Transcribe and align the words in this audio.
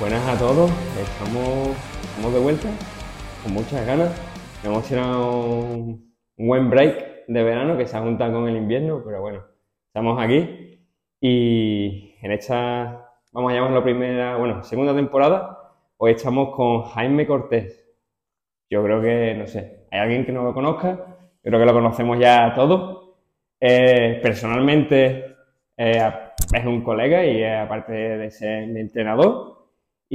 Buenas 0.00 0.26
a 0.26 0.38
todos, 0.38 0.70
estamos, 1.00 2.34
de 2.34 2.40
vuelta 2.40 2.68
con 3.42 3.54
muchas 3.54 3.86
ganas. 3.86 4.10
Hemos 4.64 4.84
tirado 4.88 5.58
un 5.60 6.14
un 6.36 6.48
buen 6.48 6.68
break 6.68 7.26
de 7.28 7.42
verano 7.42 7.76
que 7.76 7.86
se 7.86 7.96
ha 7.96 8.00
juntado 8.00 8.32
con 8.32 8.48
el 8.48 8.56
invierno, 8.56 9.02
pero 9.04 9.20
bueno, 9.20 9.44
estamos 9.86 10.20
aquí 10.20 10.80
y 11.20 12.14
en 12.20 12.32
esta, 12.32 13.08
vamos 13.32 13.52
a 13.52 13.54
llamarlo 13.54 13.82
primera, 13.82 14.36
bueno, 14.36 14.62
segunda 14.62 14.94
temporada, 14.94 15.74
hoy 15.96 16.12
estamos 16.12 16.54
con 16.54 16.82
Jaime 16.82 17.26
Cortés. 17.26 17.82
Yo 18.68 18.82
creo 18.82 19.00
que, 19.00 19.34
no 19.34 19.46
sé, 19.46 19.86
hay 19.90 20.00
alguien 20.00 20.26
que 20.26 20.32
no 20.32 20.42
lo 20.42 20.54
conozca, 20.54 20.90
yo 21.42 21.50
creo 21.50 21.60
que 21.60 21.66
lo 21.66 21.72
conocemos 21.72 22.18
ya 22.18 22.52
todos. 22.54 23.14
Eh, 23.60 24.18
personalmente 24.22 25.36
eh, 25.76 26.12
es 26.52 26.66
un 26.66 26.82
colega 26.82 27.24
y 27.24 27.42
eh, 27.42 27.56
aparte 27.58 27.92
de 27.92 28.30
ser 28.30 28.66
mi 28.66 28.80
entrenador, 28.80 29.63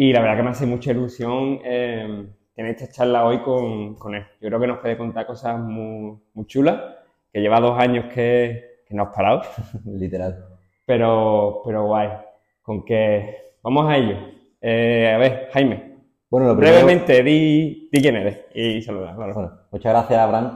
y 0.01 0.13
la 0.13 0.21
verdad 0.21 0.37
que 0.37 0.43
me 0.43 0.49
hace 0.51 0.65
mucha 0.65 0.91
ilusión 0.91 1.59
eh, 1.65 2.25
tener 2.55 2.71
esta 2.71 2.89
charla 2.89 3.25
hoy 3.25 3.39
con, 3.39 3.95
con, 3.95 4.15
él. 4.15 4.23
Yo 4.39 4.47
creo 4.47 4.57
que 4.57 4.67
nos 4.67 4.77
puede 4.77 4.97
contar 4.97 5.27
cosas 5.27 5.59
muy, 5.59 6.17
muy 6.33 6.45
chulas, 6.45 6.81
que 7.33 7.41
lleva 7.41 7.59
dos 7.59 7.77
años 7.77 8.05
que, 8.13 8.83
que 8.87 8.95
no 8.95 9.03
has 9.03 9.13
parado. 9.13 9.41
Literal. 9.85 10.41
Pero, 10.85 11.63
pero 11.65 11.87
guay. 11.87 12.11
Con 12.61 12.85
que 12.85 13.57
vamos 13.61 13.89
a 13.89 13.97
ello. 13.97 14.15
Eh, 14.61 15.11
a 15.13 15.17
ver, 15.17 15.49
Jaime. 15.51 15.97
Bueno, 16.29 16.47
lo 16.47 16.55
primero, 16.55 16.77
brevemente, 16.77 17.21
di, 17.21 17.89
di 17.91 18.01
quién 18.01 18.15
eres 18.15 18.45
y 18.55 18.81
saluda. 18.81 19.13
Claro. 19.13 19.33
Bueno, 19.33 19.51
muchas 19.69 19.91
gracias, 19.91 20.17
Abraham. 20.17 20.55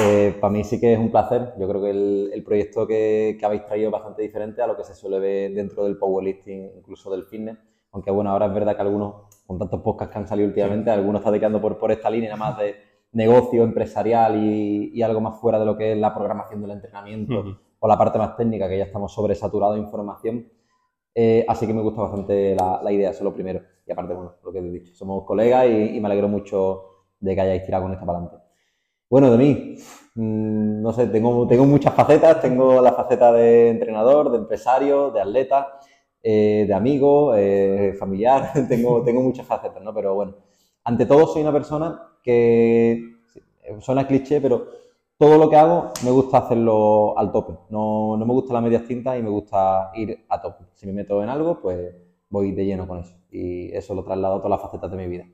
Eh, 0.00 0.34
para 0.40 0.52
mí 0.52 0.64
sí 0.64 0.80
que 0.80 0.94
es 0.94 0.98
un 0.98 1.12
placer. 1.12 1.52
Yo 1.60 1.68
creo 1.68 1.80
que 1.80 1.90
el, 1.90 2.30
el 2.34 2.42
proyecto 2.42 2.88
que, 2.88 3.36
que, 3.38 3.46
habéis 3.46 3.64
traído 3.66 3.86
es 3.86 3.92
bastante 3.92 4.22
diferente 4.22 4.62
a 4.62 4.66
lo 4.66 4.76
que 4.76 4.82
se 4.82 4.96
suele 4.96 5.20
ver 5.20 5.52
dentro 5.52 5.84
del 5.84 5.96
powerlifting, 5.96 6.72
incluso 6.76 7.08
del 7.12 7.22
fitness. 7.26 7.69
Aunque 7.92 8.10
bueno, 8.10 8.30
ahora 8.30 8.46
es 8.46 8.54
verdad 8.54 8.76
que 8.76 8.82
algunos, 8.82 9.14
con 9.46 9.58
tantos 9.58 9.80
podcasts 9.80 10.12
que 10.12 10.18
han 10.18 10.28
salido 10.28 10.48
últimamente, 10.48 10.90
algunos 10.90 11.20
están 11.20 11.32
dedicando 11.32 11.60
por, 11.60 11.78
por 11.78 11.90
esta 11.90 12.08
línea 12.10 12.36
más 12.36 12.56
de 12.58 12.76
negocio 13.12 13.64
empresarial 13.64 14.36
y, 14.36 14.92
y, 14.94 15.02
algo 15.02 15.20
más 15.20 15.40
fuera 15.40 15.58
de 15.58 15.64
lo 15.66 15.76
que 15.76 15.92
es 15.92 15.98
la 15.98 16.14
programación 16.14 16.60
del 16.62 16.70
entrenamiento 16.70 17.40
uh 17.40 17.44
-huh. 17.44 17.58
o 17.80 17.88
la 17.88 17.98
parte 17.98 18.18
más 18.18 18.36
técnica, 18.36 18.68
que 18.68 18.78
ya 18.78 18.84
estamos 18.84 19.12
sobresaturados 19.12 19.74
de 19.74 19.82
información. 19.82 20.46
Eh, 21.14 21.44
así 21.48 21.66
que 21.66 21.74
me 21.74 21.82
gusta 21.82 22.02
bastante 22.02 22.54
la, 22.54 22.80
la, 22.82 22.92
idea, 22.92 23.10
eso 23.10 23.18
es 23.18 23.24
lo 23.24 23.34
primero. 23.34 23.60
Y 23.84 23.90
aparte, 23.90 24.14
bueno, 24.14 24.34
lo 24.44 24.52
que 24.52 24.58
he 24.60 24.62
dicho, 24.62 24.94
somos 24.94 25.24
colegas 25.24 25.66
y, 25.66 25.96
y 25.96 26.00
me 26.00 26.06
alegro 26.06 26.28
mucho 26.28 26.84
de 27.18 27.34
que 27.34 27.40
hayáis 27.40 27.64
tirado 27.64 27.84
con 27.84 27.92
esta 27.92 28.06
para 28.06 28.18
adelante. 28.18 28.50
Bueno, 29.10 29.28
de 29.32 29.38
mí, 29.38 29.74
mmm, 30.14 30.80
no 30.82 30.92
sé, 30.92 31.08
tengo, 31.08 31.46
tengo 31.48 31.66
muchas 31.66 31.92
facetas. 31.94 32.40
Tengo 32.40 32.80
la 32.80 32.92
faceta 32.92 33.32
de 33.32 33.70
entrenador, 33.70 34.30
de 34.30 34.38
empresario, 34.38 35.10
de 35.10 35.20
atleta, 35.20 35.80
eh, 36.22 36.64
de 36.66 36.74
amigo, 36.74 37.34
eh, 37.34 37.94
familiar. 37.98 38.52
tengo, 38.68 39.02
tengo 39.04 39.22
muchas 39.22 39.46
facetas, 39.46 39.82
¿no? 39.82 39.94
Pero 39.94 40.14
bueno, 40.14 40.34
ante 40.84 41.06
todo 41.06 41.26
soy 41.26 41.42
una 41.42 41.52
persona 41.52 42.00
que 42.22 43.16
suena 43.80 44.06
cliché, 44.06 44.40
pero 44.40 44.66
todo 45.16 45.38
lo 45.38 45.50
que 45.50 45.56
hago 45.56 45.92
me 46.04 46.10
gusta 46.10 46.38
hacerlo 46.38 47.18
al 47.18 47.30
tope. 47.30 47.54
No, 47.70 48.16
no 48.16 48.26
me 48.26 48.32
gusta 48.32 48.54
la 48.54 48.60
media 48.60 48.84
tinta 48.84 49.16
y 49.16 49.22
me 49.22 49.30
gusta 49.30 49.90
ir 49.94 50.24
a 50.28 50.40
tope. 50.40 50.64
Si 50.74 50.86
me 50.86 50.92
meto 50.92 51.22
en 51.22 51.28
algo, 51.28 51.60
pues 51.60 51.94
voy 52.28 52.52
de 52.52 52.64
lleno 52.64 52.86
con 52.88 53.00
eso. 53.00 53.14
Y 53.30 53.74
eso 53.74 53.94
lo 53.94 54.04
traslado 54.04 54.36
a 54.36 54.38
todas 54.38 54.50
las 54.50 54.62
facetas 54.62 54.90
de 54.90 54.96
mi 54.96 55.06
vida. 55.06 55.26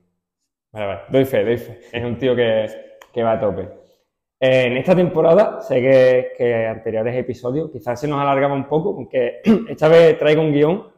Vale, 0.72 0.86
vale. 0.86 1.00
Doy 1.10 1.24
fe, 1.24 1.44
doy 1.44 1.56
fe. 1.56 1.80
Es 1.92 2.04
un 2.04 2.18
tío 2.18 2.34
que, 2.34 2.66
que 3.12 3.22
va 3.22 3.32
a 3.32 3.40
tope. 3.40 3.85
Eh, 4.38 4.66
en 4.66 4.76
esta 4.76 4.94
temporada, 4.94 5.60
sé 5.62 5.80
que, 5.80 6.32
que, 6.36 6.66
anteriores 6.66 7.16
episodios 7.16 7.70
quizás 7.70 7.98
se 7.98 8.06
nos 8.06 8.20
alargaba 8.20 8.54
un 8.54 8.68
poco, 8.68 8.90
aunque 8.90 9.40
esta 9.68 9.88
vez 9.88 10.18
traigo 10.18 10.42
un 10.42 10.52
guion 10.52 10.92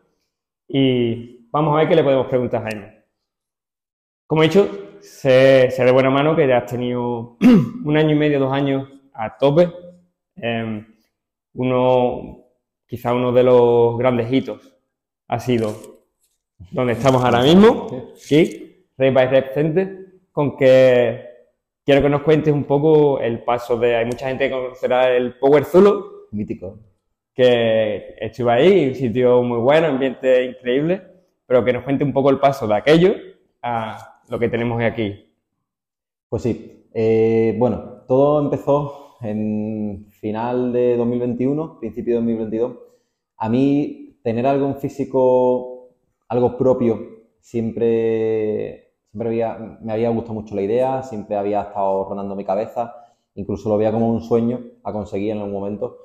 y 0.66 1.48
vamos 1.50 1.74
a 1.74 1.78
ver 1.78 1.88
qué 1.88 1.96
le 1.96 2.02
podemos 2.02 2.26
preguntar 2.26 2.60
a 2.60 2.70
Jaime. 2.70 3.04
Como 4.26 4.42
he 4.42 4.48
dicho, 4.48 4.98
sé, 5.00 5.70
sé 5.70 5.84
de 5.84 5.92
buena 5.92 6.10
mano 6.10 6.34
que 6.34 6.46
ya 6.48 6.58
has 6.58 6.66
tenido 6.66 7.36
un 7.84 7.96
año 7.96 8.10
y 8.10 8.18
medio, 8.18 8.40
dos 8.40 8.52
años 8.52 8.88
a 9.14 9.36
tope. 9.38 9.72
Eh, 10.36 10.84
uno, 11.54 12.44
quizá 12.86 13.14
uno 13.14 13.32
de 13.32 13.42
los 13.42 13.98
grandes 13.98 14.32
hitos 14.32 14.76
ha 15.28 15.38
sido 15.38 15.98
donde 16.70 16.94
estamos 16.94 17.22
ahora 17.24 17.42
mismo, 17.42 18.12
aquí, 18.14 18.84
Rey 18.96 19.10
by 19.10 19.28
Rep 19.28 19.54
Center, 19.54 20.06
con 20.32 20.56
que 20.56 21.37
quiero 21.88 22.02
que 22.02 22.10
nos 22.10 22.20
cuentes 22.20 22.52
un 22.52 22.64
poco 22.64 23.18
el 23.18 23.44
paso 23.44 23.78
de. 23.78 23.96
Hay 23.96 24.04
mucha 24.04 24.28
gente 24.28 24.46
que 24.46 24.54
conocerá 24.54 25.16
el 25.16 25.38
Power 25.38 25.64
Zulu. 25.64 26.26
Mítico. 26.32 26.80
Que 27.32 28.14
estuve 28.20 28.52
ahí, 28.52 28.88
un 28.88 28.94
sitio 28.94 29.42
muy 29.42 29.56
bueno, 29.56 29.86
ambiente 29.86 30.44
increíble, 30.44 31.00
pero 31.46 31.64
que 31.64 31.72
nos 31.72 31.84
cuente 31.84 32.04
un 32.04 32.12
poco 32.12 32.28
el 32.28 32.38
paso 32.38 32.66
de 32.66 32.74
aquello 32.74 33.14
a 33.62 34.20
lo 34.28 34.38
que 34.38 34.50
tenemos 34.50 34.82
aquí. 34.82 35.32
Pues 36.28 36.42
sí. 36.42 36.84
Eh, 36.92 37.56
bueno, 37.58 38.02
todo 38.06 38.42
empezó 38.42 39.16
en 39.22 40.08
final 40.10 40.74
de 40.74 40.94
2021, 40.94 41.80
principio 41.80 42.16
de 42.16 42.20
2022. 42.20 42.76
A 43.38 43.48
mí, 43.48 44.20
tener 44.22 44.46
algo 44.46 44.74
físico, 44.74 45.94
algo 46.28 46.58
propio, 46.58 47.00
siempre 47.40 48.87
siempre 49.10 49.28
había, 49.28 49.78
me 49.80 49.92
había 49.92 50.10
gustado 50.10 50.34
mucho 50.34 50.54
la 50.54 50.62
idea, 50.62 51.02
siempre 51.02 51.36
había 51.36 51.62
estado 51.62 52.08
rondando 52.08 52.36
mi 52.36 52.44
cabeza, 52.44 52.94
incluso 53.34 53.68
lo 53.68 53.78
veía 53.78 53.92
como 53.92 54.10
un 54.10 54.20
sueño 54.20 54.60
a 54.84 54.92
conseguir 54.92 55.32
en 55.32 55.38
algún 55.38 55.52
momento. 55.52 55.98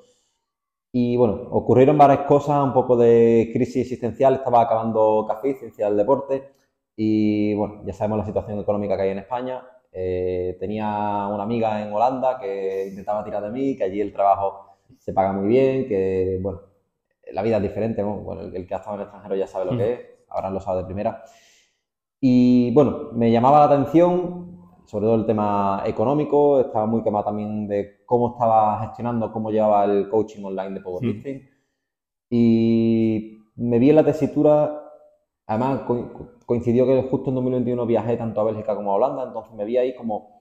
Y 0.92 1.16
bueno, 1.16 1.48
ocurrieron 1.50 1.98
varias 1.98 2.20
cosas, 2.20 2.62
un 2.62 2.72
poco 2.72 2.96
de 2.96 3.50
crisis 3.52 3.82
existencial, 3.82 4.34
estaba 4.34 4.62
acabando 4.62 5.24
Café, 5.28 5.54
Ciencia 5.54 5.86
del 5.86 5.96
Deporte, 5.96 6.52
y 6.96 7.54
bueno, 7.54 7.82
ya 7.84 7.92
sabemos 7.92 8.18
la 8.18 8.26
situación 8.26 8.60
económica 8.60 8.96
que 8.96 9.02
hay 9.02 9.10
en 9.10 9.18
España. 9.18 9.66
Eh, 9.92 10.56
tenía 10.60 11.28
una 11.32 11.42
amiga 11.42 11.82
en 11.82 11.92
Holanda 11.92 12.38
que 12.40 12.88
intentaba 12.88 13.24
tirar 13.24 13.42
de 13.42 13.50
mí, 13.50 13.76
que 13.76 13.84
allí 13.84 14.00
el 14.00 14.12
trabajo 14.12 14.76
se 14.98 15.12
paga 15.12 15.32
muy 15.32 15.48
bien, 15.48 15.88
que 15.88 16.38
bueno, 16.40 16.60
la 17.32 17.42
vida 17.42 17.56
es 17.56 17.62
diferente, 17.62 18.02
¿no? 18.02 18.16
bueno, 18.18 18.42
el, 18.42 18.54
el, 18.56 18.66
que 18.66 18.74
ha 18.74 18.78
estado 18.78 18.96
en 18.96 19.00
el 19.00 19.06
extranjero 19.06 19.36
ya 19.36 19.46
sabe 19.46 19.64
lo 19.70 19.76
que 19.76 19.92
es, 19.92 20.00
ahora 20.28 20.50
lo 20.50 20.60
sabe 20.60 20.80
de 20.80 20.86
primera. 20.86 21.24
Y 22.26 22.70
bueno, 22.72 23.10
me 23.12 23.30
llamaba 23.30 23.58
la 23.58 23.64
atención, 23.66 24.80
sobre 24.86 25.04
todo 25.04 25.16
el 25.16 25.26
tema 25.26 25.82
económico, 25.84 26.58
estaba 26.58 26.86
muy 26.86 27.02
quemado 27.02 27.26
también 27.26 27.68
de 27.68 28.02
cómo 28.06 28.30
estaba 28.30 28.80
gestionando, 28.80 29.30
cómo 29.30 29.50
llevaba 29.50 29.84
el 29.84 30.08
coaching 30.08 30.42
online 30.42 30.70
de 30.70 30.80
powerlifting. 30.80 31.40
Sí. 31.40 31.48
Y 32.30 33.38
me 33.56 33.78
vi 33.78 33.90
en 33.90 33.96
la 33.96 34.04
tesitura, 34.06 34.90
además 35.46 35.82
coincidió 36.46 36.86
que 36.86 37.02
justo 37.10 37.28
en 37.28 37.34
2021 37.34 37.84
viajé 37.84 38.16
tanto 38.16 38.40
a 38.40 38.44
Bélgica 38.44 38.74
como 38.74 38.92
a 38.92 38.94
Holanda, 38.94 39.24
entonces 39.24 39.52
me 39.52 39.66
vi 39.66 39.76
ahí 39.76 39.94
como, 39.94 40.40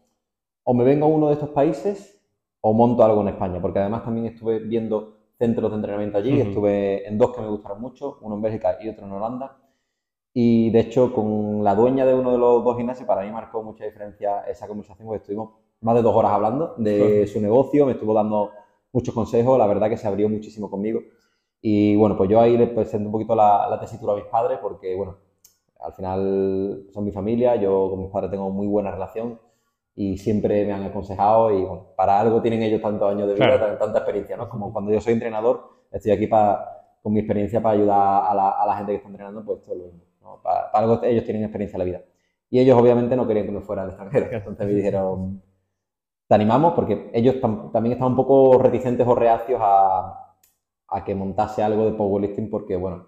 o 0.64 0.74
me 0.74 0.86
vengo 0.86 1.08
a 1.08 1.10
uno 1.10 1.28
de 1.28 1.34
estos 1.34 1.50
países 1.50 2.18
o 2.62 2.72
monto 2.72 3.04
algo 3.04 3.20
en 3.24 3.28
España, 3.28 3.62
porque 3.62 3.80
además 3.80 4.06
también 4.06 4.28
estuve 4.28 4.60
viendo 4.60 5.18
centros 5.38 5.72
de 5.72 5.76
entrenamiento 5.76 6.18
allí, 6.18 6.32
uh 6.32 6.46
-huh. 6.46 6.48
estuve 6.48 7.06
en 7.06 7.18
dos 7.18 7.36
que 7.36 7.42
me 7.42 7.50
gustaron 7.50 7.82
mucho, 7.82 8.20
uno 8.22 8.36
en 8.36 8.42
Bélgica 8.42 8.78
y 8.82 8.88
otro 8.88 9.06
en 9.06 9.12
Holanda. 9.12 9.58
Y 10.34 10.72
de 10.72 10.80
hecho, 10.80 11.14
con 11.14 11.64
la 11.64 11.76
dueña 11.76 12.06
de 12.06 12.16
uno 12.16 12.32
de 12.32 12.38
los 12.38 12.64
dos 12.64 12.76
gimnasios, 12.76 13.08
para 13.08 13.22
mí 13.22 13.32
marcó 13.32 13.62
mucha 13.62 13.86
diferencia 13.86 14.42
esa 14.42 14.68
conversación, 14.68 15.08
porque 15.08 15.22
estuvimos 15.22 15.52
más 15.82 15.96
de 15.96 16.02
dos 16.02 16.16
horas 16.16 16.32
hablando 16.32 16.74
de 16.78 17.28
su 17.28 17.40
negocio, 17.40 17.86
me 17.86 17.92
estuvo 17.92 18.14
dando 18.14 18.52
muchos 18.92 19.14
consejos, 19.14 19.58
la 19.60 19.68
verdad 19.68 19.90
que 19.90 19.98
se 19.98 20.08
abrió 20.08 20.30
muchísimo 20.30 20.70
conmigo. 20.70 21.02
Y 21.62 21.96
bueno, 21.96 22.18
pues 22.18 22.30
yo 22.30 22.42
ahí 22.42 22.58
le 22.58 22.68
presenté 22.68 23.06
un 23.06 23.12
poquito 23.12 23.36
la, 23.36 23.68
la 23.70 23.80
tesitura 23.80 24.14
a 24.14 24.16
mis 24.16 24.26
padres, 24.26 24.60
porque 24.62 24.96
bueno, 24.96 25.18
al 25.80 25.94
final 25.94 26.88
son 26.94 27.04
mi 27.04 27.12
familia, 27.12 27.56
yo 27.56 27.90
con 27.90 28.00
mis 28.00 28.10
padres 28.10 28.32
tengo 28.32 28.50
muy 28.50 28.68
buena 28.68 28.92
relación 28.92 29.40
y 29.96 30.18
siempre 30.18 30.66
me 30.66 30.74
han 30.74 30.84
aconsejado 30.84 31.52
y 31.52 31.62
bueno, 31.62 31.88
para 31.96 32.20
algo 32.20 32.42
tienen 32.42 32.64
ellos 32.64 32.82
tantos 32.82 33.12
años 33.12 33.28
de 33.28 33.36
vida, 33.36 33.58
claro. 33.58 33.78
tanta 33.78 34.00
experiencia, 34.00 34.38
¿no? 34.38 34.50
Como 34.50 34.74
cuando 34.74 34.92
yo 34.92 35.00
soy 35.00 35.14
entrenador, 35.14 35.70
estoy 35.92 36.12
aquí 36.12 36.28
para, 36.28 36.96
con 37.02 37.14
mi 37.14 37.20
experiencia 37.20 37.62
para 37.62 37.76
ayudar 37.76 38.24
a 38.30 38.34
la, 38.34 38.50
a 38.50 38.66
la 38.66 38.78
gente 38.78 38.94
que 38.94 38.98
está 38.98 39.10
entrenando, 39.10 39.44
pues 39.46 39.62
todo 39.62 39.76
lo 39.76 39.84
mismo. 39.86 40.02
¿No? 40.24 40.42
Para, 40.42 40.72
para, 40.72 40.86
algo 40.86 41.04
ellos 41.04 41.24
tienen 41.26 41.44
experiencia 41.44 41.76
en 41.76 41.80
la 41.80 41.86
vida. 41.86 42.02
Y 42.50 42.60
ellos 42.60 42.80
obviamente 42.80 43.16
no 43.16 43.28
querían 43.28 43.48
que 43.48 43.52
me 43.52 43.62
fuera 43.62 43.82
al 43.82 43.90
extranjero. 43.90 44.28
Entonces 44.32 44.68
me 44.68 44.74
dijeron, 44.74 45.42
te 46.28 46.36
animamos 46.36 46.74
porque 46.74 47.10
ellos 47.14 47.42
tam 47.42 47.72
también 47.72 47.94
estaban 47.94 48.14
un 48.14 48.18
poco 48.18 48.60
reticentes 48.60 49.08
o 49.08 49.16
reacios 49.16 49.60
a, 49.62 50.36
a, 50.88 51.04
que 51.04 51.16
montase 51.16 51.64
algo 51.64 51.86
de 51.86 51.94
powerlifting 51.94 52.50
porque, 52.50 52.76
bueno, 52.76 53.08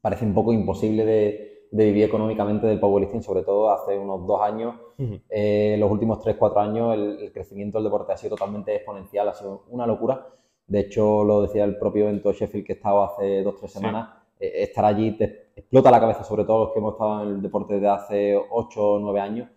parece 0.00 0.24
un 0.24 0.34
poco 0.34 0.52
imposible 0.52 1.04
de, 1.04 1.68
de 1.70 1.84
vivir 1.84 2.04
económicamente 2.04 2.66
del 2.66 2.80
powerlifting, 2.80 3.22
sobre 3.22 3.42
todo 3.42 3.70
hace 3.70 3.98
unos 3.98 4.26
dos 4.26 4.40
años. 4.40 4.74
Uh 4.98 5.02
-huh. 5.02 5.22
eh, 5.28 5.76
los 5.78 5.90
últimos 5.90 6.20
tres, 6.20 6.36
cuatro 6.38 6.60
años 6.60 6.94
el, 6.94 7.18
el, 7.20 7.32
crecimiento 7.32 7.78
del 7.78 7.84
deporte 7.84 8.12
ha 8.12 8.16
sido 8.16 8.36
totalmente 8.36 8.74
exponencial, 8.74 9.28
ha 9.28 9.34
sido 9.34 9.64
una 9.68 9.86
locura. 9.86 10.26
De 10.66 10.80
hecho, 10.80 11.24
lo 11.24 11.42
decía 11.42 11.64
el 11.64 11.76
propio 11.76 12.04
evento 12.04 12.32
Sheffield 12.32 12.66
que 12.66 12.72
estaba 12.72 13.06
hace 13.06 13.42
dos, 13.42 13.56
tres 13.56 13.72
semanas. 13.72 14.08
Sí 14.14 14.21
estar 14.42 14.84
allí 14.84 15.12
te 15.12 15.52
explota 15.56 15.90
la 15.90 16.00
cabeza, 16.00 16.24
sobre 16.24 16.44
todo 16.44 16.64
los 16.64 16.72
que 16.72 16.78
hemos 16.78 16.94
estado 16.94 17.22
en 17.22 17.28
el 17.28 17.42
deporte 17.42 17.74
desde 17.74 17.88
hace 17.88 18.36
8 18.50 18.92
o 18.92 18.98
9 18.98 19.20
años. 19.20 19.48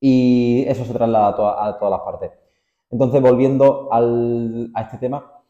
Y 0.00 0.64
eso 0.68 0.84
se 0.84 0.92
traslada 0.92 1.28
a, 1.28 1.36
to 1.36 1.46
a 1.46 1.78
todas 1.78 1.92
las 1.92 2.00
partes. 2.00 2.30
Entonces, 2.90 3.20
volviendo 3.22 3.88
al, 3.92 4.70
a 4.74 4.82
este 4.82 4.98
tema, 4.98 5.42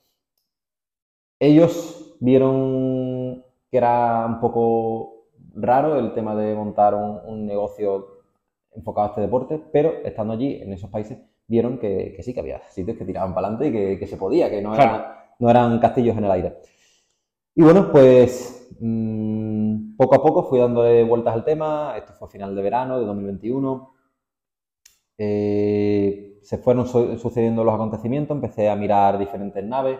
ellos 1.39 2.17
vieron 2.21 3.45
que 3.71 3.77
era 3.77 4.25
un 4.27 4.41
poco 4.41 5.27
raro 5.55 5.99
el 5.99 6.15
tema 6.15 6.35
de 6.35 6.55
montar 6.55 6.95
un, 6.95 7.47
negocio 7.47 8.23
enfocado 8.75 9.09
a 9.09 9.11
este 9.11 9.21
deporte, 9.23 9.61
pero 9.73 9.93
estando 10.05 10.35
allí, 10.35 10.63
en 10.63 10.73
esos 10.73 10.91
países, 10.91 11.19
vieron 11.47 11.79
que, 11.79 12.17
sí, 12.23 12.33
que 12.33 12.41
había 12.41 12.63
sitios 12.69 12.97
que 12.97 13.05
tiraban 13.05 13.35
para 13.35 13.49
adelante 13.49 13.95
y 13.95 13.99
que, 13.99 14.07
se 14.07 14.17
podía, 14.17 14.51
que 14.51 14.63
no, 14.63 14.75
no 15.39 15.51
eran 15.51 15.79
castillos 15.79 16.17
en 16.17 16.25
el 16.25 16.31
aire. 16.31 16.57
Y 17.59 17.63
bueno, 17.63 17.91
pues 17.91 18.69
mm, 18.81 19.97
poco 19.97 20.15
a 20.15 20.23
poco 20.23 20.43
fui 20.45 20.59
dándole 20.59 21.03
vueltas 21.05 21.33
al 21.33 21.45
tema, 21.45 21.95
esto 21.97 22.13
fue 22.13 22.29
a 22.29 22.31
final 22.31 22.55
de 22.55 22.61
verano 22.61 23.01
de 23.01 23.07
2021. 23.07 23.95
Eh, 25.17 26.39
se 26.43 26.59
fueron 26.59 26.87
sucediendo 26.87 27.65
los 27.65 27.75
acontecimientos, 27.75 28.35
empecé 28.35 28.69
a 28.69 28.77
mirar 28.77 29.19
diferentes 29.19 29.65
naves, 29.65 29.99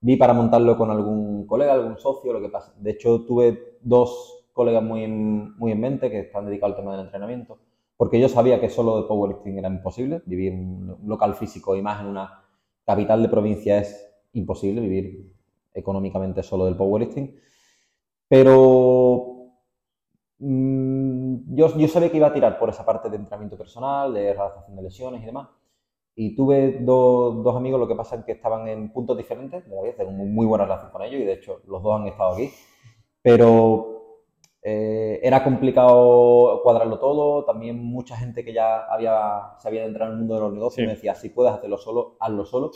vi 0.00 0.16
para 0.16 0.32
montarlo 0.32 0.76
con 0.76 0.90
algún 0.90 1.46
colega, 1.46 1.74
algún 1.74 1.96
socio, 1.96 2.32
lo 2.32 2.40
que 2.40 2.48
pasa. 2.48 2.74
De 2.76 2.90
hecho, 2.90 3.24
tuve 3.24 3.78
dos 3.82 4.48
colegas 4.52 4.82
muy 4.82 5.04
en, 5.04 5.56
muy 5.58 5.70
en 5.70 5.80
mente 5.80 6.10
que 6.10 6.20
están 6.20 6.46
dedicados 6.46 6.74
al 6.74 6.82
tema 6.82 6.96
del 6.96 7.06
entrenamiento, 7.06 7.60
porque 7.96 8.18
yo 8.18 8.28
sabía 8.28 8.60
que 8.60 8.68
solo 8.68 9.00
de 9.00 9.06
powerlifting 9.06 9.58
era 9.58 9.68
imposible, 9.68 10.22
vivir 10.26 10.54
en 10.54 10.90
un 10.90 11.08
local 11.08 11.36
físico 11.36 11.76
y 11.76 11.82
más 11.82 12.00
en 12.00 12.08
una 12.08 12.42
capital 12.84 13.22
de 13.22 13.28
provincia 13.28 13.78
es 13.78 14.12
imposible, 14.32 14.80
vivir 14.80 15.35
económicamente 15.76 16.42
solo 16.42 16.64
del 16.64 16.76
powerlifting. 16.76 17.38
Pero 18.28 19.52
mm, 20.38 21.54
yo, 21.54 21.78
yo 21.78 21.88
sabía 21.88 22.10
que 22.10 22.16
iba 22.16 22.28
a 22.28 22.32
tirar 22.32 22.58
por 22.58 22.70
esa 22.70 22.84
parte 22.84 23.08
de 23.08 23.16
entrenamiento 23.16 23.56
personal, 23.56 24.12
de 24.14 24.32
redactación 24.32 24.76
de 24.76 24.82
lesiones 24.82 25.22
y 25.22 25.26
demás. 25.26 25.48
Y 26.18 26.34
tuve 26.34 26.78
dos 26.80 27.56
amigos, 27.56 27.78
lo 27.78 27.86
que 27.86 27.94
pasa 27.94 28.16
es 28.16 28.24
que 28.24 28.32
estaban 28.32 28.66
en 28.68 28.90
puntos 28.90 29.18
diferentes 29.18 29.68
de 29.68 29.76
la 29.76 29.82
vida, 29.82 29.96
tengo 29.98 30.12
muy 30.12 30.46
buena 30.46 30.64
relación 30.64 30.90
con 30.90 31.02
ellos 31.02 31.20
y 31.20 31.24
de 31.24 31.34
hecho 31.34 31.60
los 31.66 31.82
dos 31.82 32.00
han 32.00 32.06
estado 32.06 32.32
aquí. 32.32 32.50
Pero 33.20 33.96
eh, 34.62 35.20
era 35.22 35.44
complicado 35.44 36.60
cuadrarlo 36.62 36.98
todo, 36.98 37.44
también 37.44 37.84
mucha 37.84 38.16
gente 38.16 38.44
que 38.44 38.54
ya 38.54 38.86
había, 38.86 39.52
se 39.58 39.68
había 39.68 39.84
entrado 39.84 40.10
en 40.10 40.14
el 40.14 40.18
mundo 40.20 40.34
de 40.36 40.40
los 40.40 40.52
negocios 40.54 40.86
me 40.86 40.94
decía, 40.94 41.14
si 41.14 41.28
puedes 41.28 41.52
hacerlo 41.52 41.76
solo, 41.76 42.16
hazlo 42.18 42.46
solo. 42.46 42.70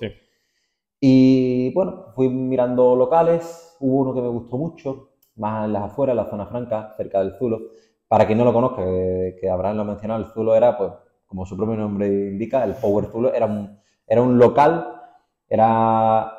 Y 1.00 1.72
bueno, 1.72 2.06
fui 2.14 2.28
mirando 2.28 2.94
locales, 2.94 3.76
hubo 3.80 4.02
uno 4.02 4.14
que 4.14 4.20
me 4.20 4.28
gustó 4.28 4.58
mucho, 4.58 5.10
más 5.36 5.64
en 5.64 5.72
las 5.72 5.84
afueras, 5.84 6.12
en 6.12 6.24
la 6.24 6.30
zona 6.30 6.46
franca, 6.46 6.94
cerca 6.96 7.20
del 7.20 7.36
Zulo. 7.38 7.60
Para 8.06 8.26
quien 8.26 8.38
no 8.38 8.44
lo 8.44 8.52
conozca, 8.52 8.84
que, 8.84 9.36
que 9.40 9.50
Abraham 9.50 9.78
lo 9.78 9.84
mencionado, 9.84 10.20
el 10.20 10.30
Zulo 10.30 10.54
era 10.54 10.76
pues 10.76 10.92
como 11.30 11.46
su 11.46 11.56
propio 11.56 11.76
nombre 11.76 12.08
indica, 12.08 12.64
el 12.64 12.74
Power 12.74 13.06
Tool 13.06 13.30
era 13.32 13.46
un, 13.46 13.78
era 14.04 14.20
un 14.20 14.36
local, 14.36 15.00
era 15.48 16.32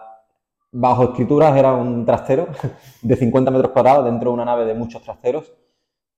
bajo 0.69 1.03
escrituras, 1.05 1.55
era 1.55 1.73
un 1.73 2.05
trastero 2.05 2.47
de 3.01 3.15
50 3.15 3.51
metros 3.51 3.71
cuadrados 3.71 4.03
dentro 4.03 4.29
de 4.29 4.33
una 4.33 4.43
nave 4.43 4.65
de 4.65 4.73
muchos 4.73 5.01
trasteros. 5.01 5.53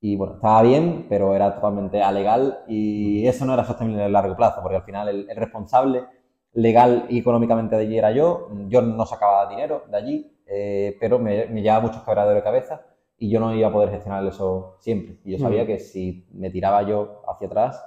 Y 0.01 0.16
bueno, 0.16 0.36
estaba 0.36 0.63
bien, 0.63 1.06
pero 1.07 1.36
era 1.36 1.54
totalmente 1.54 2.01
alegal 2.01 2.63
y 2.68 3.28
eso 3.28 3.46
no 3.46 3.54
era 3.54 3.63
sostenible 3.63 4.04
a 4.04 4.10
largo 4.10 4.36
plazo, 4.36 4.62
porque 4.62 4.78
al 4.78 4.84
final 4.84 5.07
el, 5.07 5.36
responsable 5.38 6.06
legal 6.53 7.05
y 7.09 7.19
económicamente 7.19 7.75
de 7.75 7.81
allí 7.83 7.97
era 7.97 8.11
yo. 8.11 8.50
Yo 8.67 8.81
no 8.81 9.05
sacaba 9.05 9.50
dinero 9.50 9.83
de 9.89 9.97
allí, 9.97 10.38
eh, 10.45 10.97
pero 11.00 11.19
me, 11.19 11.45
me 11.47 11.61
llevaba 11.61 11.88
muchos 11.88 12.03
quebraderos 12.03 12.35
de 12.35 12.44
cabeza 12.44 12.85
y 13.17 13.29
yo 13.29 13.39
no 13.39 13.53
iba 13.53 13.67
a 13.67 13.71
poder 13.71 13.89
gestionar 13.89 14.25
eso 14.25 14.77
siempre. 14.79 15.17
Y 15.23 15.31
yo 15.31 15.39
sabía 15.39 15.65
que 15.65 15.79
si 15.79 16.27
me 16.33 16.50
tiraba 16.50 16.83
yo 16.83 17.21
hacia 17.27 17.47
atrás, 17.47 17.83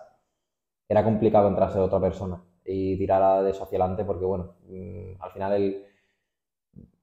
era 0.88 1.04
complicado 1.04 1.48
entrarse 1.48 1.78
de 1.78 1.84
otra 1.84 2.00
persona 2.00 2.42
y 2.64 2.96
tirar 2.96 3.44
de 3.44 3.50
eso 3.50 3.64
hacia 3.64 3.78
adelante 3.78 4.04
porque, 4.04 4.24
bueno, 4.24 4.54
mm, 4.68 5.20
al 5.20 5.30
final 5.32 5.52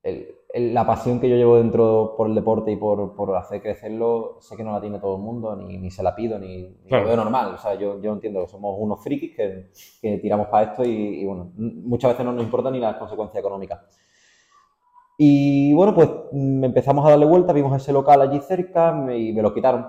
el, 0.04 0.28
la 0.54 0.86
pasión 0.86 1.20
que 1.20 1.28
yo 1.28 1.36
llevo 1.36 1.58
dentro 1.58 2.14
por 2.16 2.28
el 2.28 2.36
deporte 2.36 2.72
y 2.72 2.76
por, 2.76 3.16
por, 3.16 3.36
hacer 3.36 3.62
crecerlo, 3.62 4.38
sé 4.40 4.56
que 4.56 4.64
no 4.64 4.72
la 4.72 4.80
tiene 4.80 5.00
todo 5.00 5.16
el 5.16 5.22
mundo, 5.22 5.56
ni, 5.56 5.78
ni 5.78 5.90
se 5.90 6.04
la 6.04 6.16
pido, 6.16 6.38
ni, 6.38 6.78
lo 6.90 7.04
veo 7.06 7.16
normal. 7.16 7.56
O 7.56 7.58
sea, 7.58 7.74
yo, 7.76 8.00
yo 8.02 8.14
entiendo 8.14 8.42
que 8.42 8.48
somos 8.48 8.76
unos 8.80 9.04
frikis 9.04 9.36
que, 9.36 9.72
que 10.02 10.20
tiramos 10.20 10.48
para 10.48 10.72
esto 10.72 10.84
y, 10.84 11.26
bueno, 11.26 11.52
muchas 11.56 12.12
veces 12.12 12.26
no 12.26 12.34
nos 12.34 12.44
importa 12.44 12.70
ni 12.70 12.80
las 12.80 12.98
consecuencias 12.98 13.40
económicas. 13.40 13.82
Y 15.18 15.74
bueno, 15.74 15.94
pues 15.94 16.10
mm, 16.32 16.64
empezamos 16.64 17.06
a 17.06 17.10
darle 17.10 17.26
vuelta, 17.26 17.54
vimos 17.54 17.76
ese 17.76 17.92
local 17.92 18.22
allí 18.22 18.40
cerca 18.40 18.92
y 19.16 19.34
me 19.34 19.42
lo 19.42 19.54
quitaron 19.54 19.86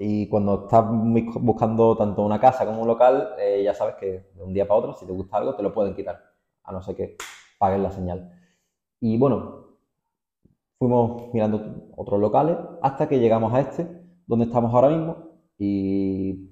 y 0.00 0.28
cuando 0.28 0.62
estás 0.62 0.84
buscando 0.88 1.96
tanto 1.96 2.22
una 2.22 2.40
casa 2.40 2.64
como 2.64 2.82
un 2.82 2.86
local, 2.86 3.34
eh, 3.36 3.62
ya 3.64 3.74
sabes 3.74 3.96
que 3.96 4.30
de 4.32 4.42
un 4.44 4.54
día 4.54 4.66
para 4.66 4.78
otro, 4.78 4.94
si 4.94 5.04
te 5.04 5.12
gusta 5.12 5.38
algo, 5.38 5.56
te 5.56 5.62
lo 5.64 5.74
pueden 5.74 5.94
quitar, 5.96 6.22
a 6.62 6.72
no 6.72 6.80
ser 6.80 6.94
que 6.94 7.16
paguen 7.58 7.82
la 7.82 7.90
señal. 7.90 8.30
Y 9.00 9.18
bueno, 9.18 9.76
fuimos 10.78 11.32
mirando 11.32 11.88
otros 11.96 12.20
locales 12.20 12.56
hasta 12.82 13.08
que 13.08 13.18
llegamos 13.18 13.52
a 13.54 13.60
este, 13.60 13.86
donde 14.26 14.46
estamos 14.46 14.72
ahora 14.74 14.90
mismo, 14.90 15.16
y 15.58 16.50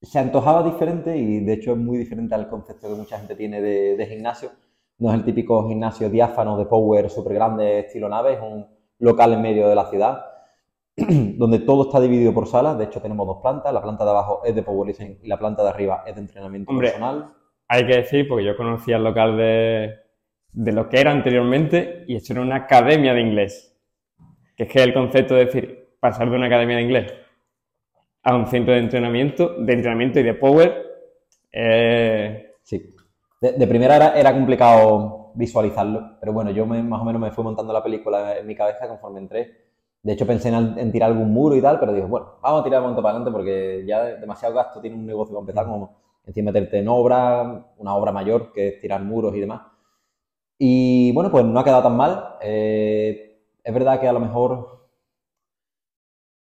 se 0.00 0.18
antojaba 0.18 0.62
diferente 0.62 1.16
y 1.16 1.40
de 1.40 1.52
hecho 1.54 1.72
es 1.72 1.78
muy 1.78 1.98
diferente 1.98 2.34
al 2.34 2.48
concepto 2.48 2.88
que 2.88 2.94
mucha 2.94 3.18
gente 3.18 3.34
tiene 3.34 3.60
de, 3.60 3.96
de 3.96 4.06
gimnasio. 4.06 4.50
No 4.98 5.10
es 5.10 5.18
el 5.18 5.24
típico 5.24 5.68
gimnasio 5.68 6.08
diáfano 6.08 6.56
de 6.58 6.66
power 6.66 7.10
súper 7.10 7.34
grande 7.34 7.80
estilo 7.80 8.08
nave, 8.08 8.34
es 8.34 8.40
un 8.40 8.66
local 8.98 9.32
en 9.32 9.42
medio 9.42 9.68
de 9.68 9.74
la 9.74 9.86
ciudad 9.86 10.24
donde 10.96 11.60
todo 11.60 11.84
está 11.84 12.00
dividido 12.00 12.32
por 12.34 12.46
salas. 12.46 12.78
De 12.78 12.84
hecho, 12.84 13.00
tenemos 13.00 13.26
dos 13.26 13.38
plantas. 13.40 13.72
La 13.72 13.82
planta 13.82 14.04
de 14.04 14.10
abajo 14.10 14.42
es 14.44 14.54
de 14.54 14.62
powerlifting 14.62 15.20
y 15.22 15.28
la 15.28 15.38
planta 15.38 15.62
de 15.62 15.68
arriba 15.68 16.02
es 16.06 16.14
de 16.14 16.22
entrenamiento 16.22 16.76
personal. 16.76 17.32
Hay 17.68 17.86
que 17.86 17.96
decir, 17.96 18.26
porque 18.28 18.44
yo 18.44 18.56
conocía 18.56 18.96
el 18.96 19.04
local 19.04 19.36
de, 19.36 19.94
de 20.52 20.72
lo 20.72 20.88
que 20.88 21.00
era 21.00 21.10
anteriormente 21.10 22.04
y 22.06 22.16
esto 22.16 22.32
era 22.32 22.42
una 22.42 22.56
academia 22.56 23.14
de 23.14 23.20
inglés. 23.20 23.76
Que 24.56 24.64
es 24.64 24.70
que 24.70 24.82
el 24.82 24.92
concepto 24.92 25.34
de 25.34 25.44
decir, 25.46 25.88
pasar 26.00 26.30
de 26.30 26.36
una 26.36 26.46
academia 26.46 26.76
de 26.76 26.82
inglés 26.82 27.14
a 28.22 28.34
un 28.34 28.46
centro 28.46 28.74
de 28.74 28.80
entrenamiento, 28.80 29.54
de 29.58 29.72
entrenamiento 29.72 30.20
y 30.20 30.22
de 30.22 30.34
power. 30.34 30.82
Eh... 31.52 32.54
Sí. 32.62 32.94
De, 33.40 33.66
primera 33.68 33.96
era, 33.96 34.18
era, 34.18 34.32
complicado 34.32 35.30
visualizarlo, 35.34 36.18
pero 36.18 36.32
bueno, 36.32 36.50
yo 36.50 36.66
más 36.66 37.00
o 37.00 37.04
menos 37.04 37.22
me 37.22 37.30
fui 37.30 37.44
montando 37.44 37.72
la 37.72 37.82
película 37.82 38.36
en 38.36 38.46
mi 38.46 38.56
cabeza 38.56 38.88
conforme 38.88 39.20
entré 39.20 39.68
de 40.02 40.12
hecho, 40.12 40.26
pensé 40.26 40.48
en, 40.48 40.92
tirar 40.92 41.10
algún 41.10 41.32
muro 41.32 41.56
y 41.56 41.60
tal, 41.60 41.78
pero 41.80 41.92
digo, 41.92 42.06
bueno, 42.06 42.38
vamos 42.40 42.60
a 42.60 42.64
tirar 42.64 42.80
el 42.80 42.86
monto 42.86 43.02
para 43.02 43.16
adelante 43.16 43.32
porque 43.32 43.84
ya 43.86 44.04
demasiado 44.04 44.54
gasto 44.54 44.80
tiene 44.80 44.96
un 44.96 45.04
negocio 45.04 45.34
para 45.34 45.42
empezar, 45.42 45.66
como 45.66 45.96
encima 46.24 46.52
meterte 46.52 46.78
en 46.78 46.88
obra, 46.88 47.66
una 47.78 47.94
obra 47.94 48.12
mayor 48.12 48.52
que 48.52 48.78
tirar 48.80 49.02
muros 49.02 49.34
y 49.34 49.40
demás. 49.40 49.62
Y 50.58 51.12
bueno, 51.12 51.30
pues 51.30 51.44
no 51.44 51.60
ha 51.60 51.64
quedado 51.64 51.84
tan 51.84 51.96
mal. 51.96 52.36
Eh, 52.42 53.40
es 53.62 53.74
verdad 53.74 54.00
que 54.00 54.08
a 54.08 54.12
lo 54.12 54.20
mejor, 54.20 54.88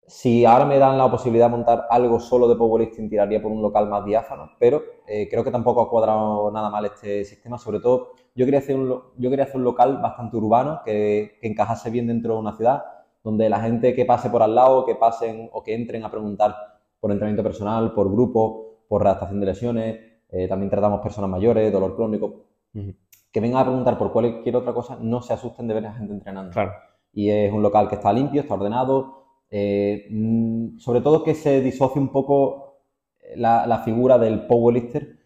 si 0.06 0.46
ahora 0.46 0.66
me 0.66 0.78
dan 0.78 0.98
la 0.98 1.10
posibilidad 1.10 1.46
de 1.46 1.52
montar 1.56 1.88
algo 1.90 2.20
solo 2.20 2.48
de 2.48 2.56
powerlifting, 2.56 3.10
tiraría 3.10 3.42
por 3.42 3.52
un 3.52 3.62
local 3.62 3.88
más 3.88 4.04
diáfano, 4.06 4.52
pero 4.60 4.82
eh, 5.08 5.28
creo 5.30 5.44
que 5.44 5.52
tampoco 5.52 5.82
ha 5.82 5.90
cuadrado 5.90 6.52
nada 6.52 6.70
mal 6.70 6.86
este 6.86 7.24
sistema. 7.24 7.58
Sobre 7.58 7.80
todo, 7.80 8.12
yo 8.36 8.46
quería 8.46 8.60
hacer 8.60 8.76
un, 8.76 8.90
yo 9.18 9.30
quería 9.30 9.46
hacer 9.46 9.58
un 9.58 9.64
local 9.64 10.00
bastante 10.02 10.38
urbano 10.38 10.82
que, 10.84 11.40
encajase 11.42 11.90
bien 11.90 12.08
dentro 12.08 12.34
de 12.34 12.40
una 12.40 12.54
ciudad 12.54 12.84
donde 13.24 13.50
la 13.50 13.62
gente 13.62 13.96
que 13.96 14.06
pase 14.06 14.30
por 14.30 14.44
al 14.44 14.54
lado, 14.54 14.86
que 14.86 14.96
pasen 14.96 15.50
o 15.54 15.64
que 15.64 15.74
entren 15.74 16.04
a 16.04 16.12
preguntar 16.12 16.56
por 17.00 17.12
entrenamiento 17.12 17.44
personal, 17.44 17.94
por 17.94 18.12
grupo, 18.12 18.84
por 18.90 19.02
redactación 19.02 19.40
de 19.40 19.46
lesiones, 19.46 20.00
eh, 20.30 20.48
también 20.48 20.70
tratamos 20.70 21.00
personas 21.00 21.30
mayores, 21.30 21.72
dolor 21.72 21.96
crónico, 21.96 22.46
que 23.34 23.42
vengan 23.42 23.62
a 23.62 23.66
preguntar 23.66 23.98
por 23.98 24.14
cualquier 24.14 24.56
otra 24.56 24.74
cosa, 24.74 24.98
no 25.02 25.22
se 25.22 25.34
asusten 25.34 25.68
de 25.68 25.74
ver 25.74 25.88
a 25.88 25.94
gente 25.94 26.14
entrenando. 26.14 26.52
Claro. 26.52 26.72
Y 27.12 27.30
es 27.30 27.52
un 27.52 27.62
local 27.62 27.90
que 27.90 27.96
está 27.96 28.14
limpio, 28.14 28.42
está 28.42 28.54
ordenado, 28.54 29.26
eh, 29.50 30.08
mm, 30.10 30.78
sobre 30.78 31.02
todo 31.02 31.24
que 31.24 31.36
se 31.36 31.60
disocie 31.60 32.02
un 32.02 32.10
poco 32.10 32.84
la, 33.36 33.82
figura 33.84 34.18
del 34.18 34.48
powerlifter 34.48 35.18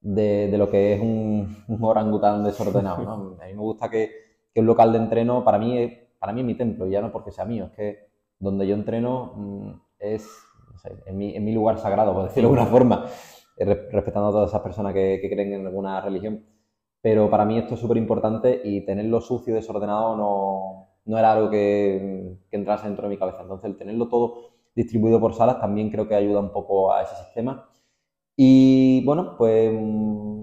de, 0.00 0.48
de, 0.48 0.58
lo 0.58 0.68
que 0.68 0.94
es 0.94 1.00
un, 1.00 1.64
orangután 1.80 2.44
desordenado. 2.44 3.38
A 3.42 3.46
mí 3.46 3.54
me 3.54 3.60
gusta 3.60 3.88
que, 3.88 4.10
que 4.52 4.60
un 4.60 4.66
local 4.66 4.92
de 4.92 4.98
entreno, 4.98 5.44
para 5.44 5.58
mí 5.58 5.78
es 5.78 6.08
para 6.18 6.32
mí 6.32 6.40
es 6.40 6.46
mi 6.46 6.54
templo, 6.54 6.86
ya 6.86 7.00
no 7.00 7.12
porque 7.12 7.30
sea 7.30 7.44
mío, 7.44 7.66
es 7.66 7.72
que 7.72 8.08
donde 8.38 8.66
yo 8.66 8.74
entreno 8.74 9.32
mm, 9.36 9.70
es, 9.98 10.28
no 10.72 10.78
sé, 10.78 10.92
en, 11.06 11.16
mi, 11.16 11.34
en 11.34 11.44
mi, 11.44 11.52
lugar 11.52 11.78
sagrado, 11.78 12.12
por 12.12 12.24
decirlo 12.24 12.50
de 12.50 12.54
alguna 12.54 12.70
forma, 12.70 13.06
eh, 13.56 13.88
respetando 13.92 14.28
a 14.28 14.32
todas 14.32 14.50
esas 14.50 14.62
personas 14.62 14.92
que, 14.92 15.18
que 15.20 15.30
creen 15.30 15.52
en 15.52 15.66
alguna 15.66 16.00
religión. 16.00 16.44
Pero 17.00 17.30
para 17.30 17.44
mí 17.44 17.58
esto 17.58 17.74
es 17.74 17.80
súper 17.80 17.96
importante 17.96 18.60
y 18.64 18.84
tenerlo 18.84 19.20
sucio 19.20 19.52
y 19.52 19.56
desordenado 19.56 20.16
no, 20.16 20.88
no 21.04 21.18
era 21.18 21.32
algo 21.32 21.50
que, 21.50 22.36
que, 22.50 22.56
entrase 22.56 22.86
dentro 22.86 23.04
de 23.04 23.10
mi 23.10 23.18
cabeza. 23.18 23.42
Entonces, 23.42 23.70
el 23.70 23.76
tenerlo 23.76 24.08
todo 24.08 24.50
distribuido 24.74 25.20
por 25.20 25.34
salas 25.34 25.60
también 25.60 25.90
creo 25.90 26.08
que 26.08 26.14
ayuda 26.14 26.40
un 26.40 26.52
poco 26.52 26.92
a 26.92 27.02
ese 27.02 27.16
sistema. 27.16 27.68
Y 28.36 29.04
bueno, 29.04 29.36
pues 29.36 29.72
mm, 29.72 30.42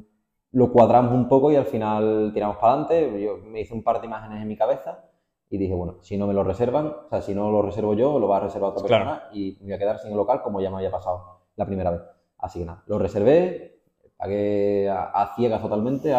lo 0.51 0.71
cuadramos 0.71 1.13
un 1.13 1.27
poco 1.27 1.51
y 1.51 1.55
al 1.55 1.65
final 1.65 2.31
tiramos 2.33 2.57
para 2.57 2.73
adelante. 2.73 3.21
Yo 3.21 3.37
me 3.37 3.61
hice 3.61 3.73
un 3.73 3.83
par 3.83 3.99
de 3.99 4.07
imágenes 4.07 4.41
en 4.41 4.47
mi 4.47 4.57
cabeza 4.57 5.05
y 5.49 5.57
dije, 5.57 5.73
bueno, 5.73 5.97
si 6.01 6.17
no 6.17 6.27
me 6.27 6.33
lo 6.33 6.43
reservan, 6.43 6.87
o 6.87 7.09
sea, 7.09 7.21
si 7.21 7.35
no 7.35 7.51
lo 7.51 7.61
reservo 7.61 7.93
yo, 7.93 8.19
lo 8.19 8.27
va 8.27 8.37
a 8.37 8.41
reservar 8.41 8.71
otra 8.71 8.87
persona 8.87 9.23
y 9.33 9.57
me 9.61 9.65
voy 9.65 9.73
a 9.73 9.77
quedar 9.77 9.99
sin 9.99 10.11
el 10.11 10.17
local 10.17 10.41
como 10.41 10.59
ya 10.59 10.69
me 10.69 10.77
había 10.77 10.91
pasado 10.91 11.41
la 11.55 11.65
primera 11.65 11.91
vez. 11.91 12.01
Así 12.37 12.59
que 12.59 12.65
nada, 12.65 12.83
lo 12.87 12.99
reservé, 12.99 13.74
pagué 14.17 14.89
a, 14.89 15.33
ciegas 15.35 15.61
totalmente 15.61 16.13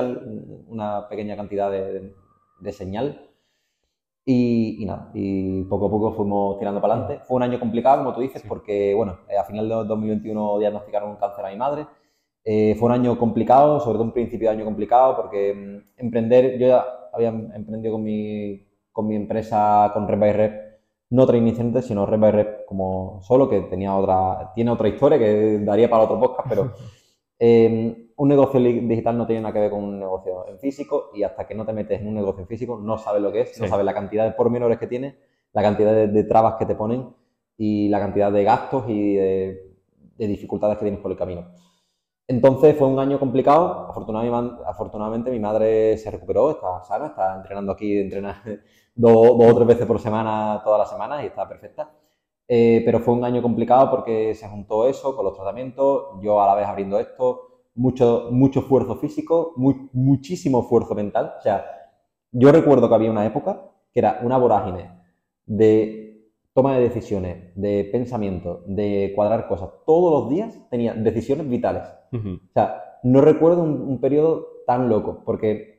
una 0.69 1.09
pequeña 1.09 1.37
cantidad 1.37 1.71
de, 1.71 2.73
señal 2.73 3.31
Y, 4.25 4.85
nada, 4.87 5.11
y 5.15 5.62
poco 5.65 5.87
a 5.87 5.91
poco 5.91 6.12
fuimos 6.12 6.59
tirando 6.59 6.81
para 6.81 6.95
adelante. 6.95 7.25
Fue 7.26 7.37
un 7.37 7.43
año 7.43 7.61
complicado, 7.61 7.99
como 7.99 8.15
tú 8.15 8.21
dices, 8.21 8.43
porque, 8.47 8.95
bueno, 8.95 9.19
a 9.38 9.45
final 9.45 9.69
de 9.69 9.75
2021 9.75 10.59
diagnosticaron 10.59 11.11
un 11.11 11.17
cáncer 11.17 11.45
a 11.47 11.50
mi 11.50 11.57
madre. 11.57 11.87
Eh, 12.45 12.76
fue 12.79 12.87
un 12.87 12.93
año 12.93 13.19
complicado, 13.19 13.81
sobre 13.81 13.95
todo 13.95 14.05
un 14.05 14.12
principio 14.12 14.49
de 14.49 14.57
año 14.57 14.65
complicado, 14.65 15.17
porque 15.17 15.53
mm, 15.55 16.00
emprender, 16.00 16.59
yo 16.59 16.69
ya 16.69 16.85
había 17.12 17.29
emprendido 17.31 17.95
con 17.95 18.05
mi, 18.05 18.67
con 18.93 19.09
mi 19.09 19.17
empresa, 19.17 19.91
con 19.93 20.07
Red 20.07 20.19
by 20.19 20.33
Rep, 20.33 20.67
no 21.11 21.23
otra 21.23 21.37
iniciante, 21.37 21.83
sino 21.83 22.07
Red 22.07 22.21
by 22.21 22.33
Rep 22.33 22.65
como 22.67 23.21
solo, 23.23 23.49
que 23.49 23.62
tenía 23.62 23.95
otra, 23.95 24.53
tiene 24.55 24.71
otra 24.71 24.88
historia 24.88 25.19
que 25.19 25.59
daría 25.61 25.91
para 25.91 26.05
otro 26.05 26.21
podcast, 26.21 26.49
pero 26.49 26.73
eh, 27.38 28.11
un 28.16 28.28
negocio 28.28 28.59
digital 28.61 29.19
no 29.19 29.26
tiene 29.26 29.43
nada 29.43 29.52
que 29.52 29.61
ver 29.61 29.71
con 29.71 29.85
un 29.85 30.00
negocio 30.00 30.49
en 30.49 30.59
físico 30.59 31.11
y 31.14 31.23
hasta 31.23 31.47
que 31.47 31.55
no 31.55 31.66
te 31.66 31.73
metes 31.75 32.00
en 32.00 32.09
un 32.09 32.14
negocio 32.14 32.40
en 32.40 32.49
físico 32.49 32.78
no 32.78 32.97
sabes 32.97 33.21
lo 33.21 33.31
que 33.31 33.43
es, 33.43 33.61
no 33.61 33.69
sabes 33.69 33.85
la 33.85 33.93
cantidad 33.93 34.25
de 34.25 34.33
pormenores 34.33 34.78
que 34.78 34.87
tiene, 34.87 35.19
la 35.52 35.62
cantidad 35.62 35.93
de, 35.93 36.25
trabas 36.25 36.55
que 36.55 36.64
te 36.64 36.75
ponen 36.75 37.14
y 37.59 37.88
la 37.88 38.00
cantidad 38.00 38.33
de 38.33 38.45
gastos 38.45 38.85
y 38.88 39.16
de, 39.16 39.76
dificultades 40.16 40.78
que 40.78 40.85
tienes 40.85 41.00
por 41.00 41.11
el 41.11 41.19
camino. 41.19 41.47
Entonces 42.26 42.76
fue 42.76 42.88
un 42.88 42.99
año 42.99 43.21
complicado. 43.21 43.87
Afortunadamente, 43.88 44.62
afortunadamente, 44.66 45.31
mi 45.31 45.38
madre 45.38 45.97
se 45.99 46.11
recuperó, 46.11 46.50
está 46.50 46.83
sana, 46.83 47.09
está 47.09 47.37
entrenando 47.37 47.73
aquí, 47.73 47.99
entrena 47.99 48.43
dos, 48.95 49.38
dos 49.38 49.52
o 49.52 49.55
tres 49.55 49.69
veces 49.69 49.87
por 49.87 50.00
semana, 50.00 50.61
todas 50.64 50.78
las 50.78 50.90
semanas 50.90 51.23
y 51.23 51.26
está 51.26 51.47
perfecta. 51.47 51.90
Eh, 52.49 52.83
pero 52.85 53.00
fue 53.00 53.15
un 53.15 53.25
año 53.25 53.43
complicado 53.43 53.91
porque 53.91 54.35
se 54.35 54.49
juntó 54.49 54.87
eso 54.87 55.17
con 55.17 55.25
los 55.25 55.35
tratamientos, 55.35 56.21
yo 56.23 56.41
a 56.41 56.47
la 56.47 56.55
vez 56.55 56.67
abriendo 56.67 56.99
esto, 56.99 57.65
mucho, 57.75 58.29
mucho 58.31 58.61
esfuerzo 58.61 58.97
físico, 58.97 59.53
muchísimo 59.57 60.61
esfuerzo 60.61 60.95
mental. 60.95 61.35
O 61.38 61.43
sea, 61.43 61.65
yo 62.33 62.53
recuerdo 62.53 62.88
que 62.88 62.95
había 62.95 63.11
una 63.11 63.26
época 63.26 63.71
que 63.93 64.00
era 64.00 64.21
una 64.23 64.38
vorágine 64.38 64.91
de 65.47 66.07
toma 66.57 66.75
de 66.75 66.83
decisiones, 66.83 67.53
de 67.55 67.88
pensamiento, 67.93 68.62
de 68.67 69.12
cuadrar 69.15 69.47
cosas. 69.47 69.71
Todos 69.85 70.11
los 70.23 70.31
días 70.31 70.59
tenía 70.71 70.95
decisiones 70.95 71.49
vitales. 71.49 71.83
O 72.12 72.53
sea, 72.55 72.99
no 73.03 73.21
recuerdo 73.21 73.62
un, 73.62 74.00
periodo 74.00 74.47
tan 74.67 74.88
loco, 74.88 75.23
porque 75.25 75.79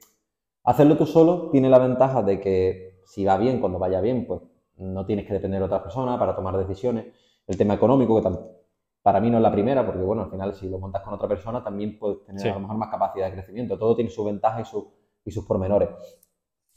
hacerlo 0.63 0.95
tú 0.95 1.07
solo 1.07 1.49
tiene 1.49 1.69
la 1.69 1.79
ventaja 1.79 2.21
de 2.21 2.39
que 2.39 3.01
si 3.05 3.25
va 3.25 3.37
bien, 3.37 3.59
cuando 3.59 3.79
vaya 3.79 4.01
bien, 4.01 4.27
pues 4.27 4.41
no 4.77 5.05
tienes 5.05 5.25
que 5.25 5.33
depender 5.33 5.59
de 5.59 5.65
otra 5.65 5.81
persona 5.81 6.17
para 6.17 6.35
tomar 6.35 6.57
decisiones. 6.57 7.05
El 7.45 7.57
tema 7.57 7.75
económico, 7.75 8.21
que 8.21 8.29
para 9.01 9.19
mí 9.19 9.29
no 9.29 9.37
es 9.37 9.43
la 9.43 9.51
primera, 9.51 9.85
porque 9.85 10.01
bueno, 10.01 10.23
al 10.23 10.29
final 10.29 10.53
si 10.53 10.67
lo 10.69 10.79
montas 10.79 11.01
con 11.01 11.13
otra 11.13 11.27
persona 11.27 11.63
también 11.63 11.97
puedes 11.97 12.25
tener 12.25 12.49
a 12.49 12.53
lo 12.55 12.59
mejor 12.61 12.77
más 12.77 12.89
capacidad 12.89 13.27
de 13.27 13.33
crecimiento. 13.33 13.77
Todo 13.77 13.95
tiene 13.95 14.09
sus 14.09 14.25
ventajas 14.25 14.73
y, 15.23 15.31
sus 15.31 15.45
pormenores. 15.45 15.89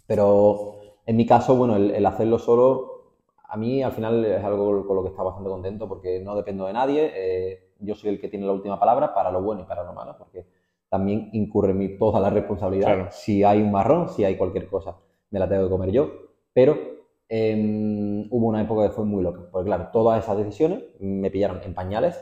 Pero 0.07 0.77
en 1.07 1.17
mi 1.17 1.27
caso, 1.27 1.57
bueno, 1.57 1.77
el, 1.77 2.07
hacerlo 2.07 2.39
solo, 2.39 3.17
a 3.45 3.57
mí 3.57 3.83
al 3.83 3.93
final 3.93 4.25
es 4.25 4.45
algo 4.45 4.87
con 4.87 4.97
lo 4.97 5.03
que 5.03 5.09
estaba 5.09 5.31
bastante 5.31 5.51
contento 5.51 5.89
porque 5.89 6.21
no 6.21 6.37
dependo 6.37 6.67
de 6.67 6.73
nadie. 6.73 7.13
Eh, 7.15 7.73
yo 7.81 7.95
soy 7.95 8.11
el 8.11 8.21
que 8.21 8.29
tiene 8.29 8.47
la 8.47 8.53
última 8.53 8.79
palabra 8.79 9.15
para 9.15 9.31
lo 9.31 9.43
bueno 9.43 9.63
y 9.63 9.65
para 9.65 9.83
lo 9.83 9.93
malo, 9.93 10.17
porque 10.19 10.47
también 10.89 11.31
incurre 11.33 11.71
en 11.71 11.79
mí 11.79 11.99
toda 11.99 12.21
la 12.21 12.31
responsabilidad. 12.31 13.09
Si 13.11 13.43
hay 13.45 13.63
un 13.63 13.73
marrón, 13.73 14.09
si 14.09 14.25
hay 14.25 14.37
cualquier 14.37 14.69
cosa, 14.69 14.97
me 15.31 15.39
la 15.39 15.49
tengo 15.49 15.65
que 15.65 15.71
comer 15.71 15.91
yo. 15.91 16.11
Pero 16.53 17.00
Em, 17.33 18.27
hubo 18.29 18.49
una 18.49 18.61
época 18.61 18.89
que 18.89 18.93
fue 18.93 19.05
muy 19.05 19.23
loca, 19.23 19.43
porque 19.53 19.67
claro, 19.67 19.91
todas 19.93 20.23
esas 20.23 20.37
decisiones 20.37 20.83
me 20.99 21.31
pillaron 21.31 21.61
en 21.65 21.75
pañales. 21.75 22.21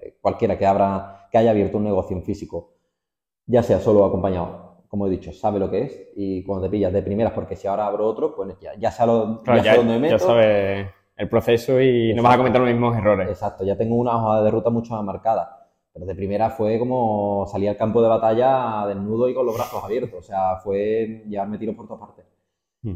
Eh, 0.00 0.16
cualquiera 0.20 0.56
que, 0.56 0.64
abra, 0.64 1.26
que 1.28 1.38
haya 1.38 1.50
abierto 1.50 1.78
un 1.78 1.84
negocio 1.84 2.16
en 2.16 2.22
físico, 2.22 2.74
ya 3.46 3.64
sea 3.64 3.80
solo 3.80 4.04
o 4.04 4.06
acompañado, 4.06 4.84
como 4.86 5.08
he 5.08 5.10
dicho, 5.10 5.32
sabe 5.32 5.58
lo 5.58 5.68
que 5.72 5.82
es 5.82 6.08
y 6.14 6.44
cuando 6.44 6.66
te 6.66 6.70
pillas 6.70 6.92
de 6.92 7.02
primeras, 7.02 7.32
porque 7.32 7.56
si 7.56 7.66
ahora 7.66 7.88
abro 7.88 8.06
otro, 8.06 8.36
pues 8.36 8.56
ya, 8.60 8.76
ya 8.78 8.92
sé, 8.92 9.04
lo, 9.04 9.42
ya, 9.44 9.74
dónde 9.74 9.94
me 9.94 9.98
meto. 9.98 10.18
Ya 10.18 10.18
sabes 10.20 10.86
el 11.16 11.28
proceso 11.28 11.80
y 11.80 12.14
no 12.14 12.22
vas 12.22 12.34
a 12.34 12.38
cometer 12.38 12.60
los 12.60 12.70
mismos 12.70 12.96
errores. 12.96 13.28
Exacto, 13.28 13.64
ya 13.64 13.76
tengo 13.76 13.96
una 13.96 14.16
hoja 14.16 14.42
de 14.44 14.50
ruta 14.52 14.70
mucho 14.70 14.94
más 14.94 15.02
marcada. 15.02 15.68
Pero 15.92 16.06
de 16.06 16.14
primera 16.14 16.50
fue 16.50 16.78
como 16.78 17.44
salir 17.46 17.68
al 17.70 17.76
campo 17.76 18.02
de 18.02 18.08
batalla 18.08 18.84
desnudo 18.86 19.28
y 19.28 19.34
con 19.34 19.46
los 19.46 19.54
brazos 19.56 19.82
abiertos. 19.82 20.18
O 20.18 20.22
sea, 20.22 20.56
fue 20.56 21.24
llevarme 21.26 21.58
tiro 21.58 21.74
por 21.74 21.86
todas 21.86 22.00
partes. 22.00 22.33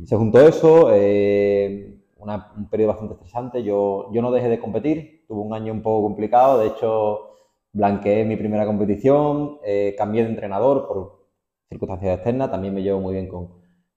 Se 0.05 0.17
juntó 0.17 0.41
eso, 0.41 0.91
eh, 0.93 1.99
un 2.19 2.69
periodo 2.69 2.91
bastante 2.91 3.15
estresante. 3.15 3.63
Yo, 3.63 4.13
yo 4.13 4.21
no 4.21 4.31
dejé 4.31 4.49
de 4.49 4.61
competir, 4.61 5.25
tuve 5.27 5.41
un 5.41 5.55
año 5.55 5.73
un 5.73 5.81
poco 5.81 6.03
complicado. 6.03 6.59
De 6.59 6.67
hecho, 6.67 7.31
blanqueé 7.73 8.27
mi 8.27 8.37
primera 8.37 8.67
competición, 8.67 9.59
eh, 9.65 9.95
cambié 9.97 10.25
de 10.25 10.31
entrenador 10.31 10.87
por 10.87 11.27
circunstancias 11.71 12.17
externas. 12.17 12.51
También 12.51 12.75
me 12.75 12.83
llevo 12.83 13.01
muy 13.01 13.15
bien 13.15 13.29
con, 13.29 13.49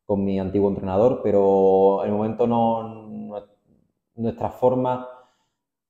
con 0.06 0.24
mi 0.24 0.40
antiguo 0.40 0.70
entrenador, 0.70 1.20
pero 1.24 2.04
en 2.04 2.12
el 2.12 2.16
momento 2.16 2.48
no, 2.48 3.42
nuestra 4.16 4.50
forma 4.50 5.10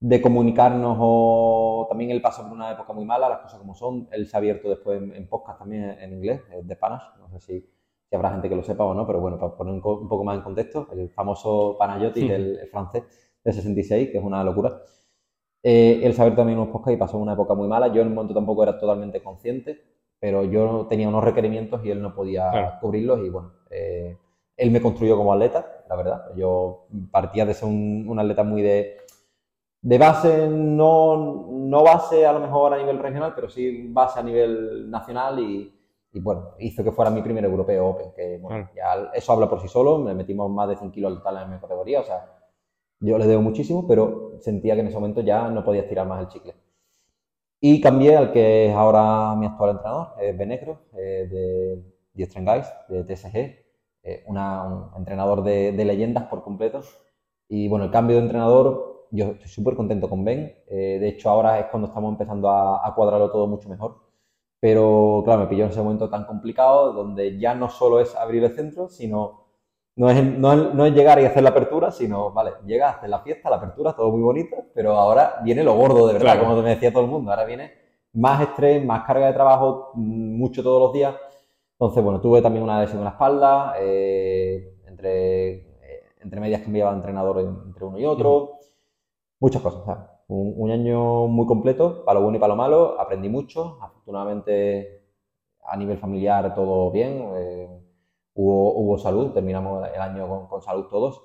de 0.00 0.20
comunicarnos 0.20 0.96
o 1.00 1.86
también 1.88 2.10
él 2.10 2.20
pasó 2.20 2.42
por 2.42 2.52
una 2.52 2.72
época 2.72 2.92
muy 2.92 3.04
mala, 3.04 3.28
las 3.28 3.38
cosas 3.38 3.60
como 3.60 3.76
son. 3.76 4.08
Él 4.10 4.26
se 4.26 4.36
ha 4.36 4.38
abierto 4.38 4.68
después 4.68 5.00
en, 5.00 5.28
podcast 5.28 5.60
también 5.60 5.96
en 6.00 6.12
inglés, 6.12 6.42
de 6.64 6.74
Panas, 6.76 7.04
no 7.20 7.28
sé 7.30 7.40
si 7.40 7.81
que 8.12 8.16
habrá 8.16 8.32
gente 8.32 8.50
que 8.50 8.54
lo 8.54 8.62
sepa 8.62 8.84
o 8.84 8.92
no, 8.92 9.06
pero 9.06 9.20
bueno, 9.20 9.38
para 9.38 9.56
poner 9.56 9.72
un, 9.72 9.80
poco 9.80 10.22
más 10.22 10.36
en 10.36 10.42
contexto, 10.42 10.86
el 10.92 11.08
famoso 11.08 11.76
Panayotti, 11.78 12.30
el, 12.30 12.68
francés 12.70 13.04
de 13.42 13.52
66, 13.54 14.10
que 14.10 14.18
es 14.18 14.22
una 14.22 14.44
locura. 14.44 14.82
Eh, 15.62 15.98
él 16.02 16.12
saber 16.12 16.36
también 16.36 16.58
unos 16.58 16.70
podcasts 16.70 16.92
y 16.92 16.98
pasó 16.98 17.16
una 17.16 17.32
época 17.32 17.54
muy 17.54 17.68
mala. 17.68 17.90
Yo 17.90 18.02
en 18.02 18.08
un 18.08 18.14
momento 18.14 18.34
tampoco 18.34 18.64
era 18.64 18.78
totalmente 18.78 19.22
consciente, 19.22 19.80
pero 20.20 20.44
yo 20.44 20.86
tenía 20.90 21.08
unos 21.08 21.24
requerimientos 21.24 21.82
y 21.86 21.90
él 21.90 22.02
no 22.02 22.14
podía 22.14 22.78
cubrirlos 22.82 23.24
y 23.24 23.30
bueno, 23.30 23.54
eh, 23.70 24.18
él 24.58 24.70
me 24.70 24.82
construyó 24.82 25.16
como 25.16 25.32
atleta, 25.32 25.84
la 25.88 25.96
verdad. 25.96 26.34
Yo 26.36 26.88
partía 27.10 27.46
de 27.46 27.54
ser 27.54 27.66
un, 27.66 28.04
un 28.06 28.18
atleta 28.18 28.42
muy 28.42 28.60
de, 28.60 28.98
de 29.80 29.96
base, 29.96 30.48
no, 30.48 31.48
no 31.50 31.82
base 31.82 32.26
a 32.26 32.32
lo 32.34 32.40
mejor 32.40 32.74
a 32.74 32.76
nivel 32.76 32.98
regional, 32.98 33.32
pero 33.34 33.48
sí 33.48 33.86
base 33.88 34.20
a 34.20 34.22
nivel 34.22 34.90
nacional 34.90 35.38
y, 35.38 35.78
y 36.12 36.20
bueno, 36.20 36.54
hizo 36.58 36.84
que 36.84 36.92
fuera 36.92 37.10
mi 37.10 37.22
primer 37.22 37.44
europeo 37.44 37.86
Open, 37.88 38.12
que 38.14 38.38
bueno, 38.38 38.68
ya 38.76 39.10
eso 39.14 39.32
habla 39.32 39.48
por 39.48 39.60
sí 39.60 39.68
solo, 39.68 39.98
me 39.98 40.14
metimos 40.14 40.50
más 40.50 40.68
de 40.68 40.76
100 40.76 40.92
kilos 40.92 41.12
al 41.12 41.18
total 41.18 41.44
en 41.44 41.50
mi 41.50 41.58
categoría, 41.58 42.00
o 42.00 42.04
sea, 42.04 42.38
yo 43.00 43.16
le 43.18 43.26
debo 43.26 43.40
muchísimo, 43.40 43.86
pero 43.88 44.38
sentía 44.40 44.74
que 44.74 44.80
en 44.80 44.88
ese 44.88 44.96
momento 44.96 45.22
ya 45.22 45.48
no 45.48 45.64
podía 45.64 45.82
estirar 45.82 46.06
más 46.06 46.20
el 46.20 46.28
chicle. 46.28 46.54
Y 47.60 47.80
cambié 47.80 48.16
al 48.16 48.32
que 48.32 48.66
es 48.66 48.74
ahora 48.74 49.34
mi 49.36 49.46
actual 49.46 49.70
entrenador, 49.70 50.08
es 50.20 50.36
Benecro, 50.36 50.80
eh, 50.96 51.28
de 51.30 51.82
The 52.14 52.24
Strength 52.26 52.48
Guys, 52.50 52.72
de 52.88 53.04
TSG, 53.04 53.36
eh, 54.04 54.24
una, 54.26 54.64
un 54.64 54.98
entrenador 54.98 55.42
de, 55.42 55.72
de, 55.72 55.84
leyendas 55.84 56.24
por 56.24 56.42
completo. 56.42 56.82
Y 57.48 57.68
bueno, 57.68 57.86
el 57.86 57.90
cambio 57.90 58.16
de 58.16 58.22
entrenador, 58.22 59.08
yo 59.12 59.26
estoy 59.26 59.48
súper 59.48 59.76
contento 59.76 60.08
con 60.08 60.24
Ben, 60.24 60.54
eh, 60.68 60.98
de 61.00 61.08
hecho 61.08 61.30
ahora 61.30 61.58
es 61.60 61.66
cuando 61.66 61.88
estamos 61.88 62.12
empezando 62.12 62.50
a, 62.50 62.86
a 62.86 62.94
cuadrarlo 62.94 63.30
todo 63.30 63.46
mucho 63.46 63.68
mejor 63.68 64.11
pero 64.62 65.22
claro, 65.24 65.40
me 65.40 65.46
pilló 65.48 65.64
en 65.64 65.70
ese 65.70 65.82
momento 65.82 66.08
tan 66.08 66.24
complicado 66.24 66.92
donde 66.92 67.36
ya 67.36 67.52
no 67.52 67.68
solo 67.68 67.98
es 67.98 68.14
abrir 68.14 68.44
el 68.44 68.54
centro, 68.54 68.88
sino 68.88 69.42
no 69.96 70.08
es, 70.08 70.22
no 70.24 70.86
es, 70.86 70.94
llegar 70.94 71.20
y 71.20 71.24
hacer 71.24 71.42
la 71.42 71.48
apertura, 71.48 71.90
sino, 71.90 72.30
vale, 72.30 72.52
llega, 72.64 72.90
hacer 72.90 73.10
la 73.10 73.18
fiesta, 73.22 73.50
la 73.50 73.56
apertura, 73.56 73.92
todo 73.92 74.12
muy 74.12 74.22
bonito, 74.22 74.56
pero 74.72 74.92
ahora 74.92 75.40
viene 75.42 75.64
lo 75.64 75.74
gordo 75.74 76.06
de 76.06 76.12
verdad, 76.12 76.38
como 76.38 76.62
me 76.62 76.70
decía 76.70 76.92
todo 76.92 77.02
el 77.02 77.10
mundo. 77.10 77.32
Ahora 77.32 77.44
viene 77.44 77.72
más 78.12 78.40
estrés, 78.40 78.84
más 78.84 79.04
carga 79.04 79.26
de 79.26 79.32
trabajo, 79.32 79.90
mm, 79.94 80.38
mucho 80.38 80.62
todos 80.62 80.80
los 80.80 80.92
días. 80.92 81.16
Entonces, 81.72 82.04
bueno, 82.04 82.20
tuve 82.20 82.40
también 82.40 82.62
una 82.62 82.80
lesión 82.80 82.98
en 82.98 83.04
la 83.04 83.10
espalda, 83.10 83.74
eh, 83.80 84.76
entre, 84.86 85.54
eh, 85.54 86.04
entre 86.20 86.40
medias 86.40 86.62
cambiaba 86.62 86.92
de 86.92 86.98
entrenador 86.98 87.40
entre 87.66 87.84
uno 87.84 87.98
y 87.98 88.06
otro, 88.06 88.58
muchas 89.40 89.60
cosas 89.60 90.11
un, 90.28 90.70
año 90.70 91.26
muy 91.26 91.46
completo, 91.46 92.04
para 92.04 92.18
lo 92.18 92.24
bueno 92.24 92.38
y 92.38 92.40
para 92.40 92.54
lo 92.54 92.56
malo, 92.56 93.00
aprendí 93.00 93.28
mucho, 93.28 93.78
afortunadamente 93.80 95.02
a 95.64 95.76
nivel 95.76 95.98
familiar 95.98 96.54
todo 96.54 96.90
bien, 96.90 97.30
eh, 97.36 97.68
hubo, 98.34 98.74
hubo, 98.74 98.98
salud, 98.98 99.32
terminamos 99.32 99.88
el 99.94 100.00
año 100.00 100.48
con, 100.48 100.62
salud 100.62 100.86
todos, 100.88 101.22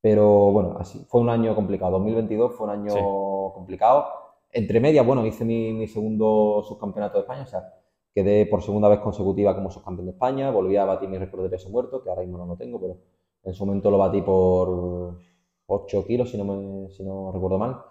pero 0.00 0.52
bueno, 0.52 0.76
así 0.78 1.04
fue 1.08 1.20
un 1.20 1.30
año 1.30 1.54
complicado, 1.54 1.92
2022 1.92 2.54
fue 2.54 2.66
un 2.66 2.72
año 2.72 3.52
complicado, 3.54 4.06
entre 4.52 4.80
medias, 4.80 5.04
bueno, 5.04 5.26
hice 5.26 5.44
mi, 5.44 5.86
segundo 5.88 6.62
subcampeonato 6.66 7.18
de 7.18 7.22
España, 7.22 7.42
o 7.42 7.46
sea, 7.46 7.74
quedé 8.14 8.46
por 8.46 8.62
segunda 8.62 8.88
vez 8.88 9.00
consecutiva 9.00 9.54
como 9.54 9.70
subcampeón 9.70 10.06
de 10.06 10.12
España, 10.12 10.50
volví 10.50 10.76
a 10.76 10.84
batir 10.84 11.08
mi 11.08 11.18
récord 11.18 11.42
de 11.42 11.50
peso 11.50 11.70
muerto, 11.70 12.02
que 12.02 12.10
ahora 12.10 12.22
mismo 12.22 12.38
no 12.38 12.46
lo 12.46 12.56
tengo, 12.56 12.80
pero 12.80 12.96
en 13.42 13.54
su 13.54 13.66
momento 13.66 13.90
lo 13.90 13.98
batí 13.98 14.22
por 14.22 15.18
8 15.66 16.06
kilos, 16.06 16.30
si 16.30 16.38
no, 16.38 16.44
me, 16.44 16.88
si 16.90 17.02
no 17.02 17.32
recuerdo 17.32 17.58
mal. 17.58 17.82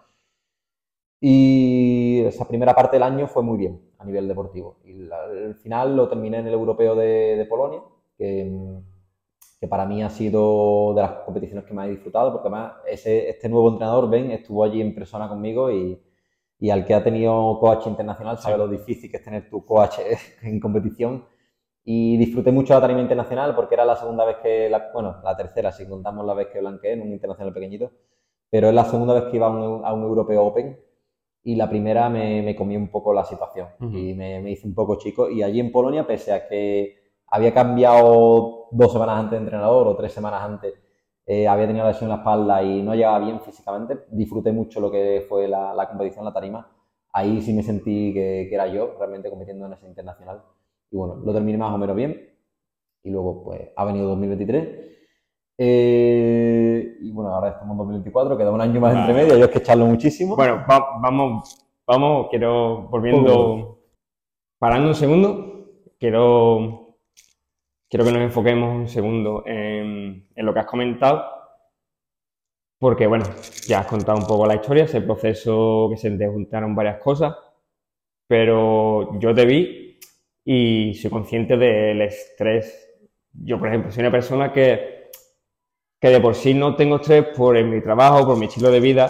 Y 1.25 2.20
esa 2.25 2.46
primera 2.46 2.75
parte 2.75 2.98
del 2.98 3.03
año 3.03 3.27
fue 3.27 3.44
muy 3.44 3.58
bien 3.58 3.80
a 3.98 4.03
nivel 4.03 4.27
deportivo. 4.27 4.82
Y 4.84 5.10
al 5.10 5.56
final 5.56 5.96
lo 5.96 6.10
terminé 6.10 6.39
en 6.39 6.48
el 6.48 6.53
Europeo 6.53 6.96
de, 6.96 7.48
Polonia, 7.50 7.82
que, 8.18 8.51
que, 9.58 9.68
para 9.70 9.86
mí 9.86 10.03
ha 10.03 10.10
sido 10.10 10.94
de 10.94 11.01
las 11.01 11.12
competiciones 11.22 11.63
que 11.63 11.74
más 11.74 11.88
he 11.88 11.92
disfrutado, 11.92 12.34
porque 12.34 12.50
además 12.50 12.74
ese, 12.86 13.30
este 13.30 13.48
nuevo 13.48 13.70
entrenador, 13.70 14.10
Ben, 14.10 14.32
estuvo 14.32 14.65
allí 14.65 14.82
en 14.82 14.94
persona 14.94 15.30
conmigo 15.30 15.72
y, 15.72 15.98
y 16.60 16.70
al 16.70 16.84
que 16.84 16.94
ha 16.94 17.01
tenido 17.01 17.58
coach 17.58 17.88
internacional 17.88 18.38
sabe 18.38 18.58
lo 18.58 18.68
difícil 18.68 19.10
que 19.10 19.15
es 19.15 19.24
tener 19.24 19.50
tu 19.50 19.63
coach 19.63 20.00
en 20.42 20.60
competición. 20.60 21.24
Y 21.86 22.18
disfruté 22.18 22.51
mucho 22.51 22.74
la 22.74 22.82
tarima 22.82 23.00
internacional 23.00 23.56
porque 23.56 23.75
era 23.75 23.86
la 23.86 23.96
segunda 23.96 24.25
vez 24.25 24.38
que, 24.44 24.70
la, 24.70 24.92
bueno, 24.94 25.22
la 25.24 25.38
tercera, 25.38 25.72
si 25.72 25.88
contamos 25.88 26.25
la 26.25 26.34
vez 26.34 26.48
que 26.51 26.60
blanqueé 26.60 26.92
en 26.92 27.01
un 27.01 27.13
internacional 27.13 27.53
pequeñito, 27.53 27.92
pero 28.50 28.68
es 28.68 28.74
la 28.74 28.84
segunda 28.84 29.13
vez 29.13 29.24
que 29.32 29.38
iba 29.38 29.48
a 29.48 29.51
un, 29.51 29.86
a 29.86 29.94
un 29.94 30.03
Europeo 30.03 30.44
Open 30.44 30.77
y 31.43 31.55
la 31.55 31.69
primera 31.69 32.09
me, 32.09 32.41
me 32.41 32.55
comí 32.55 32.77
un 32.77 32.89
poco 32.89 33.13
la 33.13 33.25
situación 33.25 33.67
y 33.91 34.13
me, 34.13 34.39
me 34.41 34.51
hice 34.51 34.67
un 34.67 34.73
poco 34.73 34.97
chico. 34.97 35.29
Y 35.29 35.43
allí 35.43 35.59
en 35.59 35.71
Polonia, 35.71 36.07
pese 36.07 36.31
a 36.33 36.47
que 36.47 36.95
había 37.27 37.53
cambiado 37.53 38.67
dos 38.71 38.93
semanas 38.93 39.17
antes 39.19 39.31
de 39.31 39.38
entrenador 39.38 39.88
o 39.88 39.95
tres 39.95 40.13
semanas 40.13 40.41
antes, 40.43 40.73
eh, 41.25 41.47
había 41.47 41.67
tenido 41.67 41.88
lesión 41.88 42.09
en 42.09 42.17
la 42.17 42.21
espalda 42.21 42.63
y 42.63 42.81
no 42.81 42.95
llegaba 42.95 43.19
bien 43.19 43.39
físicamente, 43.41 44.05
disfruté 44.12 44.51
mucho 44.51 44.79
lo 44.81 44.91
que 44.91 45.25
fue 45.27 45.47
la, 45.47 45.73
la 45.73 45.88
competición, 45.88 46.25
la 46.25 46.33
tarima. 46.33 46.69
Ahí 47.12 47.41
sí 47.41 47.53
me 47.53 47.63
sentí 47.63 48.13
que, 48.13 48.47
que 48.50 48.55
era 48.55 48.67
yo 48.67 48.95
realmente 48.97 49.29
compitiendo 49.29 49.65
en 49.67 49.73
ese 49.73 49.88
internacional. 49.88 50.41
Y 50.91 50.97
bueno, 50.97 51.15
lo 51.15 51.33
terminé 51.33 51.57
más 51.57 51.73
o 51.73 51.77
menos 51.77 51.95
bien. 51.95 52.29
Y 53.03 53.09
luego, 53.09 53.43
pues, 53.43 53.69
ha 53.75 53.85
venido 53.85 54.07
2023. 54.07 54.67
Eh, 55.57 56.98
y 57.01 57.12
bueno, 57.12 57.33
ahora 57.33 57.50
estamos 57.50 57.74
en 57.74 57.77
2024, 57.77 58.38
queda 58.38 58.51
un 58.51 58.62
año 58.62 58.79
más 58.79 58.95
entre 58.95 59.13
medio, 59.13 59.38
yo 59.38 59.45
es 59.45 59.51
que 59.51 59.60
echarlo 59.60 59.86
muchísimo. 59.86 60.36
Bueno, 60.36 60.63
va- 60.69 61.00
vamos, 61.01 61.67
vamos, 61.86 62.27
quiero, 62.29 62.83
volviendo, 62.89 63.79
parando 64.60 64.89
un 64.89 64.95
segundo, 64.95 65.69
quiero, 66.00 66.98
quiero 67.89 68.05
que 68.05 68.12
nos 68.12 68.22
enfoquemos 68.24 68.75
un 68.75 68.88
segundo 68.88 69.43
en, 69.45 70.27
en 70.36 70.45
lo 70.45 70.53
que 70.53 70.60
has 70.60 70.65
comentado, 70.65 71.24
porque 72.79 73.07
bueno, 73.07 73.25
ya 73.67 73.79
has 73.79 73.88
contado 73.88 74.17
un 74.17 74.25
poco 74.27 74.45
la 74.45 74.55
historia, 74.55 74.83
ese 74.83 75.01
proceso 75.01 75.88
que 75.89 75.98
se 75.98 76.12
te 76.12 76.27
juntaron 76.27 76.75
varias 76.75 76.98
cosas, 77.00 77.36
pero 78.27 79.17
yo 79.19 79.33
te 79.33 79.45
vi 79.45 80.00
y 80.45 80.93
soy 80.95 81.10
consciente 81.12 81.55
del 81.57 82.01
estrés. 82.01 82.89
Yo, 83.31 83.57
por 83.57 83.69
ejemplo, 83.69 83.91
soy 83.91 84.01
una 84.01 84.12
persona 84.12 84.51
que, 84.51 84.92
que 86.03 86.10
de 86.10 86.19
por 86.19 86.36
sí 86.36 86.53
no 86.53 86.75
tengo 86.75 86.98
estrés 86.98 87.27
por 87.27 87.63
mi 87.63 87.79
trabajo, 87.79 88.25
por 88.25 88.38
mi 88.38 88.48
estilo 88.48 88.69
de 88.69 88.81
vida, 88.81 89.10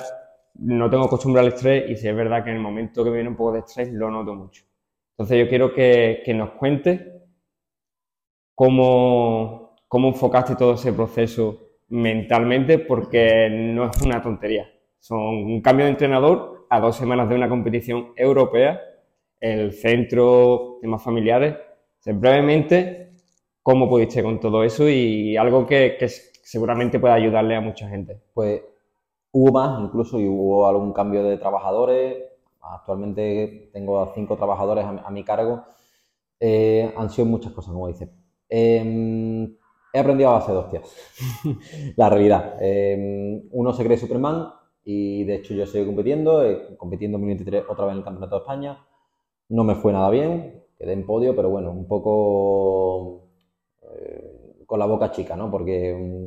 no 0.60 0.92
tengo 0.92 1.10
costumbre 1.10 1.42
al 1.42 1.48
estrés 1.48 1.90
y 1.90 1.96
sí 1.96 2.08
es 2.08 2.16
verdad 2.16 2.44
que 2.44 2.52
en 2.52 2.58
el 2.58 2.62
momento 2.62 3.04
que 3.04 3.10
viene 3.10 3.30
un 3.30 3.36
poco 3.36 3.54
de 3.54 3.62
estrés 3.62 3.92
lo 3.92 4.12
noto 4.12 4.36
mucho. 4.36 4.64
Entonces 5.14 5.40
yo 5.40 5.50
quiero 5.50 5.74
que, 5.74 6.22
que 6.24 6.36
nos 6.36 6.52
cuentes 6.52 7.02
cómo, 8.54 9.76
cómo 9.88 10.10
enfocaste 10.10 10.56
todo 10.56 10.76
ese 10.76 10.94
proceso 10.94 11.80
mentalmente, 11.88 12.78
porque 12.78 13.50
no 13.50 13.90
es 13.90 14.00
una 14.04 14.22
tontería. 14.22 14.70
Son 15.00 15.20
un 15.20 15.62
cambio 15.64 15.86
de 15.88 15.94
entrenador 15.94 16.68
a 16.70 16.80
dos 16.80 16.96
semanas 16.96 17.28
de 17.28 17.34
una 17.34 17.50
competición 17.50 18.14
europea, 18.16 18.80
el 19.40 19.74
centro, 19.74 20.78
temas 20.80 21.02
familiares. 21.02 21.56
Brevemente, 22.06 23.14
¿cómo 23.64 23.90
pudiste 23.90 24.22
con 24.22 24.40
todo 24.40 24.64
eso? 24.64 24.88
Y 24.88 25.36
algo 25.38 25.66
que, 25.66 25.96
que 25.98 26.33
seguramente 26.44 27.00
puede 27.00 27.16
ayudarle 27.16 27.56
a 27.56 27.62
mucha 27.62 27.90
gente. 27.90 28.22
Pues 28.34 28.62
hubo 29.32 29.52
más 29.52 29.82
incluso 29.82 30.20
y 30.20 30.28
hubo 30.28 30.68
algún 30.68 30.94
cambio 30.94 31.24
de 31.24 31.38
trabajadores. 31.38 32.18
Actualmente 32.62 33.72
tengo 33.74 34.02
a 34.02 34.14
cinco 34.14 34.38
trabajadores 34.38 34.86
a, 34.86 34.90
a 34.90 35.12
mi 35.12 35.24
cargo. 35.24 35.64
Eh, 36.40 36.94
han 36.96 37.10
sido 37.10 37.26
muchas 37.26 37.54
cosas, 37.54 37.74
como 37.74 37.88
dices. 37.88 38.10
Eh, 38.50 39.48
he 39.94 40.00
aprendido 40.00 40.32
a 40.32 40.34
base 40.34 40.52
de 40.52 40.58
hostias. 40.58 40.96
La 41.96 42.10
realidad. 42.10 42.58
Eh, 42.60 43.44
uno 43.52 43.74
se 43.74 43.84
cree 43.84 43.98
Superman 43.98 44.50
y 44.84 45.24
de 45.24 45.36
hecho 45.36 45.54
yo 45.54 45.66
sigo 45.66 45.86
compitiendo, 45.86 46.44
eh, 46.44 46.76
compitiendo 46.78 47.18
en 47.18 47.22
2023 47.22 47.64
otra 47.70 47.86
vez 47.86 47.94
en 47.94 48.00
el 48.00 48.04
Campeonato 48.04 48.36
de 48.36 48.42
España. 48.42 48.86
No 49.50 49.64
me 49.64 49.76
fue 49.76 49.94
nada 49.94 50.10
bien, 50.10 50.64
quedé 50.78 50.94
en 50.94 51.06
podio, 51.06 51.36
pero 51.36 51.50
bueno, 51.50 51.72
un 51.72 51.88
poco 51.88 53.30
eh, 53.96 54.43
con 54.74 54.80
la 54.80 54.86
boca 54.88 55.12
chica, 55.12 55.36
¿no? 55.36 55.52
Porque 55.52 55.94
mm, 55.96 56.26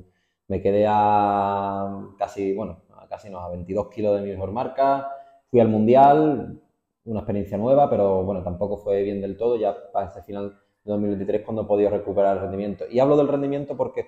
me 0.53 0.63
quedé 0.63 0.87
a 0.89 2.09
casi, 2.19 2.55
bueno, 2.55 2.83
a 2.97 3.09
casi 3.09 3.29
no, 3.31 3.41
a 3.41 3.51
22 3.51 3.89
kilos 3.91 4.17
de 4.17 4.23
mi 4.23 4.31
mejor 4.31 4.53
marca. 4.53 5.09
Fui 5.51 5.61
al 5.61 5.69
Mundial, 5.69 6.61
una 7.05 7.21
experiencia 7.21 7.59
nueva, 7.59 7.91
pero 7.91 8.23
bueno, 8.25 8.43
tampoco 8.45 8.79
fue 8.79 9.03
bien 9.03 9.21
del 9.21 9.37
todo. 9.37 9.57
Ya 9.57 9.75
para 9.93 10.07
ese 10.09 10.23
final 10.23 10.51
de 10.85 10.93
2023 10.93 11.43
cuando 11.45 11.63
he 11.63 11.67
podido 11.67 11.91
recuperar 11.91 12.37
el 12.37 12.43
rendimiento. 12.43 12.85
Y 12.91 13.01
hablo 13.01 13.17
del 13.17 13.29
rendimiento 13.29 13.77
porque 13.77 14.07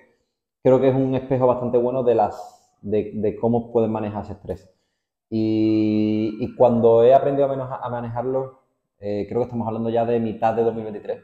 creo 0.63 0.79
que 0.79 0.89
es 0.89 0.95
un 0.95 1.15
espejo 1.15 1.47
bastante 1.47 1.77
bueno 1.77 2.03
de, 2.03 2.15
las, 2.15 2.77
de, 2.81 3.11
de 3.15 3.35
cómo 3.35 3.71
puedes 3.71 3.89
manejar 3.89 4.23
ese 4.23 4.33
estrés. 4.33 4.69
Y, 5.29 6.37
y 6.39 6.55
cuando 6.55 7.03
he 7.03 7.13
aprendido 7.13 7.45
a, 7.47 7.49
menos- 7.49 7.69
a 7.71 7.89
manejarlo, 7.89 8.59
eh, 8.99 9.25
creo 9.27 9.41
que 9.41 9.45
estamos 9.45 9.67
hablando 9.67 9.89
ya 9.89 10.05
de 10.05 10.19
mitad 10.19 10.53
de 10.55 10.63
2023 10.63 11.23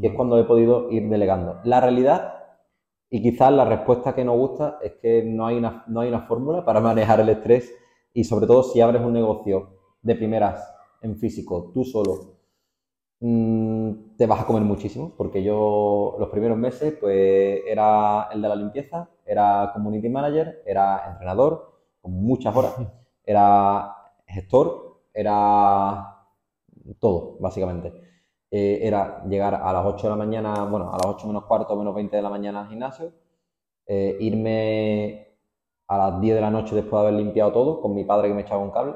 que 0.00 0.06
es 0.06 0.14
cuando 0.14 0.38
he 0.38 0.44
podido 0.44 0.88
ir 0.90 1.08
delegando. 1.08 1.58
La 1.64 1.80
realidad, 1.80 2.39
y 3.10 3.20
quizás 3.22 3.52
la 3.52 3.64
respuesta 3.64 4.14
que 4.14 4.24
nos 4.24 4.36
gusta, 4.36 4.78
es 4.82 4.92
que 5.02 5.24
no 5.24 5.46
hay 5.46 5.56
una, 5.56 5.84
no 5.88 6.00
hay 6.00 6.08
una 6.08 6.22
fórmula 6.22 6.64
para 6.64 6.80
manejar 6.80 7.20
el 7.20 7.28
estrés 7.28 7.74
y 8.14 8.24
sobre 8.24 8.46
todo 8.46 8.62
si 8.62 8.80
abres 8.80 9.02
un 9.02 9.12
negocio 9.12 9.78
de 10.02 10.14
primeras 10.14 10.72
en 11.02 11.16
físico, 11.16 11.70
tú 11.74 11.84
solo, 11.84 12.36
mm, 13.20 14.16
te 14.16 14.26
vas 14.26 14.40
a 14.42 14.46
comer 14.46 14.62
muchísimo, 14.62 15.14
porque 15.16 15.42
yo 15.42 16.16
los 16.18 16.28
primeros 16.30 16.56
meses 16.58 16.94
pues 17.00 17.62
era 17.66 18.28
el 18.32 18.42
de 18.42 18.48
la 18.48 18.56
limpieza, 18.56 19.10
era 19.26 19.70
community 19.74 20.08
manager, 20.08 20.62
era 20.64 21.10
entrenador, 21.10 21.72
con 22.00 22.12
muchas 22.12 22.54
horas, 22.56 22.74
era 23.24 23.94
gestor, 24.26 25.00
era 25.12 26.16
todo, 27.00 27.36
básicamente 27.40 28.09
eh, 28.50 28.80
era 28.82 29.24
llegar 29.28 29.54
a 29.54 29.72
las 29.72 29.84
8 29.86 30.06
de 30.06 30.10
la 30.10 30.16
mañana, 30.16 30.64
bueno, 30.64 30.88
a 30.92 30.96
las 30.96 31.06
8 31.06 31.26
menos 31.28 31.44
cuarto, 31.44 31.76
menos 31.76 31.94
20 31.94 32.16
de 32.16 32.22
la 32.22 32.30
mañana 32.30 32.62
al 32.62 32.68
gimnasio, 32.68 33.12
eh, 33.86 34.16
irme 34.20 35.28
a 35.88 35.98
las 35.98 36.20
10 36.20 36.34
de 36.36 36.40
la 36.40 36.50
noche 36.50 36.74
después 36.74 37.02
de 37.02 37.08
haber 37.08 37.20
limpiado 37.20 37.52
todo, 37.52 37.80
con 37.80 37.94
mi 37.94 38.04
padre 38.04 38.28
que 38.28 38.34
me 38.34 38.42
echaba 38.42 38.62
un 38.62 38.70
cable. 38.70 38.94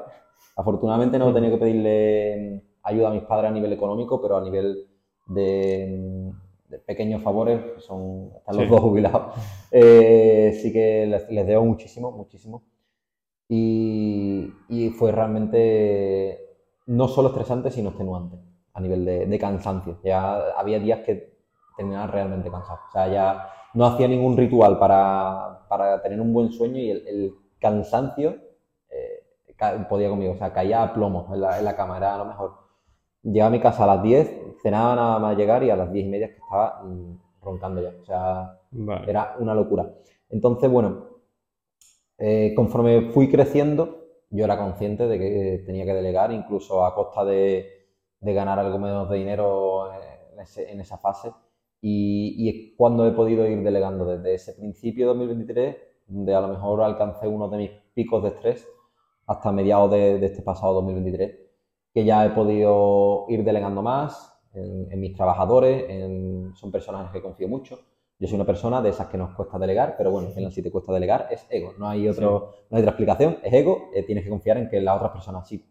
Afortunadamente 0.57 1.17
no 1.19 1.29
he 1.29 1.33
tenido 1.33 1.53
que 1.53 1.59
pedirle 1.59 2.63
ayuda 2.83 3.09
a 3.09 3.11
mis 3.13 3.23
padres 3.23 3.49
a 3.51 3.53
nivel 3.53 3.73
económico, 3.73 4.21
pero 4.21 4.37
a 4.37 4.41
nivel 4.41 4.87
de, 5.27 6.31
de 6.69 6.79
pequeños 6.79 7.21
favores, 7.23 7.59
son, 7.83 8.31
están 8.37 8.55
los 8.57 8.65
Sí. 8.65 8.71
dos 8.71 8.81
jubilados, 8.81 9.33
eh, 9.71 10.57
sí 10.61 10.71
que 10.71 11.05
les, 11.07 11.29
les 11.29 11.47
debo 11.47 11.65
muchísimo, 11.65 12.11
muchísimo. 12.11 12.63
Y, 13.47 14.49
y 14.69 14.89
fue 14.89 15.11
realmente 15.11 16.39
no 16.87 17.07
solo 17.07 17.29
estresante, 17.29 17.69
sino 17.71 17.89
extenuante 17.89 18.37
a 18.75 18.81
nivel 18.81 19.05
de, 19.05 19.25
de 19.25 19.39
cansancio. 19.39 19.97
Ya 20.03 20.51
había 20.57 20.79
días 20.79 20.99
que 20.99 21.33
terminaba 21.75 22.07
realmente 22.07 22.51
cansado. 22.51 22.79
O 22.87 22.91
sea, 22.91 23.07
ya 23.07 23.49
no 23.73 23.85
hacía 23.85 24.07
ningún 24.07 24.35
ritual 24.37 24.77
para, 24.77 25.65
para 25.69 26.01
tener 26.01 26.19
un 26.19 26.33
buen 26.33 26.51
sueño 26.51 26.77
y 26.77 26.91
el, 26.91 27.07
el 27.07 27.35
cansancio 27.59 28.35
eh, 28.89 29.85
podía 29.89 30.09
conmigo. 30.09 30.33
O 30.33 30.37
sea, 30.37 30.53
caía 30.53 30.83
a 30.83 30.93
plomo 30.93 31.29
en 31.33 31.41
la, 31.41 31.57
en 31.57 31.65
la 31.65 31.75
cama. 31.75 31.97
Era 31.97 32.15
a 32.15 32.17
lo 32.17 32.25
mejor. 32.25 32.51
Llegaba 33.23 33.47
a 33.47 33.51
mi 33.51 33.61
casa 33.61 33.85
a 33.85 33.87
las 33.87 34.03
10, 34.03 34.61
cenaba 34.61 34.95
nada 34.95 35.19
más 35.19 35.37
llegar 35.37 35.63
y 35.63 35.69
a 35.69 35.75
las 35.77 35.91
10 35.91 36.05
y 36.05 36.09
media 36.09 36.27
que 36.27 36.35
estaba 36.35 36.83
mm, 36.83 37.17
roncando 37.41 37.81
ya. 37.81 37.93
O 38.01 38.05
sea, 38.05 38.59
Vale. 38.71 39.09
era 39.09 39.35
una 39.39 39.55
locura. 39.55 39.89
Entonces, 40.29 40.69
bueno, 40.69 41.07
eh, 42.17 42.53
conforme 42.55 43.09
fui 43.11 43.31
creciendo, 43.31 44.03
yo 44.29 44.43
era 44.43 44.57
consciente 44.57 45.07
de 45.07 45.17
que 45.17 45.63
tenía 45.65 45.85
que 45.85 45.93
delegar, 45.93 46.31
incluso 46.33 46.85
a 46.85 46.93
costa 46.93 47.23
de, 47.23 47.74
de 48.19 48.33
ganar 48.33 48.59
algo 48.59 48.79
menos 48.79 49.09
de 49.09 49.17
dinero 49.17 49.89
en, 50.33 50.39
ese- 50.39 50.71
en 50.71 50.79
esa 50.81 50.97
fase. 50.97 51.31
Y, 51.81 52.35
y 52.37 52.49
es 52.49 52.77
cuando 52.77 53.05
he 53.07 53.11
podido 53.11 53.45
ir 53.47 53.61
delegando 53.63 54.05
desde 54.05 54.33
ese 54.33 54.53
principio 54.53 55.05
de 55.05 55.07
2023, 55.09 55.77
donde 56.07 56.33
a 56.35 56.41
lo 56.41 56.47
mejor 56.47 56.81
alcancé 56.81 57.27
uno 57.27 57.47
de 57.49 57.57
mis 57.57 57.71
picos 57.93 58.23
de 58.23 58.29
estrés, 58.29 58.67
hasta 59.27 59.51
mediados 59.51 59.91
de, 59.91 60.19
de 60.19 60.25
este 60.27 60.41
pasado 60.41 60.73
2023, 60.75 61.35
que 61.93 62.05
ya 62.05 62.25
he 62.25 62.29
podido 62.31 63.25
ir 63.29 63.43
delegando 63.43 63.81
más 63.81 64.31
en, 64.53 64.91
en 64.91 64.99
mis 64.99 65.13
trabajadores, 65.15 65.85
en- 65.89 66.53
son 66.55 66.71
personas 66.71 66.99
en 67.01 67.05
las 67.05 67.13
que 67.13 67.21
confío 67.21 67.47
mucho. 67.47 67.79
Yo 68.19 68.27
soy 68.27 68.35
una 68.35 68.45
persona 68.45 68.81
de 68.81 68.89
esas 68.89 69.07
que 69.07 69.17
nos 69.17 69.33
cuesta 69.35 69.57
delegar, 69.59 69.95
pero 69.97 70.09
bueno, 70.11 70.27
al 70.29 70.33
final 70.33 70.51
si 70.51 70.61
te 70.61 70.71
cuesta 70.71 70.93
delegar 70.93 71.27
es 71.31 71.45
ego, 71.49 71.73
no 71.77 71.87
hay, 71.89 72.07
otro, 72.07 72.53
no 72.69 72.77
hay 72.77 72.81
otra 72.81 72.91
explicación, 72.91 73.37
es 73.43 73.51
ego, 73.53 73.89
eh, 73.93 74.03
tienes 74.03 74.23
que 74.23 74.29
confiar 74.29 74.57
en 74.57 74.69
que 74.69 74.79
las 74.79 74.95
otras 74.95 75.11
personas 75.11 75.47
sí 75.47 75.61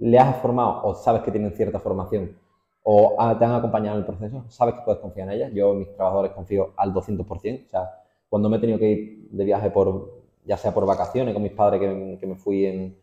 le 0.00 0.18
has 0.18 0.36
formado 0.38 0.82
o 0.84 0.94
sabes 0.94 1.22
que 1.22 1.30
tienen 1.30 1.52
cierta 1.52 1.78
formación 1.78 2.36
o 2.82 3.16
te 3.38 3.44
han 3.44 3.54
acompañado 3.54 3.98
en 3.98 4.00
el 4.00 4.06
proceso, 4.06 4.44
sabes 4.48 4.74
que 4.74 4.80
puedes 4.84 5.00
confiar 5.00 5.28
en 5.28 5.34
ellas. 5.34 5.52
Yo 5.52 5.72
en 5.72 5.80
mis 5.80 5.94
trabajadores 5.94 6.32
confío 6.32 6.72
al 6.76 6.92
200%. 6.92 7.66
O 7.66 7.68
sea, 7.68 7.90
cuando 8.28 8.48
me 8.48 8.56
he 8.56 8.60
tenido 8.60 8.78
que 8.78 8.90
ir 8.90 9.28
de 9.30 9.44
viaje 9.44 9.70
por, 9.70 10.22
ya 10.44 10.56
sea 10.56 10.72
por 10.72 10.86
vacaciones 10.86 11.34
con 11.34 11.42
mis 11.42 11.52
padres, 11.52 11.80
que, 11.80 12.18
que 12.18 12.26
me 12.26 12.36
fui 12.36 12.64
en, 12.64 12.98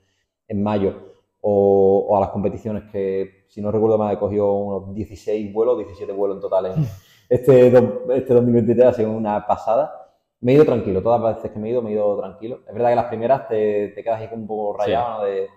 en 0.48 0.64
mayo, 0.64 0.96
o, 1.42 2.08
o 2.10 2.18
a 2.18 2.20
las 2.20 2.30
competiciones 2.30 2.84
que, 2.92 3.46
si 3.48 3.62
no 3.62 3.72
recuerdo 3.72 3.98
mal, 3.98 4.14
he 4.14 4.20
cogido 4.20 4.52
unos 4.54 4.96
16 4.96 5.54
vuelos, 5.54 5.78
17 5.78 6.12
vuelos 6.12 6.38
en 6.38 6.42
total. 6.42 6.66
En 6.66 6.74
este, 7.30 7.68
este 7.68 8.34
2023 8.34 8.86
ha 8.88 8.94
sido 8.94 9.12
una 9.12 9.46
pasada. 9.46 9.94
Me 10.42 10.52
he 10.52 10.56
ido 10.56 10.66
tranquilo, 10.66 11.02
todas 11.02 11.22
las 11.22 11.36
veces 11.36 11.52
que 11.52 11.60
me 11.60 11.68
he 11.68 11.72
ido, 11.72 11.82
me 11.82 11.92
he 11.92 11.94
ido 11.94 12.18
tranquilo. 12.18 12.60
Es 12.68 12.74
verdad 12.74 12.90
que 12.90 12.96
las 12.96 13.06
primeras 13.06 13.48
te, 13.48 13.90
te 13.90 14.04
quedas 14.04 14.22
ahí 14.22 14.28
como 14.28 14.42
un 14.42 14.48
poco 14.48 14.78
rayado, 14.78 15.20
¿no? 15.20 15.26
De, 15.26 15.48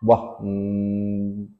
buah, 0.00 0.36
mm, 0.40 1.56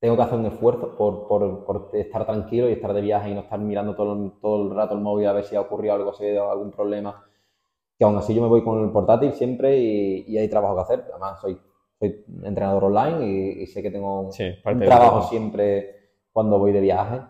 tengo 0.00 0.16
que 0.16 0.22
hacer 0.22 0.38
un 0.38 0.46
esfuerzo 0.46 0.96
por, 0.96 1.28
por, 1.28 1.64
por, 1.64 1.90
estar 1.92 2.24
tranquilo 2.24 2.68
y 2.68 2.72
estar 2.72 2.94
de 2.94 3.02
viaje 3.02 3.30
y 3.30 3.34
no 3.34 3.40
estar 3.40 3.58
mirando 3.58 3.94
todo, 3.94 4.32
todo 4.40 4.62
el 4.62 4.74
rato 4.74 4.94
el 4.94 5.00
móvil 5.00 5.26
a 5.26 5.32
ver 5.34 5.44
si 5.44 5.56
ha 5.56 5.60
ocurrido 5.60 5.94
algo, 5.94 6.14
si 6.14 6.24
ha 6.24 6.28
habido 6.28 6.50
algún 6.50 6.70
problema. 6.70 7.24
Que 7.98 8.04
aún 8.04 8.16
así 8.16 8.34
yo 8.34 8.40
me 8.40 8.48
voy 8.48 8.64
con 8.64 8.82
el 8.82 8.90
portátil 8.90 9.34
siempre 9.34 9.78
y, 9.78 10.24
y 10.26 10.38
hay 10.38 10.48
trabajo 10.48 10.74
que 10.76 10.80
hacer. 10.80 11.04
Además, 11.10 11.38
soy, 11.40 11.60
soy 11.98 12.24
entrenador 12.44 12.84
online 12.84 13.60
y, 13.60 13.66
sé 13.66 13.82
que 13.82 13.90
tengo 13.90 14.22
un, 14.22 14.30
trabajo 14.80 15.28
siempre 15.28 15.96
cuando 16.32 16.58
voy 16.58 16.72
de 16.72 16.80
viaje. 16.80 17.20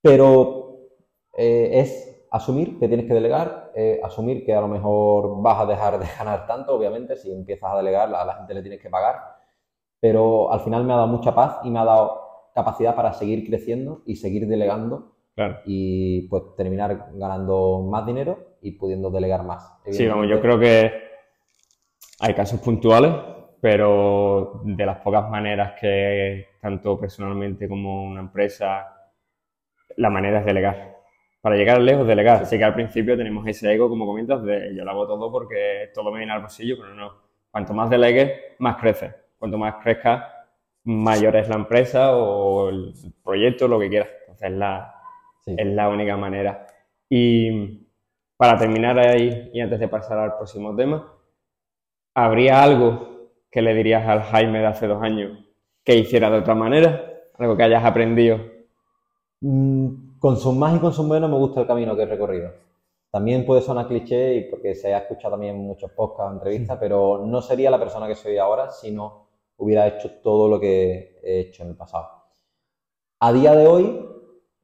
Pero 0.00 0.78
eh, 1.36 1.70
es 1.74 2.09
asumir 2.30 2.78
que 2.78 2.88
tienes 2.88 3.06
que 3.06 3.14
delegar, 3.14 3.72
eh, 3.74 4.00
asumir 4.02 4.44
que 4.44 4.54
a 4.54 4.60
lo 4.60 4.68
mejor 4.68 5.40
vas 5.42 5.60
a 5.60 5.66
dejar 5.66 5.98
de 5.98 6.06
ganar 6.18 6.46
tanto, 6.46 6.74
obviamente, 6.74 7.16
si 7.16 7.32
empiezas 7.32 7.72
a 7.72 7.76
delegar, 7.76 8.14
a 8.14 8.24
la 8.24 8.34
gente 8.36 8.54
le 8.54 8.62
tienes 8.62 8.80
que 8.80 8.90
pagar 8.90 9.40
pero 10.00 10.50
al 10.52 10.60
final 10.60 10.84
me 10.84 10.94
ha 10.94 10.96
dado 10.96 11.08
mucha 11.08 11.34
paz 11.34 11.58
y 11.62 11.70
me 11.70 11.78
ha 11.78 11.84
dado 11.84 12.50
capacidad 12.54 12.96
para 12.96 13.12
seguir 13.12 13.46
creciendo 13.46 14.02
y 14.06 14.16
seguir 14.16 14.48
delegando 14.48 15.12
y 15.64 16.28
pues 16.28 16.42
terminar 16.54 17.08
ganando 17.14 17.80
más 17.90 18.04
dinero 18.04 18.56
y 18.60 18.72
pudiendo 18.72 19.10
delegar 19.10 19.42
más. 19.42 19.72
Sí, 19.86 20.06
vamos, 20.06 20.26
yo 20.28 20.38
creo 20.40 20.58
que 20.58 20.92
hay 22.18 22.34
casos 22.34 22.60
puntuales, 22.60 23.12
pero 23.60 24.60
de 24.64 24.84
las 24.84 24.98
pocas 24.98 25.30
maneras 25.30 25.72
que 25.80 26.48
tanto 26.60 26.98
personalmente 26.98 27.68
como 27.68 28.04
una 28.04 28.20
empresa, 28.20 28.86
la 29.96 30.10
manera 30.10 30.40
es 30.40 30.44
delegar. 30.44 30.99
Para 31.40 31.56
llegar 31.56 31.80
lejos, 31.80 32.06
delegar. 32.06 32.42
Así 32.42 32.58
que 32.58 32.64
al 32.64 32.74
principio 32.74 33.16
tenemos 33.16 33.46
ese 33.46 33.72
ego, 33.72 33.88
como 33.88 34.06
comentas, 34.06 34.42
de 34.42 34.74
yo 34.74 34.84
lo 34.84 34.90
hago 34.90 35.06
todo 35.06 35.32
porque 35.32 35.90
todo 35.94 36.10
me 36.12 36.18
viene 36.18 36.32
al 36.32 36.40
bolsillo, 36.40 36.76
pero 36.80 36.94
no. 36.94 37.12
Cuanto 37.50 37.72
más 37.74 37.90
delegues, 37.90 38.32
más 38.58 38.76
creces 38.76 39.14
cuanto 39.40 39.56
más 39.56 39.76
crezca, 39.82 40.46
mayor 40.84 41.34
es 41.36 41.48
la 41.48 41.56
empresa 41.56 42.14
o 42.14 42.68
el 42.68 42.92
proyecto, 43.24 43.66
lo 43.66 43.80
que 43.80 43.88
quieras. 43.88 44.10
Entonces 44.20 44.50
es 44.50 44.56
la, 44.56 44.94
es 45.46 45.66
la 45.66 45.88
única 45.88 46.16
manera. 46.16 46.66
Y 47.08 47.88
para 48.36 48.58
terminar 48.58 48.98
ahí 48.98 49.50
y 49.52 49.60
antes 49.60 49.80
de 49.80 49.88
pasar 49.88 50.18
al 50.18 50.36
próximo 50.36 50.76
tema, 50.76 51.10
¿habría 52.14 52.62
algo 52.62 53.30
que 53.50 53.62
le 53.62 53.74
dirías 53.74 54.06
al 54.06 54.22
Jaime 54.24 54.60
de 54.60 54.66
hace 54.66 54.86
dos 54.86 55.02
años 55.02 55.38
que 55.82 55.96
hiciera 55.96 56.30
de 56.30 56.38
otra 56.38 56.54
manera? 56.54 57.02
Algo 57.38 57.56
que 57.56 57.62
hayas 57.62 57.84
aprendido. 57.84 58.40
Mm, 59.40 60.09
con 60.20 60.36
sus 60.36 60.54
más 60.54 60.76
y 60.76 60.78
con 60.78 60.92
sus 60.92 61.06
menos 61.06 61.30
me 61.30 61.38
gusta 61.38 61.62
el 61.62 61.66
camino 61.66 61.96
que 61.96 62.02
he 62.02 62.06
recorrido. 62.06 62.52
También 63.10 63.44
puede 63.44 63.62
sonar 63.62 63.88
cliché 63.88 64.36
y 64.36 64.50
porque 64.50 64.74
se 64.74 64.94
ha 64.94 64.98
escuchado 64.98 65.32
también 65.32 65.56
muchos 65.56 65.90
podcasts, 65.92 66.34
entrevistas, 66.34 66.78
pero 66.78 67.24
no 67.26 67.42
sería 67.42 67.70
la 67.70 67.78
persona 67.80 68.06
que 68.06 68.14
soy 68.14 68.38
ahora 68.38 68.70
sino 68.70 69.26
hubiera 69.56 69.86
hecho 69.88 70.10
todo 70.22 70.48
lo 70.48 70.60
que 70.60 71.18
he 71.22 71.40
hecho 71.40 71.62
en 71.64 71.70
el 71.70 71.76
pasado. 71.76 72.08
A 73.18 73.32
día 73.32 73.54
de 73.54 73.66
hoy, 73.66 74.06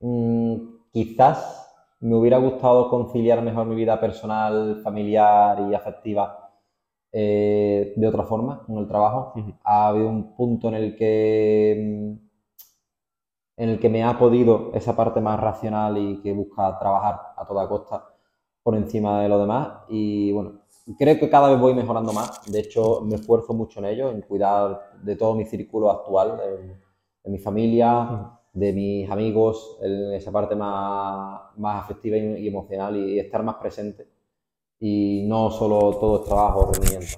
mm, 0.01 0.57
quizás 0.93 1.67
me 2.01 2.15
hubiera 2.15 2.39
gustado 2.39 2.91
conciliar 2.91 3.43
mejor 3.43 3.67
mi 3.67 3.75
vida 3.75 3.99
personal, 3.99 4.81
familiar 4.85 5.71
y 5.71 5.75
afectiva 5.75 6.51
eh, 7.13 7.95
de 7.97 8.07
otra 8.07 8.25
forma 8.25 8.63
con 8.67 8.79
el 8.79 8.87
trabajo. 8.87 9.33
Ha 9.65 9.89
habido 9.89 10.09
un 10.09 10.37
punto 10.37 10.69
en 10.69 10.75
el 10.75 10.97
que 10.97 12.19
mm, 12.21 12.26
en 13.57 13.71
el 13.71 13.81
que 13.81 13.89
me 13.89 14.05
ha 14.05 14.19
podido 14.19 14.71
esa 14.75 14.95
parte 14.95 15.21
más 15.21 15.41
racional 15.41 15.97
y 15.97 16.21
que 16.21 16.33
busca 16.33 16.79
trabajar 16.79 17.21
a 17.37 17.47
toda 17.47 17.69
costa 17.69 18.05
por 18.63 18.77
encima 18.77 19.23
de 19.23 19.29
lo 19.29 19.39
demás. 19.39 19.85
Y 19.89 20.33
bueno, 20.33 20.61
creo 20.99 21.19
que 21.19 21.31
cada 21.31 21.49
vez 21.51 21.59
voy 21.59 21.75
mejorando 21.75 22.13
más. 22.13 22.41
De 22.51 22.61
hecho, 22.61 23.01
me 23.03 23.17
esfuerzo 23.17 23.55
mucho 23.55 23.81
en 23.81 23.87
ello, 23.87 24.11
en 24.11 24.21
cuidar 24.23 24.99
de 25.03 25.17
todo 25.17 25.35
mi 25.35 25.45
círculo 25.45 25.91
actual, 25.91 26.37
de, 27.25 27.31
mi 27.31 27.39
familia, 27.39 28.31
de 28.53 28.73
mis 28.73 29.11
amigos, 29.11 29.79
en 29.81 30.13
esa 30.13 30.31
parte 30.31 30.55
más, 30.55 31.41
más 31.57 31.85
afectiva 31.85 32.17
y, 32.17 32.47
emocional 32.47 32.97
y, 32.97 33.19
estar 33.19 33.43
más 33.43 33.57
presente. 33.57 34.07
Y 34.79 35.25
no 35.27 35.51
solo 35.51 35.97
todo 35.99 36.21
es 36.21 36.27
trabajo, 36.27 36.71
rendimiento. 36.73 37.17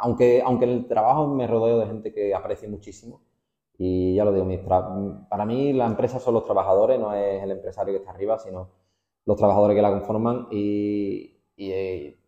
Aunque, 0.00 0.42
aunque 0.44 0.64
en 0.66 0.70
el 0.72 0.86
trabajo 0.86 1.26
me 1.28 1.46
rodeo 1.46 1.78
de 1.78 1.86
gente 1.86 2.12
que 2.12 2.34
aprecio 2.34 2.68
muchísimo. 2.68 3.20
Y 3.84 4.14
ya 4.14 4.24
lo 4.24 4.32
digo, 4.32 4.46
para 5.28 5.44
mí 5.44 5.72
la 5.72 5.86
empresa 5.86 6.20
son 6.20 6.34
los 6.34 6.44
trabajadores, 6.44 7.00
no 7.00 7.12
es 7.14 7.42
el 7.42 7.50
empresario 7.50 7.92
que 7.92 7.98
está 7.98 8.12
arriba, 8.12 8.38
sino 8.38 8.70
los 9.24 9.36
trabajadores 9.36 9.74
que 9.74 9.82
la 9.82 9.90
conforman. 9.90 10.46
Y, 10.52 11.40
y 11.56 11.72
eh, 11.72 12.18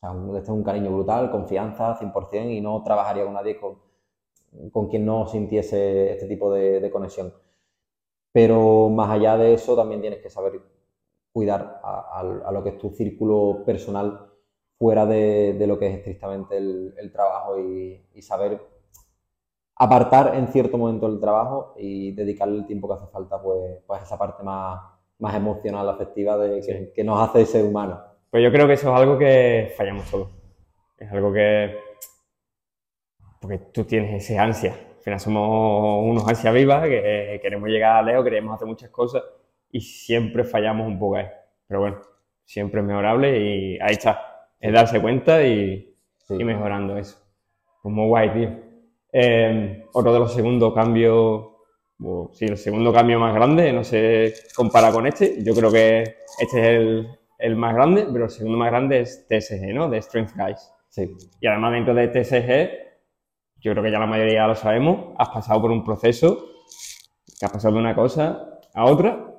o 0.00 0.40
sea, 0.40 0.54
un 0.54 0.62
cariño 0.62 0.92
brutal, 0.92 1.32
confianza 1.32 1.98
100% 1.98 2.56
y 2.56 2.60
no 2.60 2.84
trabajaría 2.84 3.24
con 3.24 3.34
nadie 3.34 3.58
con, 3.58 3.78
con 4.70 4.88
quien 4.88 5.04
no 5.04 5.26
sintiese 5.26 6.12
este 6.12 6.28
tipo 6.28 6.52
de, 6.52 6.88
conexión. 6.92 7.34
Pero 8.32 8.88
más 8.88 9.10
allá 9.10 9.36
de 9.36 9.54
eso, 9.54 9.74
también 9.74 10.00
tienes 10.00 10.20
que 10.20 10.30
saber 10.30 10.60
cuidar 11.32 11.80
a, 11.82 12.52
lo 12.52 12.62
que 12.62 12.70
es 12.70 12.78
tu 12.78 12.90
círculo 12.90 13.64
personal 13.64 14.30
fuera 14.78 15.04
de, 15.04 15.64
lo 15.66 15.78
que 15.78 15.88
es 15.88 15.98
estrictamente 15.98 16.56
el, 16.58 17.10
trabajo 17.12 17.58
y, 17.58 18.22
saber 18.22 18.60
apartar 19.76 20.34
en 20.34 20.48
cierto 20.48 20.78
momento 20.78 21.06
el 21.06 21.20
trabajo 21.20 21.74
y 21.78 22.12
dedicarle 22.12 22.58
el 22.58 22.66
tiempo 22.66 22.88
que 22.88 22.94
hace 22.94 23.06
falta 23.12 23.40
pues, 23.40 23.82
pues 23.86 24.02
esa 24.02 24.18
parte 24.18 24.42
más, 24.42 24.80
más 25.18 25.34
emocional, 25.34 25.88
afectiva 25.88 26.36
de 26.38 26.60
que, 26.60 26.92
que 26.94 27.04
nos 27.04 27.20
hace 27.20 27.46
ser 27.46 27.64
humano. 27.64 28.00
Pues 28.30 28.42
yo 28.42 28.50
creo 28.52 28.66
que 28.66 28.74
eso 28.74 28.92
es 28.92 29.00
algo 29.00 29.18
que 29.18 29.72
fallamos 29.76 30.10
todos. 30.10 30.28
Es 30.98 31.10
algo 31.12 31.32
que. 31.32 31.76
Porque 33.40 33.58
tú 33.72 33.84
tienes 33.84 34.22
ese 34.24 34.38
ansia. 34.38 34.72
Al 34.72 35.02
final 35.02 35.20
somos 35.20 36.04
unos 36.04 36.26
ansia 36.28 36.50
vivas 36.50 36.88
que 36.88 37.38
queremos 37.40 37.68
llegar 37.68 37.96
a 37.96 38.02
lejos, 38.02 38.24
queremos 38.24 38.54
hacer 38.54 38.66
muchas 38.66 38.90
cosas 38.90 39.22
y 39.70 39.80
siempre 39.80 40.42
fallamos 40.42 40.86
un 40.86 40.98
poco 40.98 41.16
ahí. 41.16 41.26
Pero 41.66 41.80
bueno, 41.80 42.00
siempre 42.44 42.80
es 42.80 42.86
mejorable 42.86 43.38
y 43.38 43.78
ahí 43.80 43.92
está. 43.92 44.48
Es 44.58 44.72
darse 44.72 45.00
cuenta 45.00 45.46
y, 45.46 45.94
mejorando 46.30 46.96
eso. 46.96 47.18
Pues 47.82 47.94
muy 47.94 48.08
guay, 48.08 48.32
tío. 48.32 48.65
Eh, 49.18 49.86
otro 49.94 50.12
de 50.12 50.18
los 50.18 50.34
segundos 50.34 50.74
cambios, 50.74 51.46
sí, 52.32 52.44
el 52.44 52.58
segundo 52.58 52.92
cambio 52.92 53.18
más 53.18 53.34
grande, 53.34 53.72
no 53.72 53.82
se 53.82 54.34
compara 54.54 54.92
con 54.92 55.06
este. 55.06 55.42
Yo 55.42 55.54
creo 55.54 55.72
que 55.72 56.02
este 56.38 56.60
es 56.60 56.66
el, 56.66 57.08
el 57.38 57.56
más 57.56 57.74
grande, 57.74 58.06
pero 58.12 58.26
el 58.26 58.30
segundo 58.30 58.58
más 58.58 58.70
grande 58.70 59.00
es 59.00 59.26
TSG, 59.26 59.72
¿no? 59.72 59.88
De 59.88 60.02
Strength 60.02 60.34
Guys. 60.36 60.70
Sí. 60.90 61.16
Y 61.40 61.46
además 61.46 61.72
dentro 61.72 61.94
de 61.94 62.08
TSG, 62.08 63.62
yo 63.62 63.72
creo 63.72 63.82
que 63.82 63.90
ya 63.90 63.98
la 63.98 64.06
mayoría 64.06 64.46
lo 64.46 64.54
sabemos, 64.54 65.14
has 65.16 65.30
pasado 65.30 65.62
por 65.62 65.70
un 65.70 65.82
proceso, 65.82 66.50
que 67.40 67.46
has 67.46 67.52
pasado 67.52 67.72
de 67.72 67.80
una 67.80 67.94
cosa 67.94 68.60
a 68.74 68.84
otra, 68.84 69.32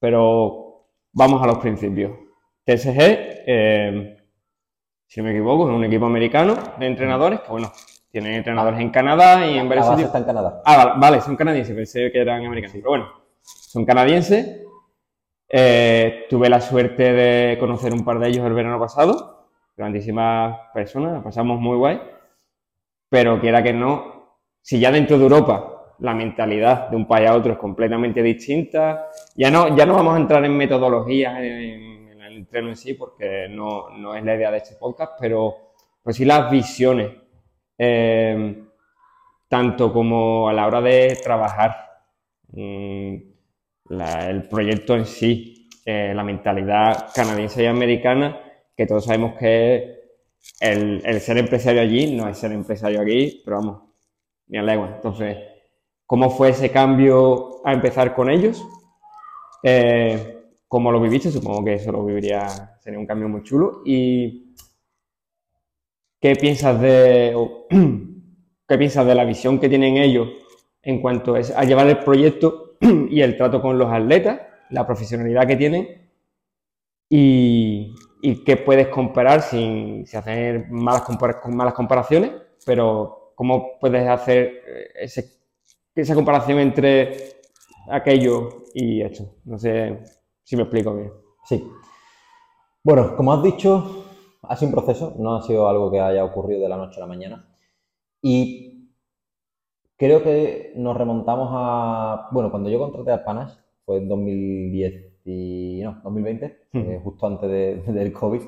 pero 0.00 0.86
vamos 1.12 1.42
a 1.42 1.46
los 1.46 1.58
principios. 1.58 2.12
TSG, 2.64 2.96
eh, 2.98 4.16
si 5.06 5.20
no 5.20 5.24
me 5.24 5.32
equivoco, 5.32 5.68
es 5.68 5.76
un 5.76 5.84
equipo 5.84 6.06
americano 6.06 6.54
de 6.78 6.86
entrenadores 6.86 7.40
que, 7.40 7.52
bueno, 7.52 7.70
tienen 8.12 8.34
entrenadores 8.34 8.78
en 8.78 8.90
Canadá 8.90 9.44
y 9.44 9.58
en 9.58 9.68
varios 9.68 9.88
sitios. 9.88 10.06
está 10.06 10.18
en 10.18 10.24
Canadá. 10.24 10.62
Ah, 10.64 10.94
vale, 10.98 11.20
son 11.20 11.34
canadienses, 11.34 11.74
pensé 11.74 12.12
que 12.12 12.20
eran 12.20 12.44
americanos. 12.44 12.76
Pero 12.76 12.90
bueno, 12.90 13.08
son 13.40 13.84
canadienses 13.84 14.62
eh, 15.54 16.24
tuve 16.30 16.48
la 16.48 16.62
suerte 16.62 17.12
de 17.12 17.58
conocer 17.58 17.92
un 17.92 18.06
par 18.06 18.18
de 18.18 18.28
ellos 18.28 18.46
el 18.46 18.54
verano 18.54 18.80
pasado, 18.80 19.50
grandísimas 19.76 20.70
personas, 20.72 21.22
pasamos 21.22 21.60
muy 21.60 21.76
guay, 21.76 22.00
pero 23.10 23.38
quiera 23.38 23.62
que 23.62 23.74
no, 23.74 24.38
si 24.62 24.80
ya 24.80 24.90
dentro 24.90 25.18
de 25.18 25.24
Europa 25.24 25.94
la 25.98 26.14
mentalidad 26.14 26.88
de 26.88 26.96
un 26.96 27.06
país 27.06 27.28
a 27.28 27.34
otro 27.34 27.52
es 27.52 27.58
completamente 27.58 28.22
distinta, 28.22 29.10
ya 29.36 29.50
no, 29.50 29.76
ya 29.76 29.84
no 29.84 29.92
vamos 29.92 30.14
a 30.14 30.20
entrar 30.20 30.42
en 30.42 30.56
metodologías 30.56 31.38
en, 31.38 32.08
el 32.08 32.36
entreno 32.38 32.70
en 32.70 32.76
sí, 32.76 32.94
porque 32.94 33.46
no, 33.50 33.90
no, 33.90 34.14
es 34.14 34.24
la 34.24 34.34
idea 34.34 34.50
de 34.50 34.56
este 34.56 34.76
podcast, 34.76 35.18
pero 35.20 35.54
pues 36.02 36.16
sí 36.16 36.24
las 36.24 36.50
visiones, 36.50 37.10
eh, 37.78 38.64
tanto 39.48 39.92
como 39.92 40.48
a 40.48 40.52
la 40.52 40.66
hora 40.66 40.80
de 40.80 41.18
trabajar. 41.22 41.76
Mm, 42.52 43.16
el 43.90 44.48
proyecto 44.48 44.94
en 44.94 45.04
sí, 45.04 45.68
eh, 45.84 46.12
la 46.14 46.24
mentalidad 46.24 47.10
canadiense 47.14 47.62
y 47.62 47.66
americana, 47.66 48.40
que 48.76 48.86
todos 48.86 49.04
sabemos 49.04 49.34
que 49.38 50.02
el, 50.60 51.20
ser 51.20 51.38
empresario 51.38 51.82
allí 51.82 52.14
no 52.14 52.28
es 52.28 52.38
ser 52.38 52.52
empresario 52.52 53.00
aquí, 53.00 53.42
pero 53.44 53.58
vamos, 53.58 53.82
ni 54.48 54.58
a. 54.58 54.62
Entonces, 54.62 55.36
¿cómo 56.06 56.30
fue 56.30 56.50
ese 56.50 56.70
cambio 56.70 57.66
a 57.66 57.72
empezar 57.72 58.14
con 58.14 58.30
ellos? 58.30 58.64
Eh, 59.62 60.38
¿Cómo 60.66 60.90
lo 60.90 61.00
viviste? 61.00 61.30
Supongo 61.30 61.64
que 61.64 61.74
eso 61.74 61.92
lo 61.92 62.04
viviría, 62.04 62.46
sería 62.80 62.98
un 62.98 63.06
cambio 63.06 63.28
muy 63.28 63.42
chulo. 63.42 63.82
¿Y 63.84 64.41
qué 66.22 66.36
piensas 66.36 66.80
de, 66.80 67.36
qué 68.68 68.78
piensas 68.78 69.04
de 69.04 69.14
la 69.14 69.24
visión 69.24 69.58
que 69.58 69.68
tienen 69.68 69.96
ellos 69.96 70.28
en 70.82 71.02
cuanto 71.02 71.34
a 71.34 71.64
llevar 71.64 71.88
el 71.88 71.98
proyecto 71.98 72.76
y 72.80 73.20
el 73.20 73.36
trato 73.36 73.60
con 73.60 73.76
los 73.76 73.92
atletas, 73.92 74.40
la 74.70 74.86
profesionalidad 74.86 75.46
que 75.46 75.56
tienen 75.56 76.08
y, 77.10 77.94
qué 78.46 78.56
puedes 78.56 78.86
comparar 78.88 79.42
sin, 79.42 80.04
hacer 80.14 80.70
malas, 80.70 81.02
comparaciones, 81.74 82.30
pero 82.64 83.32
cómo 83.34 83.78
puedes 83.80 84.08
hacer 84.08 84.62
eh, 84.94 85.24
esa 85.94 86.14
comparación 86.14 86.60
entre 86.60 87.40
aquello 87.90 88.64
y 88.72 89.02
esto. 89.02 89.34
No 89.44 89.58
sé 89.58 89.98
si 90.44 90.54
me 90.54 90.62
explico 90.62 90.94
bien. 90.94 91.12
Sí. 91.44 91.68
Bueno, 92.84 93.16
como 93.16 93.32
has 93.32 93.42
dicho, 93.42 94.11
ha 94.42 94.56
sido 94.56 94.68
un 94.70 94.74
proceso, 94.74 95.14
no 95.18 95.36
ha 95.36 95.42
sido 95.42 95.68
algo 95.68 95.90
que 95.90 96.00
haya 96.00 96.24
ocurrido 96.24 96.60
de 96.62 96.68
la 96.68 96.76
noche 96.76 96.96
a 96.98 97.00
la 97.00 97.06
mañana. 97.06 97.48
Y 98.20 98.90
creo 99.96 100.22
que 100.22 100.72
nos 100.76 100.96
remontamos 100.96 101.48
a, 101.52 102.28
bueno, 102.32 102.50
cuando 102.50 102.70
yo 102.70 102.78
contraté 102.78 103.12
a 103.12 103.24
Panache, 103.24 103.56
fue 103.84 103.98
en 103.98 104.08
2010 104.08 105.12
y, 105.24 105.80
no, 105.82 106.00
2020, 106.04 106.58
eh, 106.72 107.00
justo 107.02 107.26
antes 107.26 107.86
del 107.94 108.12
COVID. 108.12 108.42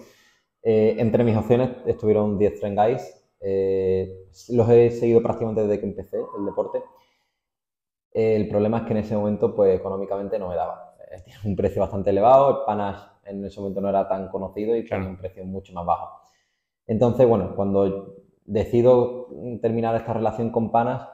Eh, 0.63 0.97
entre 0.99 1.25
mis 1.25 1.37
opciones 1.37 1.71
estuvieron 1.87 2.39
10 2.39 2.61
Trend 2.61 2.79
Guys. 2.79 3.21
Eh, 3.41 4.29
los 4.51 4.69
he 4.71 4.91
seguido 4.91 5.23
prácticamente 5.23 5.63
desde 5.63 5.79
que 5.79 5.87
empecé 5.87 6.17
el 6.17 6.47
deporte. 6.47 6.83
el 8.13 8.49
problema 8.49 8.79
es 8.79 8.83
que 8.85 8.93
en 8.93 8.99
ese 8.99 9.17
momento, 9.17 9.55
pues 9.55 9.79
económicamente 9.79 10.39
no 10.39 10.49
me 10.49 10.57
daba. 10.57 10.95
Tiene 11.25 11.41
un 11.45 11.57
precio 11.57 11.83
bastante 11.83 12.11
elevado. 12.11 12.51
El 12.51 12.67
Panache 12.67 13.14
en 13.27 13.45
ese 13.45 13.61
momento 13.61 13.81
no 13.81 13.89
era 13.89 14.09
tan 14.09 14.29
conocido 14.29 14.77
y 14.77 14.85
tenía 14.85 15.09
un 15.09 15.17
precio 15.17 15.45
mucho 15.45 15.73
más 15.73 15.87
bajo. 15.87 16.21
Entonces, 16.87 17.27
bueno, 17.27 17.55
cuando 17.57 18.17
decido 18.45 19.29
terminar 19.61 19.95
esta 19.97 20.13
relación 20.13 20.51
con 20.51 20.71
Panas, 20.71 21.09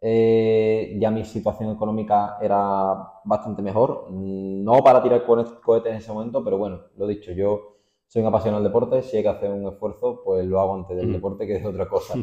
eh, 0.00 0.96
ya 0.98 1.10
mi 1.10 1.24
situación 1.24 1.72
económica 1.72 2.36
era 2.42 2.94
bastante 3.24 3.62
mejor. 3.62 4.10
No 4.10 4.84
para 4.84 5.02
tirar 5.02 5.24
cohetes 5.24 5.92
en 5.92 5.98
ese 5.98 6.12
momento, 6.12 6.44
pero 6.44 6.58
bueno, 6.58 6.80
lo 6.96 7.06
dicho, 7.06 7.32
yo 7.32 7.78
soy 8.06 8.20
un 8.22 8.28
apasionado 8.28 8.62
del 8.62 8.70
deporte, 8.70 9.02
si 9.02 9.16
hay 9.16 9.22
que 9.22 9.28
hacer 9.30 9.50
un 9.50 9.66
esfuerzo, 9.66 10.20
pues 10.22 10.44
lo 10.44 10.60
hago 10.60 10.74
antes 10.74 10.96
del 10.96 11.08
mm. 11.08 11.12
deporte 11.12 11.46
que 11.46 11.56
es 11.56 11.64
otra 11.64 11.88
cosa. 11.88 12.14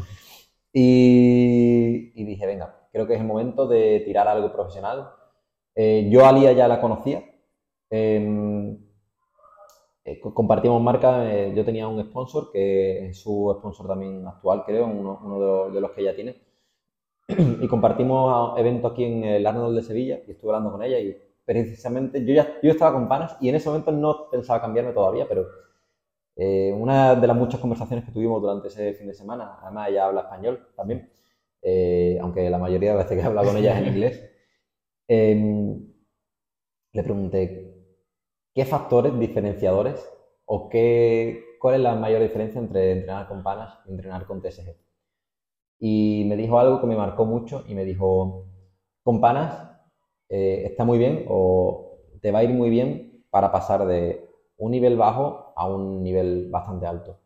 y, 0.71 2.23
dije, 2.23 2.45
venga, 2.45 2.87
creo 2.91 3.07
que 3.07 3.15
es 3.15 3.19
el 3.19 3.25
momento 3.25 3.67
de 3.67 4.01
tirar 4.05 4.27
algo 4.27 4.53
profesional. 4.53 5.09
Eh, 5.73 6.07
yo 6.11 6.25
a 6.25 6.31
Lía 6.31 6.51
ya 6.53 6.67
la 6.67 6.79
conocía. 6.79 7.23
Em, 7.89 8.77
eh, 10.03 10.19
compartíamos 10.19 10.81
marca, 10.81 11.31
eh, 11.31 11.53
yo 11.55 11.63
tenía 11.63 11.87
un 11.87 12.01
sponsor, 12.03 12.51
que 12.51 13.09
es 13.09 13.21
su 13.21 13.53
sponsor 13.59 13.87
también 13.87 14.25
actual, 14.27 14.63
creo, 14.65 14.87
uno, 14.87 15.69
de, 15.71 15.79
los 15.81 15.91
que 15.91 16.01
ella 16.01 16.15
tiene. 16.15 16.35
y 17.61 17.67
compartimos 17.67 18.57
evento 18.57 18.87
aquí 18.87 19.03
en 19.05 19.23
el 19.23 19.45
Arnold 19.45 19.75
de 19.75 19.83
Sevilla 19.83 20.19
y 20.27 20.31
estuve 20.31 20.51
hablando 20.51 20.71
con 20.71 20.83
ella 20.83 20.99
y 20.99 21.15
precisamente 21.45 22.25
yo 22.25 22.33
ya 22.33 22.59
yo 22.61 22.71
estaba 22.71 22.93
con 22.93 23.07
panas 23.07 23.37
y 23.41 23.49
en 23.49 23.55
ese 23.55 23.69
momento 23.69 23.91
no 23.91 24.29
pensaba 24.29 24.61
cambiarme 24.61 24.91
todavía, 24.93 25.27
pero 25.27 25.47
eh, 26.35 26.73
una 26.75 27.15
de 27.15 27.27
las 27.27 27.37
muchas 27.37 27.59
conversaciones 27.59 28.05
que 28.05 28.11
tuvimos 28.11 28.41
durante 28.41 28.67
ese 28.69 28.93
fin 28.93 29.07
de 29.07 29.13
semana, 29.13 29.59
además 29.61 29.89
ella 29.89 30.07
habla 30.07 30.21
español 30.21 30.67
también, 30.75 31.11
aunque 32.21 32.49
la 32.49 32.57
mayoría 32.57 32.91
de 32.91 32.97
veces 32.97 33.21
que 33.21 33.27
he 33.27 33.45
con 33.45 33.57
ella 33.57 33.79
es 33.79 33.87
en 33.87 33.93
inglés, 33.93 34.31
em, 35.07 35.93
le 36.93 37.03
pregunté, 37.03 37.70
¿qué 38.53 38.65
factores 38.65 39.17
diferenciadores 39.19 40.07
o 40.45 40.69
qué, 40.69 41.43
cuál 41.59 41.75
es 41.75 41.81
la 41.81 41.95
mayor 41.95 42.21
diferencia 42.21 42.59
entre 42.59 42.91
entrenar 42.91 43.27
con 43.27 43.43
panas 43.43 43.79
y 43.85 43.91
entrenar 43.91 44.25
con 44.25 44.41
TSG? 44.41 44.75
Y 45.79 46.25
me 46.27 46.35
dijo 46.35 46.59
algo 46.59 46.79
que 46.79 46.87
me 46.87 46.95
marcó 46.95 47.25
mucho 47.25 47.63
y 47.67 47.75
me 47.75 47.85
dijo, 47.85 48.45
con 49.03 49.19
panas 49.19 49.71
eh, 50.29 50.63
está 50.65 50.85
muy 50.85 50.97
bien 50.97 51.25
o 51.27 51.97
te 52.21 52.31
va 52.31 52.39
a 52.39 52.43
ir 52.43 52.51
muy 52.51 52.69
bien 52.69 53.25
para 53.29 53.51
pasar 53.51 53.85
de 53.87 54.29
un 54.57 54.71
nivel 54.71 54.95
bajo 54.95 55.53
a 55.55 55.67
un 55.67 56.03
nivel 56.03 56.49
bastante 56.51 56.85
alto. 56.85 57.19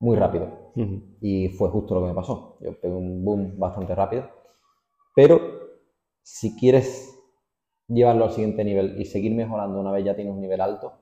Muy 0.00 0.16
rápido. 0.16 0.72
Y 1.20 1.48
fue 1.48 1.68
justo 1.70 1.94
lo 1.94 2.02
que 2.02 2.08
me 2.08 2.14
pasó. 2.14 2.56
Yo 2.60 2.80
pegué 2.80 2.94
un 2.94 3.24
boom 3.24 3.58
bastante 3.58 3.94
rápido. 3.94 4.30
Pero 5.14 5.40
si 6.22 6.56
quieres 6.56 7.17
llevarlo 7.88 8.24
al 8.24 8.32
siguiente 8.32 8.64
nivel 8.64 9.00
y 9.00 9.04
seguir 9.04 9.34
mejorando 9.34 9.80
una 9.80 9.92
vez 9.92 10.04
ya 10.04 10.14
tienes 10.14 10.34
un 10.34 10.40
nivel 10.40 10.60
alto, 10.60 10.92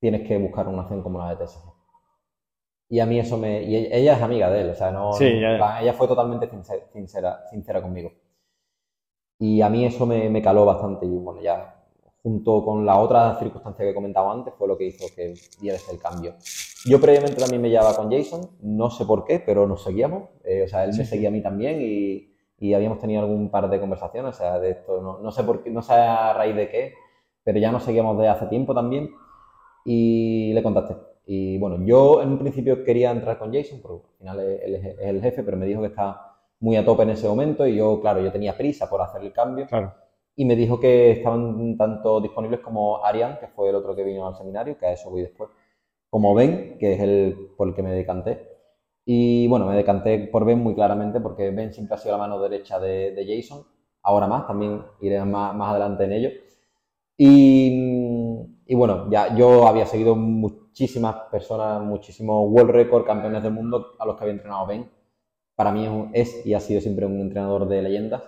tienes 0.00 0.26
que 0.26 0.38
buscar 0.38 0.66
una 0.68 0.82
acción 0.82 1.02
como 1.02 1.18
la 1.18 1.34
de 1.34 1.44
TSG. 1.44 1.78
Y 2.90 3.00
a 3.00 3.06
mí 3.06 3.18
eso 3.18 3.36
me... 3.36 3.62
Y 3.62 3.76
ella 3.76 4.16
es 4.16 4.22
amiga 4.22 4.50
de 4.50 4.62
él, 4.62 4.70
o 4.70 4.74
sea, 4.74 4.90
no... 4.90 5.10
ella 5.20 5.92
fue 5.92 6.08
totalmente 6.08 6.48
sincera, 6.92 7.44
sincera 7.50 7.82
conmigo. 7.82 8.12
Y 9.38 9.60
a 9.60 9.68
mí 9.68 9.84
eso 9.84 10.06
me, 10.06 10.28
me, 10.30 10.42
caló 10.42 10.64
bastante 10.64 11.06
y 11.06 11.10
bueno, 11.10 11.40
ya 11.40 11.78
junto 12.22 12.64
con 12.64 12.84
la 12.84 12.98
otra 12.98 13.38
circunstancia 13.38 13.84
que 13.84 13.90
he 13.90 13.94
comentado 13.94 14.30
antes 14.30 14.52
fue 14.58 14.66
lo 14.66 14.76
que 14.76 14.86
hizo 14.86 15.06
que 15.14 15.34
diera 15.60 15.78
el 15.90 15.98
cambio. 15.98 16.34
Yo 16.86 17.00
previamente 17.00 17.36
también 17.36 17.62
me 17.62 17.70
llevaba 17.70 17.94
con 17.94 18.10
Jason, 18.10 18.50
no 18.62 18.90
sé 18.90 19.04
por 19.04 19.24
qué, 19.24 19.40
pero 19.40 19.66
nos 19.66 19.82
seguíamos. 19.82 20.30
Eh, 20.44 20.64
o 20.64 20.68
sea, 20.68 20.84
él 20.84 20.90
me 20.96 21.04
seguía 21.04 21.28
a 21.28 21.32
mí 21.32 21.42
también 21.42 21.80
y, 21.80 22.27
y 22.58 22.74
habíamos 22.74 22.98
tenido 22.98 23.22
algún 23.22 23.50
par 23.50 23.68
de 23.70 23.80
conversaciones, 23.80 24.34
o 24.34 24.38
sea, 24.38 24.58
de 24.58 24.70
esto, 24.70 25.00
no, 25.00 25.18
no, 25.18 25.30
sé 25.30 25.44
por 25.44 25.62
qué, 25.62 25.70
no 25.70 25.82
sé 25.82 25.94
a 25.94 26.32
raíz 26.32 26.56
de 26.56 26.68
qué, 26.68 26.94
pero 27.44 27.58
ya 27.58 27.72
nos 27.72 27.84
seguíamos 27.84 28.18
de 28.18 28.28
hace 28.28 28.46
tiempo 28.46 28.74
también 28.74 29.10
y 29.84 30.52
le 30.52 30.62
contacté. 30.62 30.96
Y 31.26 31.58
bueno, 31.58 31.84
yo 31.84 32.22
en 32.22 32.30
un 32.30 32.38
principio 32.38 32.84
quería 32.84 33.10
entrar 33.10 33.38
con 33.38 33.52
Jason, 33.52 33.80
porque 33.82 34.06
al 34.06 34.18
final 34.18 34.40
él 34.40 34.74
es 34.74 34.98
el 34.98 35.20
jefe, 35.20 35.42
pero 35.42 35.56
me 35.56 35.66
dijo 35.66 35.80
que 35.80 35.88
está 35.88 36.28
muy 36.60 36.76
a 36.76 36.84
tope 36.84 37.02
en 37.02 37.10
ese 37.10 37.28
momento 37.28 37.66
y 37.66 37.76
yo, 37.76 38.00
claro, 38.00 38.20
yo 38.20 38.32
tenía 38.32 38.56
prisa 38.56 38.88
por 38.88 39.00
hacer 39.02 39.22
el 39.22 39.32
cambio. 39.32 39.66
Claro. 39.66 39.94
Y 40.36 40.44
me 40.44 40.56
dijo 40.56 40.78
que 40.78 41.12
estaban 41.12 41.76
tanto 41.76 42.20
disponibles 42.20 42.60
como 42.60 43.04
Arian, 43.04 43.38
que 43.38 43.48
fue 43.48 43.68
el 43.68 43.74
otro 43.74 43.94
que 43.94 44.04
vino 44.04 44.26
al 44.26 44.36
seminario, 44.36 44.78
que 44.78 44.86
a 44.86 44.92
eso 44.92 45.10
voy 45.10 45.22
después, 45.22 45.50
como 46.10 46.34
Ben, 46.34 46.78
que 46.78 46.94
es 46.94 47.00
el 47.00 47.50
por 47.56 47.68
el 47.68 47.74
que 47.74 47.82
me 47.82 47.92
decanté. 47.92 48.57
Y 49.10 49.48
bueno, 49.48 49.64
me 49.64 49.74
decanté 49.74 50.18
por 50.30 50.44
Ben 50.44 50.62
muy 50.62 50.74
claramente 50.74 51.18
porque 51.18 51.50
Ben 51.50 51.72
siempre 51.72 51.94
ha 51.94 51.98
sido 51.98 52.12
la 52.12 52.18
mano 52.18 52.38
derecha 52.42 52.78
de, 52.78 53.24
Jason. 53.26 53.64
Ahora 54.02 54.26
más, 54.26 54.46
también 54.46 54.82
iré 55.00 55.24
más, 55.24 55.54
más 55.54 55.70
adelante 55.70 56.04
en 56.04 56.12
ello. 56.12 56.30
Y, 57.16 57.72
y, 58.66 58.74
bueno, 58.74 59.10
ya 59.10 59.34
yo 59.34 59.66
había 59.66 59.86
seguido 59.86 60.14
muchísimas 60.14 61.16
personas, 61.32 61.80
muchísimos 61.82 62.50
world 62.50 62.70
record 62.70 63.06
campeones 63.06 63.42
del 63.42 63.54
mundo 63.54 63.96
a 63.98 64.04
los 64.04 64.14
que 64.16 64.24
había 64.24 64.34
entrenado 64.34 64.66
Ben. 64.66 64.90
Para 65.56 65.72
mí 65.72 66.10
es, 66.12 66.44
y 66.44 66.52
ha 66.52 66.60
sido 66.60 66.82
siempre 66.82 67.06
un 67.06 67.18
entrenador 67.18 67.66
de 67.66 67.80
leyendas. 67.80 68.22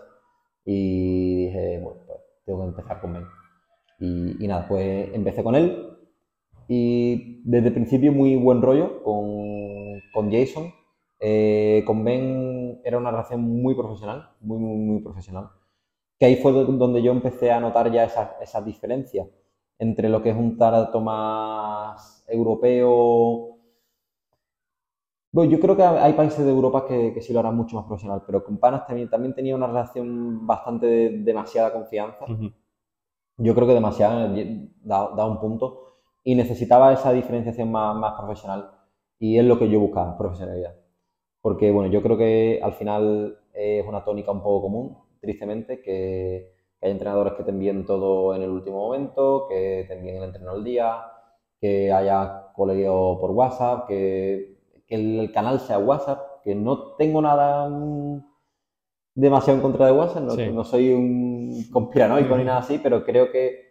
Y 0.64 1.44
dije, 1.44 1.78
bueno, 1.82 2.00
pues 2.06 2.20
tengo 2.46 2.60
que 2.60 2.68
empezar 2.68 3.02
con 3.02 3.12
Ben. 3.12 3.24
Y, 3.98 4.42
y 4.42 4.48
nada, 4.48 4.66
pues 4.66 5.10
empecé 5.12 5.44
con 5.44 5.56
él. 5.56 5.98
Y 6.68 7.42
desde 7.44 7.68
el 7.68 7.74
principio 7.74 8.12
muy 8.12 8.36
buen 8.36 8.62
rollo 8.62 9.02
con 9.02 9.49
con 10.12 10.30
Jason. 10.30 10.72
Eh, 11.22 11.84
con 11.86 12.02
Ben 12.02 12.80
era 12.82 12.96
una 12.96 13.10
relación 13.10 13.42
muy 13.42 13.74
profesional, 13.74 14.30
muy, 14.40 14.58
muy, 14.58 14.76
muy 14.76 15.02
profesional. 15.02 15.50
Que 16.18 16.26
ahí 16.26 16.36
fue 16.36 16.52
donde 16.52 17.02
yo 17.02 17.12
empecé 17.12 17.50
a 17.52 17.60
notar 17.60 17.90
ya 17.92 18.04
esas 18.04 18.30
esa 18.40 18.60
diferencias 18.62 19.28
entre 19.78 20.08
lo 20.08 20.22
que 20.22 20.30
es 20.30 20.36
un 20.36 20.56
trato 20.58 21.00
más 21.00 22.24
europeo. 22.28 23.58
Bueno, 25.32 25.50
yo 25.50 25.60
creo 25.60 25.76
que 25.76 25.84
hay 25.84 26.12
países 26.14 26.44
de 26.44 26.50
Europa 26.50 26.86
que, 26.86 27.12
que 27.14 27.22
sí 27.22 27.32
lo 27.32 27.40
harán 27.40 27.56
mucho 27.56 27.76
más 27.76 27.86
profesional, 27.86 28.22
pero 28.26 28.44
con 28.44 28.58
Panas 28.58 28.86
también, 28.86 29.08
también 29.08 29.34
tenía 29.34 29.54
una 29.54 29.68
relación 29.68 30.46
bastante 30.46 30.86
de, 30.86 31.18
demasiada 31.22 31.72
confianza. 31.72 32.26
Yo 33.36 33.54
creo 33.54 33.66
que 33.66 33.74
demasiada, 33.74 34.28
da, 34.82 35.10
da, 35.16 35.26
un 35.26 35.40
punto, 35.40 35.94
y 36.24 36.34
necesitaba 36.34 36.92
esa 36.92 37.12
diferenciación 37.12 37.70
más, 37.70 37.96
más 37.96 38.14
profesional 38.18 38.79
y 39.20 39.38
es 39.38 39.44
lo 39.44 39.58
que 39.58 39.68
yo 39.68 39.78
buscaba, 39.78 40.18
profesionalidad. 40.18 40.74
Porque, 41.42 41.70
bueno, 41.70 41.92
yo 41.92 42.02
creo 42.02 42.16
que 42.16 42.58
al 42.62 42.72
final 42.72 43.38
es 43.52 43.86
una 43.86 44.02
tónica 44.02 44.32
un 44.32 44.42
poco 44.42 44.62
común, 44.62 44.98
tristemente, 45.20 45.80
que, 45.82 46.54
hay 46.82 46.90
entrenadores 46.92 47.34
que 47.34 47.44
te 47.44 47.50
envíen 47.50 47.84
todo 47.84 48.34
en 48.34 48.42
el 48.42 48.48
último 48.48 48.78
momento, 48.78 49.46
que 49.48 49.84
te 49.86 49.94
envíen 49.94 50.16
el 50.16 50.24
entreno 50.24 50.52
al 50.52 50.64
día, 50.64 51.02
que 51.60 51.92
haya 51.92 52.52
colegio 52.54 53.18
por 53.20 53.32
WhatsApp, 53.32 53.86
que, 53.86 54.58
el, 54.88 55.30
canal 55.32 55.60
sea 55.60 55.78
WhatsApp, 55.78 56.42
que 56.42 56.54
no 56.54 56.94
tengo 56.96 57.20
nada 57.20 57.68
mm, 57.68 58.24
demasiado 59.14 59.58
en 59.58 59.62
contra 59.62 59.86
de 59.86 59.92
WhatsApp, 59.92 60.22
no, 60.22 60.34
no 60.34 60.64
soy 60.64 60.92
un 60.94 61.66
conspiranoico 61.70 62.36
ni 62.36 62.44
nada 62.44 62.60
así, 62.60 62.78
pero 62.82 63.04
creo 63.04 63.30
que 63.30 63.70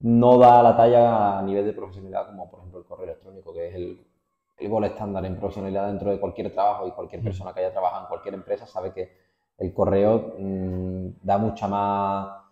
no 0.00 0.38
da 0.38 0.62
la 0.62 0.76
talla 0.76 1.38
a 1.38 1.42
nivel 1.42 1.66
de 1.66 1.72
profesionalidad 1.72 2.26
como 2.26 2.48
por 2.48 2.60
ejemplo 2.60 2.78
el 2.80 2.86
correo 2.86 3.04
electrónico, 3.06 3.52
que 3.52 3.68
es 3.68 3.74
el, 3.74 4.06
el 4.56 4.68
gol 4.68 4.84
estándar 4.84 5.24
en 5.26 5.36
profesionalidad 5.36 5.88
dentro 5.88 6.10
de 6.10 6.20
cualquier 6.20 6.52
trabajo 6.52 6.86
y 6.86 6.92
cualquier 6.92 7.22
persona 7.22 7.52
que 7.52 7.60
haya 7.60 7.72
trabajado 7.72 8.02
en 8.02 8.08
cualquier 8.08 8.34
empresa 8.34 8.66
sabe 8.66 8.92
que 8.92 9.10
el 9.58 9.72
correo 9.72 10.34
mm, 10.38 11.08
da 11.22 11.38
mucha 11.38 11.68
más 11.68 12.44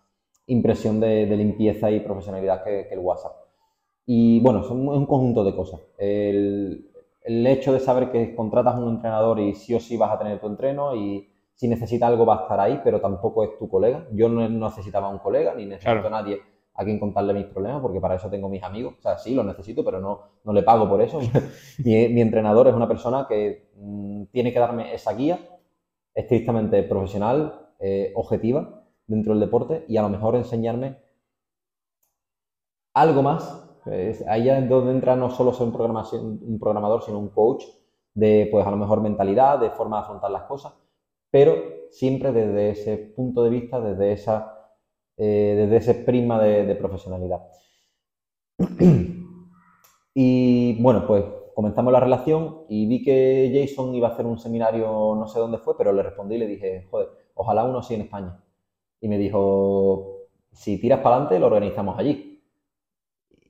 impresión 0.47 0.99
de, 0.99 1.25
limpieza 1.25 1.89
y 1.91 2.01
profesionalidad 2.01 2.63
que, 2.63 2.87
el 2.91 2.99
WhatsApp. 2.99 3.33
Y 4.05 4.41
bueno, 4.41 4.63
son 4.63 4.87
un 4.87 5.05
conjunto 5.05 5.43
de 5.43 5.55
cosas. 5.55 5.79
El, 5.97 6.89
hecho 7.25 7.71
de 7.71 7.79
saber 7.79 8.11
que 8.11 8.35
contratas 8.35 8.75
a 8.75 8.79
un 8.79 8.95
entrenador 8.95 9.39
y 9.39 9.55
sí 9.55 9.73
o 9.73 9.79
sí 9.79 9.95
vas 9.95 10.11
a 10.11 10.19
tener 10.19 10.41
tu 10.41 10.47
entreno 10.47 10.93
y 10.93 11.29
si 11.53 11.69
necesita 11.69 12.07
algo 12.07 12.25
va 12.25 12.39
a 12.39 12.41
estar 12.41 12.59
ahí, 12.59 12.81
pero 12.83 12.99
tampoco 12.99 13.45
es 13.45 13.57
tu 13.57 13.69
colega. 13.69 14.05
Yo 14.11 14.27
no 14.27 14.47
necesitaba 14.49 15.07
un 15.07 15.19
colega 15.19 15.53
ni 15.55 15.65
necesito 15.65 16.07
a 16.07 16.09
nadie 16.09 16.41
a 16.75 16.83
quien 16.83 16.99
contarle 16.99 17.33
mis 17.33 17.45
problemas, 17.45 17.81
porque 17.81 18.01
para 18.01 18.15
eso 18.15 18.29
tengo 18.29 18.49
mis 18.49 18.63
amigos. 18.63 18.95
O 18.97 19.01
sea, 19.01 19.17
sí, 19.17 19.35
los 19.35 19.45
necesito, 19.45 19.83
pero 19.83 19.99
no, 19.99 20.21
no 20.43 20.53
le 20.53 20.63
pago 20.63 20.89
por 20.89 21.01
eso. 21.01 21.19
mi, 21.83 22.21
entrenador 22.21 22.67
es 22.67 22.73
una 22.73 22.87
persona 22.87 23.25
que 23.27 23.69
mm, 23.77 24.25
tiene 24.31 24.51
que 24.51 24.59
darme 24.59 24.93
esa 24.93 25.13
guía 25.13 25.39
estrictamente 26.13 26.83
profesional, 26.83 27.69
eh, 27.79 28.11
objetiva 28.15 28.85
dentro 29.07 29.33
del 29.33 29.41
deporte 29.41 29.85
y 29.87 29.97
a 29.97 30.01
lo 30.01 30.09
mejor 30.09 30.35
enseñarme 30.35 30.97
algo 32.93 33.21
más. 33.21 33.59
ahí 34.27 34.49
es 34.49 34.69
donde 34.69 34.91
entra 34.91 35.15
no 35.15 35.29
solo 35.29 35.53
ser 35.53 35.67
un, 35.67 36.39
un 36.41 36.59
programador, 36.59 37.03
sino 37.03 37.19
un 37.19 37.29
coach 37.29 37.65
de, 38.13 38.47
pues 38.51 38.65
a 38.65 38.71
lo 38.71 38.77
mejor 38.77 39.01
mentalidad, 39.01 39.59
de 39.59 39.71
forma 39.71 39.97
de 39.97 40.03
afrontar 40.03 40.31
las 40.31 40.43
cosas, 40.43 40.73
pero 41.31 41.55
siempre 41.89 42.31
desde 42.31 42.69
ese 42.71 42.97
punto 42.97 43.43
de 43.43 43.49
vista, 43.49 43.79
desde, 43.79 44.11
esa, 44.11 44.52
eh, 45.23 45.55
desde 45.55 45.77
ese 45.77 46.03
prisma 46.03 46.41
de 46.41 46.75
profesionalidad. 46.75 47.41
y 50.13 50.81
bueno, 50.81 51.05
pues 51.07 51.23
comenzamos 51.53 51.93
la 51.93 51.99
relación 51.99 52.63
y 52.69 52.87
vi 52.87 53.03
que 53.03 53.51
Jason 53.53 53.93
iba 53.95 54.09
a 54.09 54.11
hacer 54.11 54.25
un 54.25 54.39
seminario, 54.39 55.15
no 55.15 55.27
sé 55.27 55.39
dónde 55.39 55.57
fue, 55.57 55.77
pero 55.77 55.91
le 55.93 56.03
respondí 56.03 56.35
y 56.35 56.39
le 56.39 56.47
dije, 56.47 56.87
joder, 56.89 57.09
ojalá 57.35 57.63
uno 57.63 57.81
sí 57.81 57.93
en 57.93 58.01
España. 58.01 58.39
Y 58.99 59.07
me 59.07 59.17
dijo, 59.17 60.27
si 60.51 60.79
tiras 60.79 60.99
para 60.99 61.15
adelante, 61.15 61.39
lo 61.39 61.47
organizamos 61.47 61.97
allí. 61.97 62.41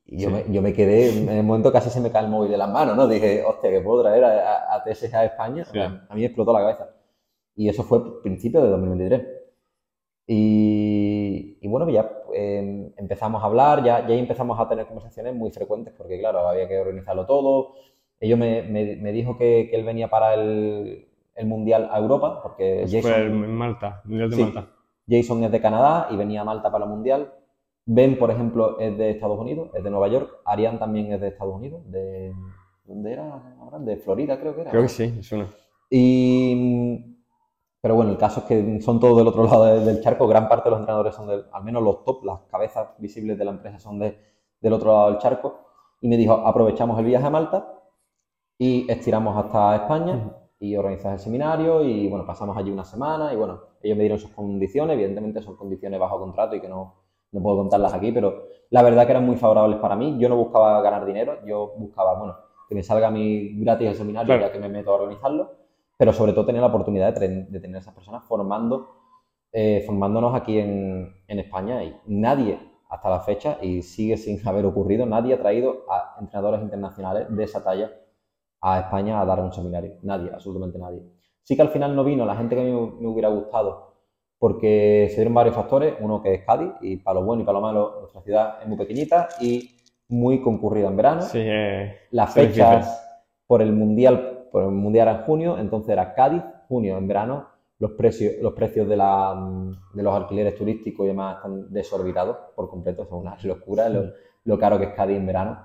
Y 0.05 0.21
yo, 0.21 0.29
me, 0.29 0.45
yo, 0.51 0.61
me, 0.61 0.73
quedé, 0.73 1.17
en 1.17 1.29
el 1.29 1.43
momento 1.43 1.71
casi 1.71 1.89
se 1.89 2.01
me 2.01 2.11
cae 2.11 2.25
el 2.25 2.29
móvil 2.29 2.51
de 2.51 2.57
las 2.57 2.69
manos, 2.69 2.95
¿no? 2.95 3.07
Dije, 3.07 3.43
hostia, 3.43 3.71
que 3.71 3.81
puedo 3.81 4.03
traer 4.03 4.23
a, 4.23 4.75
a, 4.75 4.83
TSG 4.83 5.15
a 5.15 5.25
España. 5.25 5.65
A 5.73 6.13
mí 6.13 6.21
me 6.21 6.25
explotó 6.25 6.53
la 6.53 6.59
cabeza. 6.59 6.89
Y 7.55 7.69
eso 7.69 7.83
fue 7.83 8.21
principio 8.21 8.61
de 8.61 8.69
2023. 8.69 9.27
Y, 10.25 11.57
y 11.61 11.67
bueno, 11.67 11.89
ya 11.89 12.09
em, 12.33 12.91
empezamos 12.97 13.43
a 13.43 13.45
hablar, 13.45 13.83
ya, 13.83 14.07
ya 14.07 14.15
empezamos 14.15 14.59
a 14.59 14.69
tener 14.69 14.85
conversaciones 14.85 15.35
muy 15.35 15.51
frecuentes, 15.51 15.93
porque 15.97 16.19
claro, 16.19 16.47
había 16.47 16.67
que 16.67 16.79
organizarlo 16.79 17.25
todo, 17.25 17.73
ellos 18.19 18.39
me, 18.39 18.63
me, 18.63 19.11
dijo 19.11 19.37
que, 19.37 19.67
que, 19.69 19.75
él 19.75 19.83
venía 19.83 20.09
para 20.09 20.33
el, 20.33 21.07
el, 21.35 21.45
Mundial 21.45 21.89
a 21.91 21.99
Europa, 21.99 22.41
porque 22.41 22.83
Jason... 22.85 23.01
Fue 23.01 23.25
en 23.25 23.53
Malta, 23.53 24.01
Mundial 24.05 24.29
de 24.29 24.37
Malta. 24.37 24.67
Jason 25.09 25.43
es 25.43 25.51
de 25.51 25.61
Canadá 25.61 26.07
y 26.09 26.15
venía 26.15 26.41
a 26.41 26.45
Malta 26.45 26.71
para 26.71 26.85
el 26.85 26.91
Mundial. 26.91 27.33
Ben, 27.85 28.17
por 28.17 28.31
ejemplo, 28.31 28.79
es 28.79 28.97
de 28.97 29.09
Estados 29.09 29.37
Unidos, 29.37 29.71
es 29.73 29.83
de 29.83 29.89
Nueva 29.89 30.07
York. 30.07 30.37
Arián 30.45 30.79
también 30.79 31.11
es 31.11 31.19
de 31.19 31.27
Estados 31.27 31.53
Unidos, 31.53 31.81
de... 31.91 32.33
¿Dónde 32.85 33.11
era? 33.11 33.41
De 33.79 33.97
Florida, 33.97 34.39
creo 34.39 34.55
que 34.55 34.61
era. 34.61 34.71
Creo 34.71 34.83
que 34.83 34.89
sí, 34.89 35.15
es 35.19 35.31
una. 35.31 35.47
Y... 35.89 37.12
Pero 37.83 37.95
bueno, 37.95 38.11
el 38.11 38.17
caso 38.17 38.39
es 38.39 38.45
que 38.45 38.79
son 38.79 38.97
todos 38.97 39.17
del 39.17 39.27
otro 39.27 39.43
lado 39.49 39.65
del 39.65 39.99
charco. 39.99 40.25
Gran 40.25 40.47
parte 40.47 40.69
de 40.69 40.71
los 40.71 40.79
entrenadores 40.79 41.13
son 41.13 41.27
del, 41.27 41.43
al 41.51 41.63
menos 41.65 41.83
los 41.83 42.05
top, 42.05 42.23
las 42.23 42.39
cabezas 42.49 42.87
visibles 42.97 43.37
de 43.37 43.43
la 43.43 43.51
empresa 43.51 43.77
son 43.77 43.99
de, 43.99 44.17
del 44.61 44.71
otro 44.71 44.93
lado 44.93 45.09
del 45.09 45.17
charco. 45.17 45.59
Y 45.99 46.07
me 46.07 46.15
dijo, 46.15 46.31
aprovechamos 46.33 46.97
el 46.99 47.05
viaje 47.05 47.25
a 47.25 47.29
Malta 47.29 47.81
y 48.57 48.89
estiramos 48.89 49.35
hasta 49.35 49.75
España 49.75 50.31
y 50.59 50.77
organizas 50.77 51.11
el 51.11 51.19
seminario 51.19 51.83
y 51.83 52.07
bueno, 52.07 52.25
pasamos 52.25 52.55
allí 52.55 52.71
una 52.71 52.85
semana 52.85 53.33
y 53.33 53.35
bueno, 53.35 53.59
ellos 53.81 53.97
me 53.97 54.03
dieron 54.03 54.17
sus 54.17 54.31
condiciones, 54.31 54.93
evidentemente 54.93 55.41
son 55.41 55.57
condiciones 55.57 55.99
bajo 55.99 56.17
contrato 56.19 56.55
y 56.55 56.61
que 56.61 56.69
no, 56.69 57.03
no 57.33 57.43
puedo 57.43 57.57
contarlas 57.57 57.93
aquí, 57.93 58.13
pero 58.13 58.45
la 58.69 58.81
verdad 58.81 59.05
que 59.05 59.11
eran 59.11 59.25
muy 59.25 59.35
favorables 59.35 59.79
para 59.79 59.97
mí. 59.97 60.15
Yo 60.19 60.29
no 60.29 60.37
buscaba 60.37 60.81
ganar 60.81 61.05
dinero, 61.05 61.45
yo 61.45 61.73
buscaba, 61.77 62.17
bueno, 62.17 62.37
que 62.69 62.75
me 62.75 62.83
salga 62.83 63.11
mí 63.11 63.59
gratis 63.59 63.89
el 63.89 63.95
seminario 63.95 64.39
ya 64.39 64.53
que 64.53 64.59
me 64.59 64.69
meto 64.69 64.91
a 64.91 64.95
organizarlo, 64.95 65.62
pero 65.97 66.13
sobre 66.13 66.33
todo 66.33 66.45
tener 66.45 66.61
la 66.61 66.67
oportunidad 66.67 67.13
de, 67.15 67.45
de 67.45 67.59
tener 67.59 67.77
a 67.77 67.79
esas 67.79 67.93
personas 67.93 68.23
formando, 68.25 68.89
eh, 69.51 69.83
formándonos 69.85 70.35
aquí 70.35 70.59
en, 70.59 71.13
en 71.27 71.39
España 71.39 71.83
y 71.83 71.95
nadie 72.07 72.59
hasta 72.89 73.09
la 73.09 73.21
fecha, 73.21 73.57
y 73.61 73.81
sigue 73.81 74.17
sin 74.17 74.45
haber 74.47 74.65
ocurrido, 74.65 75.05
nadie 75.05 75.33
ha 75.33 75.39
traído 75.39 75.85
a 75.89 76.15
entrenadores 76.19 76.61
internacionales 76.61 77.25
de 77.29 77.43
esa 77.43 77.63
talla 77.63 77.91
a 78.61 78.79
España 78.79 79.19
a 79.19 79.25
dar 79.25 79.39
un 79.39 79.51
seminario. 79.51 79.95
Nadie, 80.03 80.29
absolutamente 80.31 80.77
nadie. 80.77 81.01
Sí 81.41 81.55
que 81.55 81.61
al 81.61 81.69
final 81.69 81.95
no 81.95 82.03
vino 82.03 82.25
la 82.25 82.35
gente 82.35 82.55
que 82.55 82.61
a 82.61 82.63
mí 82.63 82.71
me 82.71 83.07
hubiera 83.07 83.29
gustado 83.29 83.93
porque 84.39 85.07
se 85.09 85.15
dieron 85.15 85.33
varios 85.33 85.55
factores. 85.55 85.95
Uno 85.99 86.21
que 86.21 86.33
es 86.33 86.45
Cádiz 86.45 86.71
y 86.81 86.97
para 86.97 87.19
lo 87.19 87.25
bueno 87.25 87.43
y 87.43 87.45
para 87.45 87.59
lo 87.59 87.61
malo 87.61 87.97
nuestra 87.99 88.21
ciudad 88.21 88.61
es 88.61 88.67
muy 88.67 88.77
pequeñita 88.77 89.27
y 89.41 89.69
muy 90.09 90.41
concurrida 90.41 90.87
en 90.87 90.95
verano. 90.97 91.21
Sí, 91.23 91.39
eh, 91.41 91.97
Las 92.11 92.33
fechas 92.33 93.21
por 93.47 93.61
el 93.61 93.73
mundial, 93.73 94.32
por 94.53 94.61
el 94.61 94.69
mundial 94.69 95.07
en 95.07 95.23
junio, 95.23 95.57
entonces 95.57 95.89
era 95.89 96.13
Cádiz, 96.13 96.43
junio 96.67 96.95
en 96.95 97.07
verano. 97.07 97.47
Los 97.79 97.93
precios, 97.93 98.33
los 98.39 98.53
precios 98.53 98.87
de, 98.87 98.95
la, 98.95 99.35
de 99.95 100.03
los 100.03 100.13
alquileres 100.13 100.53
turísticos 100.55 101.05
y 101.05 101.07
demás 101.07 101.37
están 101.37 101.73
desorbitados 101.73 102.37
por 102.55 102.69
completo, 102.69 103.03
son 103.07 103.21
una 103.21 103.35
locura 103.43 103.89
lo, 103.89 104.11
lo 104.43 104.59
caro 104.59 104.77
que 104.77 104.85
es 104.85 104.93
Cádiz 104.93 105.17
en 105.17 105.25
verano. 105.25 105.57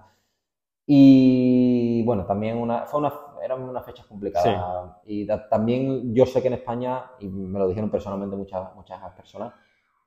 Y 0.86 2.02
bueno, 2.06 2.24
también 2.24 2.56
una, 2.56 2.86
fue 2.86 3.00
una, 3.00 3.12
eran 3.44 3.62
unas 3.62 3.84
fechas 3.84 4.06
complicadas. 4.06 4.96
Y 5.04 5.26
también 5.50 6.14
yo 6.14 6.24
sé 6.24 6.40
que 6.40 6.48
en 6.48 6.54
España, 6.54 7.10
y 7.20 7.28
me 7.28 7.58
lo 7.58 7.68
dijeron 7.68 7.90
personalmente 7.90 8.36
muchas, 8.36 8.74
muchas 8.74 8.98
personas, 9.14 9.52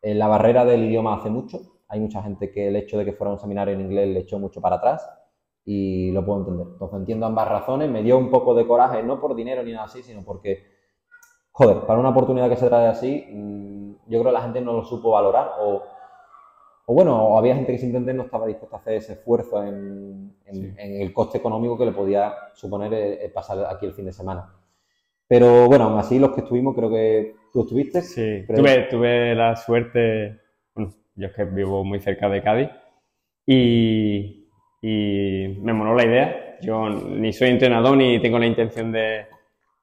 eh, 0.01 0.15
la 0.15 0.27
barrera 0.27 0.65
del 0.65 0.85
idioma 0.85 1.17
hace 1.17 1.29
mucho. 1.29 1.59
Hay 1.87 1.99
mucha 1.99 2.23
gente 2.23 2.51
que 2.51 2.69
el 2.69 2.75
hecho 2.75 2.97
de 2.97 3.05
que 3.05 3.13
fuera 3.13 3.31
un 3.31 3.37
seminario 3.37 3.75
en 3.75 3.81
inglés 3.81 4.07
le 4.07 4.21
echó 4.21 4.39
mucho 4.39 4.59
para 4.59 4.77
atrás 4.77 5.07
y 5.65 6.11
lo 6.11 6.25
puedo 6.25 6.39
entender. 6.39 6.67
Entonces 6.73 6.99
entiendo 6.99 7.25
ambas 7.25 7.47
razones. 7.47 7.89
Me 7.89 8.03
dio 8.03 8.17
un 8.17 8.29
poco 8.29 8.53
de 8.53 8.67
coraje, 8.67 9.03
no 9.03 9.19
por 9.19 9.35
dinero 9.35 9.63
ni 9.63 9.71
nada 9.71 9.85
así, 9.85 10.03
sino 10.03 10.23
porque, 10.23 10.63
joder, 11.51 11.81
para 11.81 11.99
una 11.99 12.09
oportunidad 12.09 12.49
que 12.49 12.57
se 12.57 12.67
trae 12.67 12.87
así, 12.87 13.25
mm, 13.31 13.91
yo 14.07 14.19
creo 14.19 14.25
que 14.25 14.31
la 14.31 14.41
gente 14.41 14.61
no 14.61 14.73
lo 14.73 14.83
supo 14.83 15.11
valorar 15.11 15.53
o 15.61 15.83
o 16.91 16.93
bueno, 16.93 17.15
o 17.15 17.37
había 17.37 17.55
gente 17.55 17.71
que 17.71 17.77
simplemente 17.77 18.13
no 18.13 18.23
estaba 18.23 18.47
dispuesta 18.47 18.75
a 18.75 18.79
hacer 18.79 18.95
ese 18.95 19.13
esfuerzo 19.13 19.63
en, 19.63 20.35
el 20.45 21.13
coste 21.13 21.37
económico 21.37 21.77
que 21.77 21.85
le 21.85 21.93
podía 21.93 22.33
suponer 22.53 22.93
el, 22.93 23.31
pasar 23.31 23.65
aquí 23.65 23.85
el 23.85 23.93
fin 23.93 24.05
de 24.05 24.11
semana. 24.11 24.53
Pero 25.25 25.67
bueno, 25.67 25.85
aún 25.85 25.97
así 25.97 26.19
los 26.19 26.31
que 26.31 26.41
estuvimos, 26.41 26.75
creo 26.75 26.89
que 26.89 27.35
tú 27.53 27.61
estuviste. 27.61 28.01
Sí, 28.01 28.43
tuve, 28.45 28.87
tuve, 28.89 29.35
la 29.35 29.55
suerte, 29.55 30.41
bueno, 30.75 30.91
yo 31.15 31.27
es 31.27 31.33
que 31.33 31.45
vivo 31.45 31.85
muy 31.85 32.01
cerca 32.01 32.27
de 32.27 32.43
Cádiz 32.43 32.69
y, 33.45 34.40
y 34.81 35.59
me 35.61 35.73
moló 35.73 35.95
la 35.95 36.05
idea. 36.05 36.57
Yo 36.61 36.89
ni 36.89 37.33
soy 37.33 37.49
entrenador 37.49 37.97
ni 37.97 38.19
tengo 38.21 38.39
la 38.39 38.45
intención 38.45 38.91
de, 38.91 39.25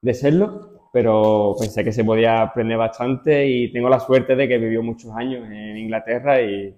de 0.01 0.13
serlo, 0.13 0.89
pero 0.91 1.55
pensé 1.59 1.83
que 1.83 1.91
se 1.91 2.03
podía 2.03 2.41
aprender 2.41 2.77
bastante 2.77 3.47
y 3.47 3.71
tengo 3.71 3.89
la 3.89 3.99
suerte 3.99 4.35
de 4.35 4.47
que 4.47 4.57
vivió 4.57 4.83
muchos 4.83 5.11
años 5.15 5.45
en 5.49 5.77
Inglaterra 5.77 6.41
y, 6.41 6.73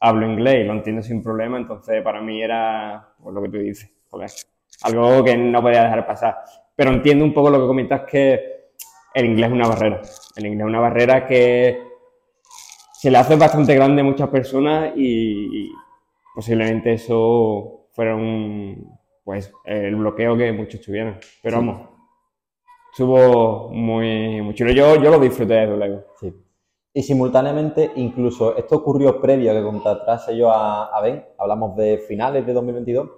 hablo 0.00 0.30
inglés 0.30 0.56
y 0.60 0.64
lo 0.64 0.72
entiendo 0.72 1.02
sin 1.02 1.22
problema, 1.22 1.56
entonces 1.58 2.02
para 2.02 2.20
mí 2.20 2.42
era 2.42 3.14
pues, 3.22 3.34
lo 3.34 3.42
que 3.42 3.48
tú 3.48 3.58
dices, 3.58 3.90
algo 4.82 5.24
que 5.24 5.36
no 5.36 5.62
podía 5.62 5.84
dejar 5.84 6.06
pasar. 6.06 6.36
Pero 6.74 6.90
entiendo 6.90 7.24
un 7.24 7.32
poco 7.32 7.50
lo 7.50 7.60
que 7.60 7.66
comentas 7.66 8.02
que 8.02 8.56
el 9.14 9.26
inglés 9.26 9.48
es 9.48 9.52
una 9.52 9.68
barrera. 9.68 10.02
El 10.36 10.46
inglés 10.46 10.60
es 10.60 10.68
una 10.68 10.80
barrera 10.80 11.26
que 11.26 11.82
se 12.92 13.10
le 13.10 13.18
hace 13.18 13.36
bastante 13.36 13.74
grande 13.74 14.02
a 14.02 14.04
muchas 14.04 14.28
personas 14.28 14.92
y, 14.96 15.70
posiblemente 16.36 16.92
eso 16.92 17.88
fuera 17.92 18.14
un, 18.14 18.94
pues, 19.24 19.50
el 19.64 19.96
bloqueo 19.96 20.36
que 20.36 20.52
muchos 20.52 20.82
tuvieran. 20.82 21.18
Pero 21.42 21.56
vamos, 21.56 21.88
estuvo 22.92 23.70
muy, 23.70 24.42
muy 24.42 24.54
chulo. 24.54 24.70
Yo, 24.72 25.02
yo 25.02 25.10
lo 25.10 25.18
disfruté 25.18 25.54
desde 25.54 25.76
luego. 25.78 26.04
Sí. 26.20 26.30
Y 26.92 27.02
simultáneamente, 27.02 27.90
incluso 27.96 28.54
esto 28.54 28.76
ocurrió 28.76 29.18
previo 29.18 29.50
a 29.50 29.54
que 29.54 29.62
contratase 29.62 30.36
yo 30.36 30.50
a, 30.52 31.00
Ben, 31.02 31.24
hablamos 31.38 31.74
de 31.74 31.98
finales 32.06 32.46
de 32.46 32.52
2022, 32.52 33.08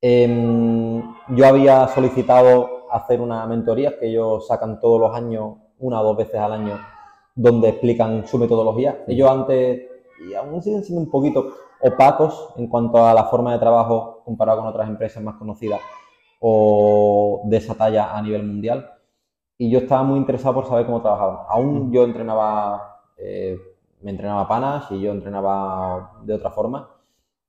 em, 0.00 1.02
yo 1.30 1.46
había 1.46 1.88
solicitado 1.88 2.88
hacer 2.92 3.20
una 3.20 3.44
mentoría 3.46 3.98
que 3.98 4.06
ellos 4.06 4.46
sacan 4.46 4.78
todos 4.78 5.00
los 5.00 5.14
años, 5.14 5.56
una 5.78 6.00
o 6.00 6.04
dos 6.04 6.16
veces 6.16 6.36
al 6.36 6.52
año, 6.52 6.78
donde 7.34 7.70
explican 7.70 8.28
su 8.28 8.38
metodología. 8.38 9.04
Ellos 9.08 9.28
antes, 9.28 9.88
y 10.28 10.34
aún 10.34 10.62
siguen 10.62 10.84
siendo 10.84 11.02
un 11.02 11.10
poquito 11.10 11.52
opacos 11.80 12.54
en 12.56 12.68
cuanto 12.68 13.06
a 13.06 13.14
la 13.14 13.24
forma 13.24 13.52
de 13.52 13.58
trabajo 13.58 14.22
comparado 14.24 14.60
con 14.60 14.68
otras 14.68 14.88
empresas 14.88 15.22
más 15.22 15.36
conocidas 15.36 15.80
o 16.40 17.42
de 17.44 17.56
esa 17.56 17.74
talla 17.74 18.16
a 18.16 18.22
nivel 18.22 18.44
mundial 18.44 18.98
y 19.58 19.70
yo 19.70 19.80
estaba 19.80 20.04
muy 20.04 20.18
interesado 20.18 20.54
por 20.54 20.66
saber 20.66 20.86
cómo 20.86 21.02
trabajaban. 21.02 21.38
Aún 21.48 21.92
yo 21.92 22.04
entrenaba, 22.04 23.02
eh, 23.16 23.58
me 24.00 24.12
entrenaba 24.12 24.46
panas 24.46 24.90
y 24.92 25.00
yo 25.00 25.10
entrenaba 25.10 26.20
de 26.22 26.34
otra 26.34 26.50
forma 26.50 26.88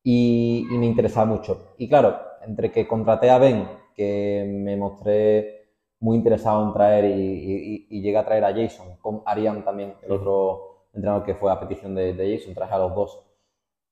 y, 0.03 0.65
me 0.71 0.87
interesaba 0.87 1.27
mucho. 1.27 1.75
Y 1.77 1.87
claro, 1.87 2.17
entre 2.45 2.71
que 2.71 2.87
contraté 2.87 3.29
a 3.29 3.37
Ben, 3.37 3.67
que 3.95 4.43
me 4.47 4.75
mostré 4.75 5.69
muy 5.99 6.17
interesado 6.17 6.65
en 6.65 6.73
traer 6.73 7.05
y, 7.05 8.01
llegué 8.01 8.17
a 8.17 8.25
traer 8.25 8.45
a 8.45 8.53
Jason, 8.53 8.97
con 9.01 9.21
Ariane 9.25 9.61
también, 9.61 9.93
el 10.01 10.11
otro 10.11 10.87
entrenador 10.93 11.23
que 11.23 11.35
fue 11.35 11.51
a 11.51 11.59
petición 11.59 11.93
de, 11.93 12.37
Jason, 12.37 12.55
traje 12.55 12.73
a 12.73 12.79
los 12.79 12.95
dos 12.95 13.28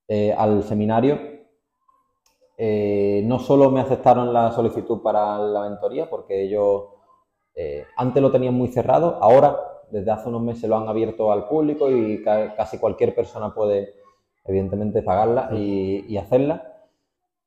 eh, 0.08 0.32
al 0.32 0.62
seminario. 0.62 1.18
Eh, 2.56 3.22
no 3.26 3.38
solo 3.38 3.70
me 3.70 3.80
aceptaron 3.80 4.32
la 4.32 4.50
solicitud 4.52 5.02
para 5.02 5.38
la 5.38 5.68
mentoría, 5.68 6.08
porque 6.08 6.42
ellos 6.42 6.86
eh, 7.54 7.84
antes 7.96 8.22
lo 8.22 8.32
tenían 8.32 8.54
muy 8.54 8.68
cerrado, 8.68 9.18
ahora 9.20 9.56
desde 9.90 10.10
hace 10.10 10.28
unos 10.28 10.42
meses 10.42 10.68
lo 10.68 10.76
han 10.76 10.88
abierto 10.88 11.30
al 11.30 11.46
público 11.46 11.90
y 11.90 12.22
casi 12.22 12.78
cualquier 12.78 13.14
persona 13.14 13.54
puede, 13.54 13.94
evidentemente, 14.44 15.02
pagarla 15.02 15.50
y, 15.52 16.16
hacerla. 16.16 16.86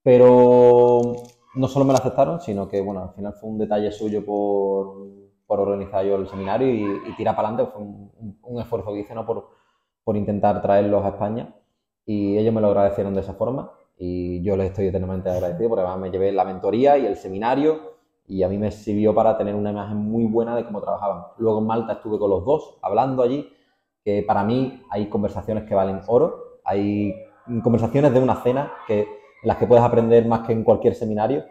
Pero 0.03 1.01
no 1.55 1.67
solo 1.67 1.85
me 1.85 1.93
la 1.93 1.99
aceptaron, 1.99 2.41
sino 2.41 2.67
que, 2.67 2.81
bueno, 2.81 3.01
al 3.03 3.13
final 3.13 3.33
fue 3.33 3.49
un 3.49 3.57
detalle 3.57 3.91
suyo 3.91 4.23
por, 4.25 4.95
por 5.47 5.59
organizar 5.59 6.05
yo 6.05 6.15
el 6.15 6.27
seminario 6.27 6.67
y, 6.69 7.15
tirar 7.17 7.35
para 7.35 7.49
adelante. 7.49 7.71
Fue 7.73 7.81
un, 7.83 8.39
un 8.43 8.61
esfuerzo 8.61 8.93
que 8.93 8.99
hice 8.99 9.15
¿no? 9.15 9.25
por, 9.25 9.49
por 10.03 10.15
intentar 10.15 10.61
traerlos 10.61 11.03
a 11.05 11.09
España 11.09 11.55
y 12.05 12.37
ellos 12.37 12.53
me 12.53 12.61
lo 12.61 12.67
agradecieron 12.67 13.13
de 13.13 13.21
esa 13.21 13.33
forma 13.33 13.71
y 13.97 14.41
yo 14.41 14.57
les 14.57 14.69
estoy 14.69 14.87
eternamente 14.87 15.29
agradecido 15.29 15.69
porque 15.69 15.83
además 15.83 15.99
me 15.99 16.11
llevé 16.11 16.31
la 16.31 16.43
mentoría 16.43 16.97
y 16.97 17.05
el 17.05 17.15
seminario 17.15 17.91
y 18.27 18.41
a 18.41 18.49
mí 18.49 18.57
me 18.57 18.71
sirvió 18.71 19.13
para 19.13 19.37
tener 19.37 19.53
una 19.53 19.71
imagen 19.71 19.97
muy 19.97 20.25
buena 20.25 20.55
de 20.55 20.65
cómo 20.65 20.81
trabajaban. 20.81 21.25
Luego 21.37 21.59
en 21.59 21.67
Malta 21.67 21.93
estuve 21.93 22.17
con 22.17 22.29
los 22.29 22.43
dos 22.45 22.79
hablando 22.81 23.21
allí, 23.21 23.47
que 24.03 24.23
para 24.23 24.43
mí 24.43 24.81
hay 24.89 25.07
conversaciones 25.07 25.65
que 25.65 25.75
valen 25.75 26.01
oro, 26.07 26.59
hay 26.63 27.13
conversaciones 27.61 28.13
de 28.13 28.19
una 28.19 28.37
cena 28.37 28.71
que, 28.87 29.01
en 29.01 29.07
las 29.43 29.57
que 29.57 29.67
puedes 29.67 29.83
aprender 29.83 30.25
más 30.25 30.47
que 30.47 30.53
en 30.53 30.63
cualquier 30.63 30.95
seminario. 30.95 31.43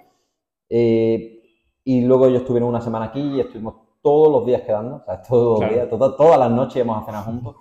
Eh, 0.68 1.42
y 1.84 2.00
luego 2.00 2.26
ellos 2.26 2.40
estuvieron 2.40 2.68
una 2.68 2.80
semana 2.80 3.06
aquí 3.06 3.20
y 3.20 3.40
estuvimos 3.40 3.74
todos 4.02 4.32
los 4.32 4.46
días 4.46 4.62
quedando, 4.62 4.96
o 4.96 5.04
sea, 5.04 5.22
todos 5.22 5.60
los 5.60 5.70
días, 5.70 5.88
todas 5.88 6.38
las 6.38 6.50
noches 6.50 6.76
íbamos 6.76 7.02
a 7.02 7.06
cenar 7.06 7.24
juntos 7.24 7.56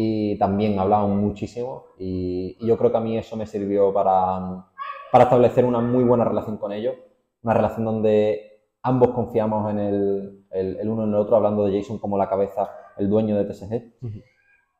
y 0.00 0.38
también 0.38 0.78
hablábamos 0.78 1.16
muchísimo 1.16 1.86
y, 1.98 2.56
y, 2.60 2.66
yo 2.68 2.78
creo 2.78 2.92
que 2.92 2.98
a 2.98 3.00
mí 3.00 3.18
eso 3.18 3.36
me 3.36 3.46
sirvió 3.46 3.92
para, 3.92 4.64
para 5.10 5.24
establecer 5.24 5.64
una 5.64 5.80
muy 5.80 6.04
buena 6.04 6.24
relación 6.24 6.56
con 6.56 6.70
ellos, 6.70 6.94
una 7.42 7.54
relación 7.54 7.84
donde 7.84 8.60
ambos 8.80 9.08
confiamos 9.08 9.68
en 9.72 9.80
el, 9.80 10.46
el, 10.52 10.76
el, 10.78 10.88
uno 10.88 11.02
en 11.02 11.08
el 11.08 11.16
otro, 11.16 11.34
hablando 11.34 11.64
de 11.64 11.80
Jason 11.80 11.98
como 11.98 12.16
la 12.16 12.28
cabeza, 12.28 12.70
el 12.96 13.10
dueño 13.10 13.36
de 13.36 13.52
TSG. 13.52 13.74
Uh 14.00 14.06
-huh. 14.06 14.24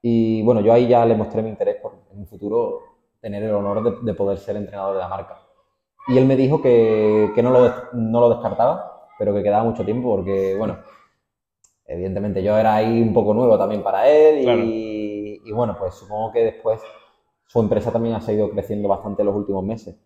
Y 0.02 0.42
bueno, 0.44 0.60
yo 0.60 0.72
ahí 0.72 0.86
ya 0.86 1.04
le 1.04 1.16
mostré 1.16 1.42
mi 1.42 1.48
interés 1.48 1.78
por 1.82 1.94
en 2.12 2.20
un 2.20 2.26
futuro 2.28 2.78
tener 3.20 3.42
el 3.42 3.54
honor 3.54 3.82
de, 3.82 3.96
de 4.00 4.14
poder 4.14 4.38
ser 4.38 4.54
entrenador 4.54 4.94
de 4.94 5.00
la 5.00 5.08
marca. 5.08 5.36
Y 6.06 6.16
él 6.16 6.26
me 6.26 6.36
dijo 6.36 6.62
que, 6.62 7.32
que 7.34 7.42
no, 7.42 7.50
lo, 7.50 7.72
no 7.92 8.20
lo 8.20 8.30
descartaba, 8.30 9.08
pero 9.18 9.34
que 9.34 9.42
quedaba 9.42 9.64
mucho 9.64 9.84
tiempo 9.84 10.10
porque, 10.10 10.54
bueno, 10.56 10.78
evidentemente 11.86 12.40
yo 12.40 12.56
era 12.56 12.76
ahí 12.76 13.02
un 13.02 13.12
poco 13.12 13.34
nuevo 13.34 13.58
también 13.58 13.82
para 13.82 14.08
él 14.08 14.44
claro. 14.44 14.62
Y, 15.48 15.52
bueno, 15.52 15.76
pues 15.78 15.94
supongo 15.94 16.32
que 16.32 16.44
después 16.44 16.80
su 17.46 17.60
empresa 17.60 17.90
también 17.90 18.14
ha 18.14 18.20
seguido 18.20 18.50
creciendo 18.50 18.88
bastante 18.88 19.22
en 19.22 19.26
los 19.26 19.36
últimos 19.36 19.64
meses. 19.64 19.96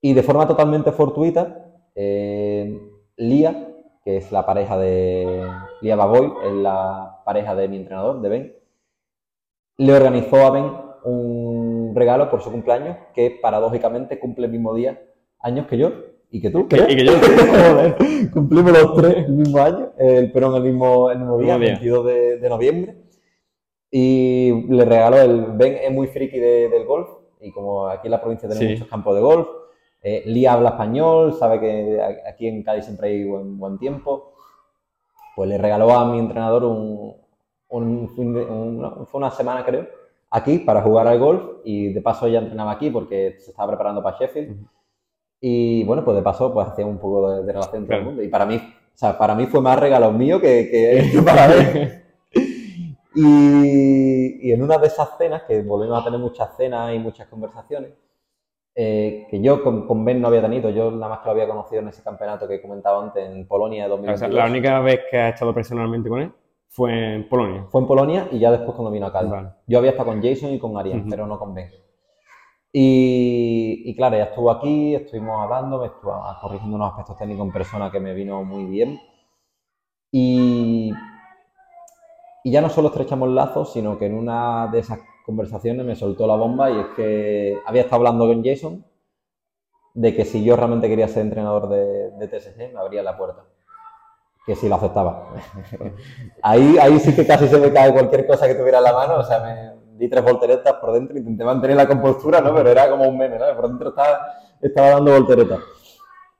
Y 0.00 0.12
de 0.12 0.22
forma 0.22 0.46
totalmente 0.46 0.92
fortuita, 0.92 1.72
eh, 1.94 2.80
Lía, 3.16 3.74
que 4.04 4.16
es 4.16 4.32
la 4.32 4.44
pareja 4.44 4.76
de 4.76 5.48
Lía 5.80 5.96
Bagoy, 5.96 6.32
es 6.44 6.52
la 6.52 7.22
pareja 7.24 7.54
de 7.54 7.68
mi 7.68 7.76
entrenador, 7.76 8.20
de 8.20 8.28
Ben, 8.28 8.56
le 9.78 9.94
organizó 9.94 10.36
a 10.36 10.50
Ben 10.50 10.72
un 11.04 11.92
regalo 11.94 12.28
por 12.28 12.42
su 12.42 12.50
cumpleaños 12.50 12.96
que 13.14 13.38
paradójicamente 13.40 14.18
cumple 14.18 14.46
el 14.46 14.52
mismo 14.52 14.74
día, 14.74 15.00
años 15.40 15.66
que 15.66 15.78
yo, 15.78 15.92
y 16.30 16.40
que 16.40 16.50
tú. 16.50 16.66
¿Qué? 16.68 16.84
Y 16.88 16.96
que 16.96 17.04
yo. 17.04 17.12
Cumplimos 18.32 18.72
los 18.72 18.94
tres 18.94 19.26
el 19.26 19.32
mismo 19.32 19.58
año, 19.58 19.92
el 19.98 20.32
Perón 20.32 20.56
el 20.56 20.62
mismo, 20.62 21.10
el 21.10 21.18
mismo 21.18 21.38
día, 21.38 21.54
el 21.54 21.60
22 21.60 22.06
de, 22.06 22.38
de, 22.38 22.48
noviembre. 22.48 22.96
Y 23.98 24.52
le 24.68 24.84
regaló 24.84 25.16
el. 25.16 25.46
Ben 25.52 25.78
es 25.82 25.90
muy 25.90 26.06
friki 26.06 26.38
de, 26.38 26.68
del 26.68 26.84
golf, 26.84 27.08
y 27.40 27.50
como 27.50 27.88
aquí 27.88 28.08
en 28.08 28.10
la 28.10 28.20
provincia 28.20 28.46
tenemos 28.46 28.66
sí. 28.66 28.74
muchos 28.74 28.88
campos 28.88 29.14
de 29.14 29.22
golf, 29.22 29.48
eh, 30.02 30.22
Lía 30.26 30.52
habla 30.52 30.68
español, 30.70 31.32
sabe 31.32 31.60
que 31.60 31.98
aquí 32.30 32.46
en 32.46 32.62
Cádiz 32.62 32.84
siempre 32.84 33.08
hay 33.08 33.24
buen, 33.24 33.58
buen 33.58 33.78
tiempo. 33.78 34.34
Pues 35.34 35.48
le 35.48 35.56
regaló 35.56 35.90
a 35.92 36.04
mi 36.12 36.18
entrenador 36.18 36.64
un, 36.64 37.16
un 37.68 38.14
fin 38.14 38.34
de, 38.34 38.44
un, 38.44 39.06
fue 39.06 39.16
una 39.16 39.30
semana 39.30 39.64
creo, 39.64 39.88
aquí 40.30 40.58
para 40.58 40.82
jugar 40.82 41.08
al 41.08 41.18
golf 41.18 41.42
y 41.64 41.94
de 41.94 42.02
paso 42.02 42.26
ella 42.26 42.40
entrenaba 42.40 42.72
aquí 42.72 42.90
porque 42.90 43.36
se 43.38 43.52
estaba 43.52 43.68
preparando 43.68 44.02
para 44.02 44.18
Sheffield. 44.18 44.50
Uh 44.50 44.54
-huh. 44.62 44.68
Y 45.40 45.84
bueno, 45.84 46.04
pues 46.04 46.18
de 46.18 46.22
paso, 46.22 46.52
pues 46.52 46.68
hacía 46.68 46.84
un 46.84 46.98
poco 46.98 47.30
de, 47.30 47.44
de 47.44 47.52
relación 47.52 47.80
con 47.80 47.86
claro. 47.86 48.02
el 48.02 48.08
mundo. 48.08 48.22
Y 48.22 48.28
para 48.28 48.44
mí, 48.44 48.56
o 48.56 48.98
sea, 48.98 49.16
para 49.16 49.34
mí 49.34 49.46
fue 49.46 49.62
más 49.62 49.80
regalo 49.80 50.12
mío 50.12 50.38
que, 50.38 50.68
que 50.70 51.22
para 51.24 51.46
ver. 51.46 52.02
y, 53.16 54.48
y, 54.48 54.52
en 54.52 54.62
una 54.62 54.78
de 54.78 54.86
esas 54.86 55.16
cenas, 55.16 55.42
que 55.44 55.62
volvimos 55.62 56.00
a 56.00 56.04
tener 56.04 56.20
muchas 56.20 56.56
cenas 56.56 56.94
y 56.94 56.98
muchas 56.98 57.26
conversaciones, 57.28 57.92
eh, 58.78 59.26
que 59.30 59.40
yo 59.40 59.64
con, 59.64 59.86
con, 59.86 60.04
Ben 60.04 60.20
no 60.20 60.28
había 60.28 60.42
tenido, 60.42 60.68
yo 60.68 60.90
nada 60.90 61.08
más 61.08 61.18
que 61.20 61.24
lo 61.26 61.30
había 61.30 61.48
conocido 61.48 61.80
en 61.80 61.88
ese 61.88 62.02
campeonato 62.02 62.46
que 62.46 62.56
he 62.56 62.62
comentado 62.62 63.00
antes 63.00 63.26
en 63.26 63.48
Polonia 63.48 63.84
de 63.84 63.88
2022. 63.88 64.30
O 64.30 64.34
sea, 64.34 64.44
la 64.44 64.50
única 64.50 64.80
vez 64.80 65.00
que 65.10 65.18
has 65.18 65.32
estado 65.32 65.54
personalmente 65.54 66.10
con 66.10 66.20
él 66.20 66.32
fue 66.68 67.14
en 67.14 67.26
Polonia. 67.26 67.64
Fue 67.70 67.80
en 67.80 67.86
Polonia 67.86 68.28
y 68.30 68.38
ya 68.38 68.50
después 68.50 68.74
cuando 68.74 68.90
vino 68.90 69.06
acá. 69.06 69.22
Vale. 69.22 69.48
Yo 69.66 69.78
había 69.78 69.92
estado 69.92 70.10
con 70.10 70.22
Jason 70.22 70.52
y 70.52 70.58
con 70.58 70.76
Ariel, 70.76 70.98
uh 70.98 71.04
-huh. 71.04 71.10
pero 71.10 71.26
no 71.26 71.38
con 71.38 71.54
Ben. 71.54 71.70
Y, 72.70 73.84
y, 73.86 73.96
claro, 73.96 74.18
ya 74.18 74.24
estuvo 74.24 74.50
aquí, 74.50 74.94
estuvimos 74.94 75.42
hablando, 75.42 75.80
me 75.80 75.86
estuvo 75.86 76.12
corrigiendo 76.42 76.76
unos 76.76 76.90
aspectos 76.90 77.16
técnicos 77.16 77.46
en 77.46 77.52
persona 77.52 77.90
que 77.90 78.00
me 78.00 78.12
vino 78.12 78.44
muy 78.44 78.66
bien. 78.66 79.00
Y, 80.12 80.92
y 82.46 82.52
ya 82.52 82.60
no 82.60 82.68
solo 82.70 82.88
estrechamos 82.90 83.28
lazos, 83.30 83.72
sino 83.72 83.98
que 83.98 84.06
en 84.06 84.14
una 84.14 84.68
de 84.68 84.78
esas 84.78 85.00
conversaciones 85.24 85.84
me 85.84 85.96
soltó 85.96 86.28
la 86.28 86.36
bomba 86.36 86.70
y 86.70 86.78
es 86.78 86.86
que 86.94 87.58
había 87.66 87.82
estado 87.82 87.96
hablando 87.96 88.28
con 88.28 88.44
Jason 88.44 88.84
de 89.94 90.14
que 90.14 90.24
si 90.24 90.44
yo 90.44 90.54
realmente 90.54 90.88
quería 90.88 91.08
ser 91.08 91.22
entrenador 91.22 91.68
de, 91.68 92.12
de 92.12 92.28
TSG, 92.28 92.72
me 92.72 92.78
abría 92.78 93.02
la 93.02 93.18
puerta. 93.18 93.42
Que 94.46 94.54
si 94.54 94.68
lo 94.68 94.76
aceptaba. 94.76 95.34
ahí, 96.42 96.76
ahí 96.80 97.00
sí 97.00 97.16
que 97.16 97.26
casi 97.26 97.48
se 97.48 97.58
me 97.58 97.72
cae 97.72 97.92
cualquier 97.92 98.28
cosa 98.28 98.46
que 98.46 98.54
tuviera 98.54 98.78
en 98.78 98.84
la 98.84 98.92
mano, 98.92 99.16
o 99.16 99.24
sea, 99.24 99.40
me, 99.40 99.98
di 99.98 100.08
tres 100.08 100.22
volteretas 100.22 100.74
por 100.74 100.92
dentro, 100.92 101.18
intenté 101.18 101.42
mantener 101.42 101.76
la 101.76 101.88
compostura, 101.88 102.40
¿no? 102.40 102.54
Pero 102.54 102.70
era 102.70 102.88
como 102.88 103.08
un 103.08 103.18
meme, 103.18 103.40
¿no? 103.40 103.56
Por 103.56 103.70
dentro 103.70 103.88
estaba, 103.88 104.20
estaba 104.62 104.90
dando 104.90 105.10
volteretas. 105.10 105.58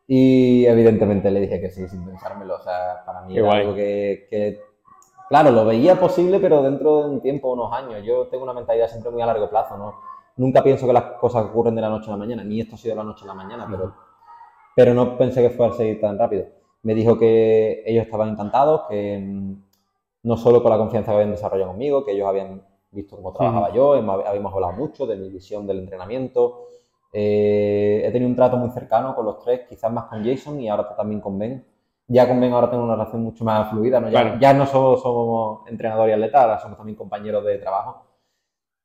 Y 0.07 0.66
evidentemente 0.66 1.32
le 1.32 1.40
dije 1.40 1.61
que 1.61 1.70
sí, 1.70 1.88
sin 1.88 2.07
pensármelo. 2.07 2.54
O 2.54 2.61
sea, 2.61 3.02
para 3.04 3.22
mí 3.22 3.34
Qué 3.34 3.40
era 3.40 3.48
guay. 3.48 3.61
algo 3.62 3.74
que, 3.74 4.28
que, 4.30 4.61
claro, 5.29 5.51
lo 5.51 5.64
veía 5.64 5.99
posible, 5.99 6.41
pero 6.41 6.62
dentro 6.62 7.03
de 7.03 7.11
un 7.11 7.20
tiempo, 7.20 7.53
unos 7.53 7.72
años. 7.72 8.05
Yo 8.05 8.27
tengo 8.29 8.45
una 8.45 8.53
mentalidad 8.53 8.89
siempre 8.89 9.11
muy 9.11 9.22
a 9.22 9.27
largo 9.27 9.49
plazo, 9.49 9.77
¿no? 9.77 9.95
Nunca 10.37 10.62
pienso 10.62 10.87
que 10.87 10.93
las 10.93 11.05
cosas 11.18 11.45
ocurren 11.47 11.74
de 11.74 11.81
la 11.81 11.89
noche 11.89 12.09
a 12.09 12.12
la 12.12 12.18
mañana, 12.18 12.45
ni 12.45 12.61
esto 12.61 12.74
ha 12.74 12.79
sido 12.79 12.95
de 12.95 12.99
la 12.99 13.05
noche 13.05 13.24
a 13.24 13.29
la 13.29 13.35
mañana, 13.35 13.66
pero, 13.70 13.95
pero 14.74 14.95
no 14.95 15.16
pensé 15.16 15.43
que 15.43 15.51
fuera 15.51 15.72
a 15.72 15.77
seguir 15.77 16.01
tan 16.01 16.18
rápido. 16.18 16.47
Me 16.83 16.95
dijo 16.95 17.18
que 17.18 17.83
ellos 17.87 18.05
estaban 18.05 18.29
encantados, 18.29 18.83
que 18.89 19.18
mm, 19.18 19.62
no 20.24 20.37
solo 20.37 20.62
con 20.62 20.70
la 20.70 20.79
confianza 20.79 21.12
que 21.12 21.16
habían 21.16 21.31
desarrollado 21.31 21.70
conmigo, 21.70 22.05
que 22.05 22.12
ellos 22.12 22.29
habían 22.29 22.62
visto 22.91 23.16
cómo 23.16 23.33
trabajaba 23.33 23.72
yo, 23.72 23.95
habíamos 23.95 24.55
hablado 24.55 24.72
mucho 24.72 25.07
de 25.07 25.16
mi 25.16 25.31
visión 25.31 25.66
del 25.66 25.79
entrenamiento. 25.79 26.66
Eh, 27.12 28.03
he 28.05 28.11
tenido 28.12 28.29
un 28.29 28.37
trato 28.37 28.57
muy 28.57 28.70
cercano 28.70 29.14
con 29.14 29.24
los 29.24 29.39
tres, 29.39 29.62
quizás 29.68 29.91
más 29.91 30.05
con 30.07 30.24
Jason 30.24 30.61
y 30.61 30.68
ahora 30.68 30.95
también 30.97 31.20
con 31.20 31.39
Ben. 31.39 31.64
Ya 32.09 32.28
con 32.28 32.40
Ben 32.40 32.52
ahora 32.52 32.70
tengo 32.70 32.84
una 32.84 32.94
relación 32.94 33.22
mucho 33.22 33.44
más 33.44 33.68
fluida, 33.70 34.00
¿no? 34.00 34.09
Ya, 34.09 34.22
claro. 34.22 34.38
ya 34.38 34.52
no 34.54 34.66
solo 34.66 34.96
somos 34.96 35.68
entrenador 35.68 36.09
y 36.09 36.12
atleta, 36.12 36.42
ahora 36.42 36.59
somos 36.59 36.76
también 36.76 36.96
compañeros 36.96 37.44
de 37.44 37.59
trabajo. 37.59 38.07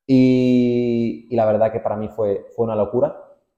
Y, 0.08 1.28
y, 1.30 1.36
la 1.36 1.46
verdad 1.46 1.72
que 1.72 1.80
para 1.80 1.96
mí 1.96 2.08
fue, 2.10 2.48
fue 2.56 2.66
una 2.66 2.76
locura 2.76 3.16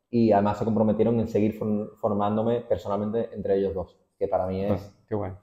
y 0.09 0.32
además 0.32 0.57
se 0.57 0.66
comprometieron 0.66 1.20
en 1.20 1.28
seguir 1.28 1.57
formándome 1.95 2.61
personalmente 2.61 3.30
entre 3.34 3.55
ellos 3.55 3.74
dos, 3.74 3.97
que 4.20 4.28
para 4.28 4.45
mí 4.45 4.64
es, 4.64 4.72
ah, 4.72 4.91
Qué 5.07 5.16
bueno. 5.16 5.38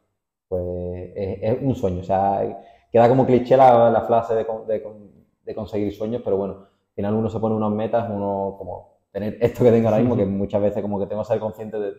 pues, 0.49 0.63
es, 1.17 1.39
es 1.43 1.63
un 1.63 1.75
sueño. 1.75 2.01
O 2.01 2.05
sea, 2.05 2.43
queda 2.93 3.09
como 3.09 3.27
cliché 3.27 3.57
la, 3.57 3.91
la 3.91 4.03
frase 4.03 4.35
de, 4.35 4.47
de, 4.69 4.83
de, 5.45 5.55
conseguir 5.55 5.93
sueños, 5.95 6.21
pero 6.23 6.37
bueno, 6.37 6.55
al 6.55 6.95
final 6.95 7.15
uno 7.15 7.31
se 7.31 7.41
pone 7.41 7.55
unas 7.55 7.73
metas, 7.73 8.09
uno 8.11 8.55
como 8.59 8.99
tener 9.11 9.39
esto 9.41 9.65
que 9.65 9.73
tengo 9.73 9.89
ahora 9.89 10.01
mismo, 10.01 10.17
que 10.17 10.27
muchas 10.27 10.61
veces 10.61 10.83
como 10.83 11.01
que 11.01 11.07
tengo 11.07 11.23
que 11.23 11.29
ser 11.29 11.41
consciente 11.41 11.81
de, 11.81 11.95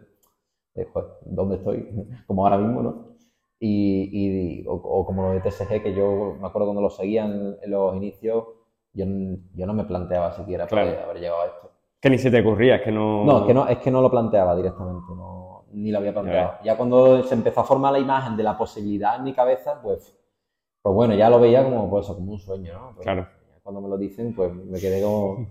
de 0.74 0.88
dónde 1.26 1.56
estoy, 1.56 1.90
como 2.28 2.46
ahora 2.46 2.58
mismo, 2.58 2.82
¿no? 2.82 3.12
Y, 3.60 4.10
y 4.12 4.68
o, 4.68 4.74
o, 4.74 5.06
como 5.06 5.24
lo 5.24 5.32
de 5.34 5.42
TSG, 5.42 5.84
que 5.84 5.94
yo 5.94 6.36
me 6.40 6.48
acuerdo 6.48 6.68
cuando 6.68 6.82
lo 6.82 6.90
seguían 6.90 7.58
en, 7.62 7.72
los 7.72 7.96
inicios, 7.96 8.46
yo, 8.94 9.06
yo, 9.54 9.66
no 9.68 9.74
me 9.74 9.84
planteaba 9.84 10.32
siquiera 10.32 10.66
claro. 10.66 10.88
poder 10.88 11.04
haber 11.04 11.20
llegado 11.20 11.42
a 11.42 11.46
esto. 11.46 11.72
Que 12.02 12.10
ni 12.10 12.18
se 12.18 12.32
te 12.32 12.42
ocurría, 12.42 12.78
es 12.78 12.82
que 12.82 12.92
no... 12.92 13.24
No, 13.24 13.40
es 13.42 13.46
que 13.46 13.54
no, 13.54 13.68
es 13.68 13.78
que 13.78 13.92
no 13.92 14.02
lo 14.02 14.10
planteaba 14.10 14.56
directamente, 14.56 15.14
no, 15.16 15.66
ni 15.74 15.92
lo 15.92 16.00
había 16.00 16.14
planteado. 16.14 16.54
Ya, 16.60 16.64
ya 16.64 16.78
cuando 16.78 17.22
se 17.22 17.36
empezó 17.36 17.62
a 17.62 17.64
formar 17.64 17.94
la 17.94 18.00
imagen 18.00 18.36
de 18.36 18.44
la 18.44 18.58
posibilidad 18.58 19.18
en 19.18 19.26
mi 19.26 19.34
cabeza, 19.34 19.80
pues 19.82 20.18
pues 20.82 20.96
bueno, 20.96 21.14
ya 21.14 21.30
lo 21.30 21.40
veía 21.40 21.64
como, 21.64 21.90
pues, 21.90 22.08
como 22.08 22.32
un 22.32 22.40
sueño, 22.40 22.74
¿no? 22.74 22.92
Pues 22.96 23.04
claro. 23.04 23.28
Cuando 23.62 23.82
me 23.82 23.90
lo 23.90 23.98
dicen, 23.98 24.34
pues 24.34 24.54
me 24.54 24.80
quedé 24.80 25.04
como, 25.04 25.48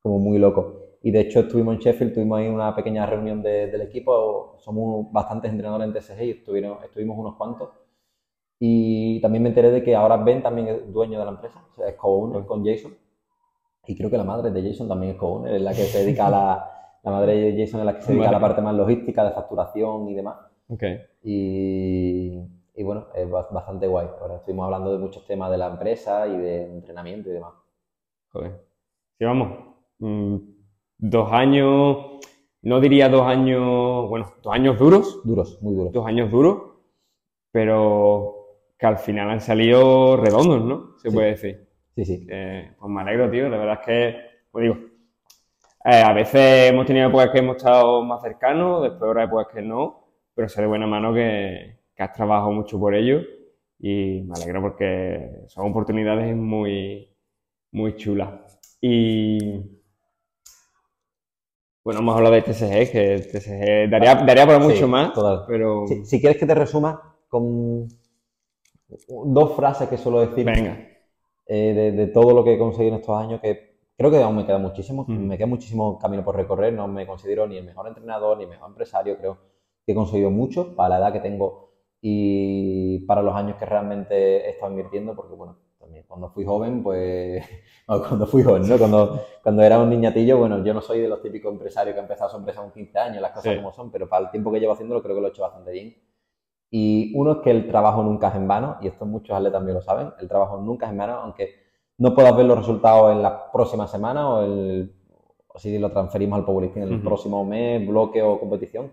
como 0.00 0.18
muy 0.18 0.38
loco. 0.38 0.81
Y 1.02 1.10
de 1.10 1.20
hecho 1.20 1.40
estuvimos 1.40 1.74
en 1.74 1.80
Sheffield, 1.80 2.14
tuvimos 2.14 2.38
ahí 2.38 2.48
una 2.48 2.74
pequeña 2.74 3.06
reunión 3.06 3.42
de, 3.42 3.66
del 3.66 3.80
equipo, 3.82 4.56
somos 4.58 5.10
bastantes 5.12 5.50
entrenadores 5.50 5.88
en 5.88 5.94
TSG 5.94 6.22
y 6.22 6.30
estuvieron, 6.30 6.78
estuvimos 6.84 7.18
unos 7.18 7.36
cuantos. 7.36 7.70
Y 8.60 9.20
también 9.20 9.42
me 9.42 9.48
enteré 9.48 9.72
de 9.72 9.82
que 9.82 9.96
ahora 9.96 10.16
Ben 10.18 10.42
también 10.42 10.68
es 10.68 10.92
dueño 10.92 11.18
de 11.18 11.24
la 11.24 11.32
empresa, 11.32 11.64
o 11.68 11.74
sea, 11.74 11.88
es 11.88 11.96
co-owner 11.96 12.46
con 12.46 12.64
Jason. 12.64 12.94
Y 13.86 13.96
creo 13.96 14.08
que 14.08 14.16
la 14.16 14.22
madre 14.22 14.52
de 14.52 14.62
Jason 14.62 14.86
también 14.86 15.12
es 15.12 15.18
co-owner, 15.18 15.56
es 15.56 15.62
la 15.62 15.72
que 15.72 15.82
se 15.82 16.04
dedica 16.04 16.28
a 16.28 16.30
la, 16.30 16.72
la 17.02 17.10
madre 17.10 17.52
de 17.52 17.64
Jason 17.64 17.80
es 17.80 17.86
la 17.86 17.96
que 17.96 18.02
se 18.02 18.12
dedica 18.12 18.26
vale. 18.26 18.36
a 18.36 18.38
la 18.38 18.46
parte 18.46 18.62
más 18.62 18.74
logística, 18.76 19.24
de 19.24 19.32
facturación 19.32 20.08
y 20.08 20.14
demás. 20.14 20.36
Okay. 20.68 21.00
Y, 21.24 22.38
y 22.74 22.82
bueno, 22.84 23.08
es 23.14 23.28
bastante 23.28 23.88
guay. 23.88 24.06
Ahora 24.20 24.36
estuvimos 24.36 24.66
hablando 24.66 24.92
de 24.92 24.98
muchos 24.98 25.26
temas 25.26 25.50
de 25.50 25.58
la 25.58 25.66
empresa 25.66 26.28
y 26.28 26.36
de 26.36 26.66
entrenamiento 26.66 27.28
y 27.28 27.32
demás. 27.32 27.54
Joder. 28.30 28.64
Sí, 29.18 29.24
vamos. 29.24 29.58
Mm, 29.98 30.36
dos 31.02 31.32
años, 31.32 31.96
no 32.62 32.80
diría 32.80 33.08
dos 33.08 33.22
años, 33.26 34.08
bueno, 34.08 34.32
dos 34.42 34.54
años 34.54 34.78
duros. 34.78 35.20
Duros, 35.24 35.58
muy 35.62 35.74
duros. 35.74 35.92
Dos 35.92 36.06
años 36.06 36.30
duros. 36.30 36.62
pero 37.50 38.36
que 38.78 38.86
al 38.86 38.96
final 38.98 39.28
han 39.30 39.40
salido 39.42 40.16
redondos, 40.16 40.62
¿no? 40.64 40.98
Se 40.98 41.10
Sí. 41.10 41.14
puede 41.14 41.28
decir. 41.28 41.68
Sí, 41.94 42.04
sí. 42.06 42.26
Eh, 42.30 42.72
pues 42.80 42.90
me 42.90 43.02
alegro, 43.02 43.30
tío. 43.30 43.48
La 43.50 43.58
verdad 43.58 43.78
es 43.80 43.86
que, 43.86 44.16
pues 44.50 44.62
digo, 44.62 44.76
eh, 45.84 46.02
a 46.02 46.12
veces 46.14 46.70
hemos 46.70 46.86
tenido 46.86 47.08
épocas 47.08 47.30
que 47.30 47.38
hemos 47.40 47.56
estado 47.56 48.02
más 48.04 48.22
cercanos, 48.22 48.82
después 48.82 49.10
otras 49.10 49.26
épocas 49.28 49.48
que 49.54 49.60
no, 49.62 50.06
pero 50.34 50.48
sé 50.48 50.62
de 50.62 50.66
buena 50.68 50.86
mano 50.86 51.12
que, 51.12 51.78
que 51.94 52.02
has 52.02 52.12
trabajado 52.14 52.52
mucho 52.52 52.78
por 52.80 52.94
ello 52.94 53.20
y 53.78 54.22
me 54.26 54.34
alegro 54.34 54.62
porque 54.62 55.42
son 55.48 55.70
oportunidades 55.70 56.34
muy, 56.36 57.14
muy 57.72 57.96
chulas. 57.96 58.58
Y 58.80 59.81
bueno, 61.84 62.00
hemos 62.00 62.16
hablado 62.16 62.34
de 62.34 62.42
TSG, 62.42 62.92
que 62.92 63.18
TSG 63.20 63.90
daría, 63.90 64.14
daría 64.16 64.46
para 64.46 64.58
mucho 64.58 64.76
Sí, 64.76 64.84
más, 64.86 65.12
total. 65.14 65.44
pero 65.46 65.86
Si, 65.86 66.04
si 66.04 66.20
quieres 66.20 66.38
que 66.38 66.46
te 66.46 66.54
resuma 66.54 67.16
con 67.28 67.88
dos 69.26 69.54
frases 69.56 69.88
que 69.88 69.96
suelo 69.98 70.20
decir 70.20 70.44
venga. 70.44 70.76
eh, 71.46 71.72
de, 71.74 71.92
de 71.92 72.06
todo 72.08 72.32
lo 72.34 72.44
que 72.44 72.54
he 72.54 72.58
conseguido 72.58 72.94
en 72.94 73.00
estos 73.00 73.16
años, 73.18 73.40
que 73.40 73.76
creo 73.96 74.10
que 74.10 74.22
aún 74.22 74.36
me 74.36 74.46
queda 74.46 74.58
muchísimo, 74.58 75.04
Mm. 75.08 75.26
me 75.28 75.36
queda 75.38 75.46
muchísimo 75.46 75.98
camino 75.98 76.24
por 76.24 76.36
recorrer, 76.36 76.72
no 76.72 76.88
me 76.88 77.06
considero 77.06 77.46
ni 77.46 77.56
el 77.58 77.64
mejor 77.64 77.88
entrenador 77.88 78.36
ni 78.38 78.44
el 78.44 78.50
mejor 78.50 78.70
empresario, 78.70 79.16
creo 79.18 79.38
que 79.84 79.92
he 79.92 79.94
conseguido 79.94 80.30
mucho 80.30 80.74
para 80.76 80.90
la 80.90 80.98
edad 80.98 81.12
que 81.12 81.20
tengo 81.20 81.70
y 82.00 83.00
para 83.06 83.22
los 83.22 83.34
años 83.34 83.56
que 83.56 83.66
realmente 83.66 84.46
he 84.46 84.50
estado 84.50 84.72
invirtiendo, 84.72 85.14
porque 85.14 85.34
bueno, 85.34 85.56
también 85.92 86.06
cuando 86.08 86.30
fui 86.30 86.44
joven, 86.44 86.82
pues, 86.82 87.44
o 87.86 87.98
cuando 88.00 88.26
fui 88.26 88.42
joven, 88.42 88.66
¿no? 88.66 88.78
Cuando, 88.78 89.20
cuando 89.42 89.62
era 89.62 89.78
un 89.78 89.90
niñatillo, 89.90 90.38
bueno, 90.38 90.64
yo 90.64 90.72
no 90.72 90.80
soy 90.80 91.00
de 91.00 91.08
los 91.08 91.20
típicos 91.20 91.52
empresarios 91.52 91.92
que 91.94 92.00
han 92.00 92.04
empezado 92.04 92.30
su 92.30 92.38
empresa 92.38 92.62
con 92.62 92.70
15 92.70 92.98
años, 92.98 93.20
las 93.20 93.32
cosas 93.32 93.52
Sí. 93.52 93.56
como 93.56 93.72
son, 93.72 93.90
pero 93.90 94.08
para 94.08 94.24
el 94.24 94.30
tiempo 94.30 94.50
que 94.50 94.58
llevo 94.60 94.72
haciéndolo 94.72 95.02
creo 95.02 95.14
que 95.14 95.20
lo 95.20 95.26
he 95.26 95.30
hecho 95.30 95.42
bastante 95.42 95.70
bien. 95.72 95.94
Y 96.70 97.12
uno 97.14 97.32
es 97.32 97.38
que 97.38 97.50
el 97.50 97.68
trabajo 97.68 98.02
nunca 98.02 98.28
es 98.28 98.36
en 98.36 98.48
vano, 98.48 98.78
y 98.80 98.86
esto 98.86 99.04
muchos 99.04 99.36
atletas 99.36 99.58
también 99.58 99.74
lo 99.74 99.82
saben, 99.82 100.12
el 100.18 100.28
trabajo 100.28 100.56
nunca 100.56 100.86
es 100.86 100.92
en 100.92 100.98
vano, 100.98 101.12
aunque 101.14 101.50
no 101.98 102.14
puedas 102.14 102.34
ver 102.34 102.46
los 102.46 102.56
resultados 102.56 103.12
en 103.12 103.22
la 103.22 103.52
próxima 103.52 103.86
semana 103.86 104.30
o, 104.30 104.42
el, 104.42 104.94
o 105.48 105.58
si 105.58 105.78
lo 105.78 105.90
transferimos 105.90 106.38
al 106.38 106.46
powerlifting 106.46 106.84
en 106.84 106.88
el 106.88 106.94
Ujú. 107.00 107.04
próximo 107.04 107.44
mes, 107.44 107.86
bloque 107.86 108.22
o 108.22 108.40
competición. 108.40 108.90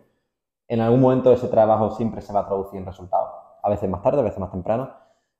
En 0.67 0.81
algún 0.81 0.99
momento 0.99 1.31
ese 1.31 1.47
trabajo 1.47 1.91
siempre 1.91 2.19
se 2.21 2.33
va 2.33 2.41
a 2.41 2.45
traducir 2.47 2.79
en 2.79 2.85
resultados, 2.85 3.29
a 3.63 3.69
veces 3.69 3.89
más 3.89 4.01
tarde, 4.03 4.19
a 4.19 4.23
veces 4.23 4.39
más 4.39 4.51
temprano. 4.51 4.91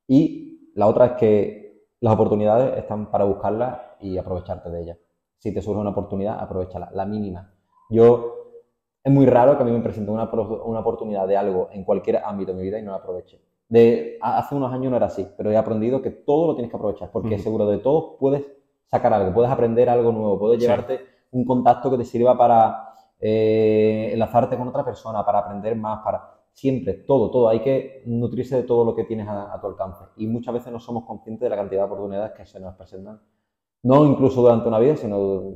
Y 0.07 0.48
la 0.79 0.87
otra 0.87 1.05
es 1.07 1.11
que 1.13 1.83
las 1.99 2.13
oportunidades 2.13 2.77
están 2.77 3.11
para 3.11 3.25
buscarlas 3.25 3.81
y 3.99 4.17
aprovecharte 4.17 4.69
de 4.69 4.81
ellas. 4.81 4.97
Si 5.37 5.53
te 5.53 5.61
surge 5.61 5.81
una 5.81 5.89
oportunidad, 5.89 6.39
aprovechala, 6.39 6.89
la 6.93 7.05
mínima. 7.05 7.53
Yo 7.89 8.53
es 9.03 9.11
muy 9.11 9.25
raro 9.25 9.57
que 9.57 9.63
a 9.63 9.65
mí 9.65 9.73
me 9.73 9.81
presente 9.81 10.09
una, 10.09 10.31
una 10.31 10.79
oportunidad 10.79 11.27
de 11.27 11.35
algo 11.35 11.67
en 11.73 11.83
cualquier 11.83 12.23
ámbito 12.23 12.53
de 12.53 12.57
mi 12.59 12.63
vida 12.63 12.79
y 12.79 12.83
no 12.83 12.91
la 12.91 12.97
aproveche. 12.99 13.41
De, 13.67 14.17
hace 14.21 14.55
unos 14.55 14.71
años 14.71 14.89
no 14.89 14.95
era 14.95 15.07
así, 15.07 15.27
pero 15.35 15.51
he 15.51 15.57
aprendido 15.57 16.01
que 16.01 16.11
todo 16.11 16.47
lo 16.47 16.55
tienes 16.55 16.71
que 16.71 16.77
aprovechar, 16.77 17.11
porque 17.11 17.35
Ujú. 17.35 17.43
seguro 17.43 17.67
de 17.67 17.79
todo 17.79 18.15
puedes 18.17 18.45
sacar 18.87 19.11
algo, 19.11 19.33
puedes 19.33 19.51
aprender 19.51 19.89
algo 19.89 20.13
nuevo, 20.13 20.39
puedes 20.39 20.59
Sí. 20.59 20.65
llevarte 20.65 21.01
un 21.31 21.43
contacto 21.43 21.91
que 21.91 21.97
te 21.97 22.05
sirva 22.05 22.37
para 22.37 22.93
eh, 23.19 24.11
enlazarte 24.13 24.57
con 24.57 24.69
otra 24.69 24.85
persona, 24.85 25.25
para 25.25 25.39
aprender 25.39 25.75
más, 25.75 25.99
para 26.05 26.38
siempre, 26.53 26.93
todo, 26.93 27.31
todo. 27.31 27.49
Hay 27.49 27.61
que 27.61 28.03
nutrirse 28.05 28.55
de 28.55 28.63
todo 28.63 28.83
lo 28.83 28.95
que 28.95 29.03
tienes 29.03 29.27
a, 29.27 29.57
tu 29.61 29.67
alcance. 29.67 30.03
Y 30.17 30.27
muchas 30.27 30.53
veces 30.53 30.71
no 30.71 30.79
somos 30.79 31.05
conscientes 31.05 31.41
de 31.41 31.49
la 31.49 31.55
cantidad 31.55 31.81
de 31.81 31.85
oportunidades 31.85 32.33
que 32.33 32.45
se 32.45 32.59
nos 32.59 32.75
presentan, 32.75 33.21
no 33.83 34.05
incluso 34.05 34.41
durante 34.41 34.67
una 34.67 34.79
vida, 34.79 34.95
sino 34.95 35.55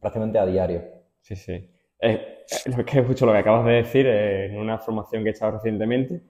prácticamente 0.00 0.38
a 0.38 0.46
diario. 0.46 0.82
Sí, 1.20 1.36
sí. 1.36 1.52
Eh, 1.52 1.70
eh, 2.00 2.70
lo 2.76 2.84
que 2.84 3.02
justo 3.02 3.26
lo 3.26 3.32
que 3.32 3.38
acabas 3.38 3.66
de 3.66 3.72
decir, 3.72 4.06
eh, 4.06 4.46
en 4.46 4.58
una 4.58 4.78
formación 4.78 5.22
que 5.22 5.30
he 5.30 5.32
estado 5.32 5.52
recientemente, 5.52 6.22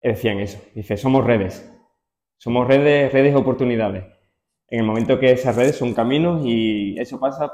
decían 0.00 0.38
eso. 0.38 0.60
Dice, 0.74 0.96
somos 0.96 1.24
redes. 1.24 1.68
Somos 2.38 2.66
redes, 2.66 3.12
redes 3.12 3.32
de 3.34 3.40
oportunidades. 3.40 4.04
En 4.68 4.80
el 4.80 4.86
momento 4.86 5.18
que 5.18 5.32
esas 5.32 5.56
redes 5.56 5.76
son 5.76 5.94
caminos 5.94 6.42
y 6.44 6.98
eso 6.98 7.20
pasa 7.20 7.52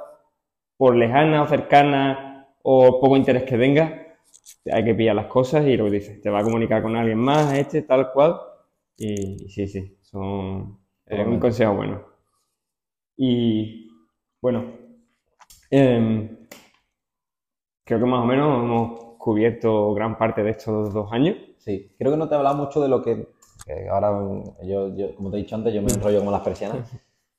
por 0.76 0.94
lejana 0.94 1.42
o 1.42 1.46
cercana 1.46 2.48
o 2.62 3.00
poco 3.00 3.16
interés 3.16 3.44
que 3.44 3.58
tenga, 3.58 4.07
hay 4.72 4.84
que 4.84 4.94
pillar 4.94 5.16
las 5.16 5.26
cosas 5.26 5.66
y 5.66 5.76
lo 5.76 5.84
que 5.86 5.92
dices, 5.92 6.20
te 6.20 6.30
va 6.30 6.40
a 6.40 6.44
comunicar 6.44 6.82
con 6.82 6.96
alguien 6.96 7.18
más, 7.18 7.52
este, 7.54 7.82
tal 7.82 8.12
cual. 8.12 8.36
Y, 8.96 9.44
y 9.44 9.48
sí, 9.48 9.68
sí, 9.68 9.96
son 10.02 10.78
es 11.06 11.26
un 11.26 11.38
consejo 11.40 11.74
bueno. 11.74 12.02
Y 13.18 13.86
bueno, 14.40 14.64
em, 15.70 16.48
creo 17.84 17.98
que 17.98 18.04
más 18.06 18.22
o 18.22 18.26
menos 18.26 18.62
hemos 18.64 19.00
cubierto 19.18 19.92
gran 19.94 20.16
parte 20.18 20.42
de 20.42 20.50
estos 20.50 20.92
dos 20.92 21.12
años. 21.12 21.36
Sí, 21.58 21.92
creo 21.98 22.12
que 22.12 22.18
no 22.18 22.28
te 22.28 22.34
he 22.34 22.38
hablado 22.38 22.56
mucho 22.56 22.80
de 22.80 22.88
lo 22.88 23.02
que, 23.02 23.28
que 23.66 23.88
ahora, 23.88 24.10
yo, 24.64 24.94
yo, 24.96 25.14
como 25.16 25.30
te 25.30 25.36
he 25.38 25.40
dicho 25.40 25.54
antes, 25.56 25.74
yo 25.74 25.82
me 25.82 25.92
enrollo 25.92 26.18
como 26.20 26.30
las 26.30 26.42
persianas. 26.42 26.90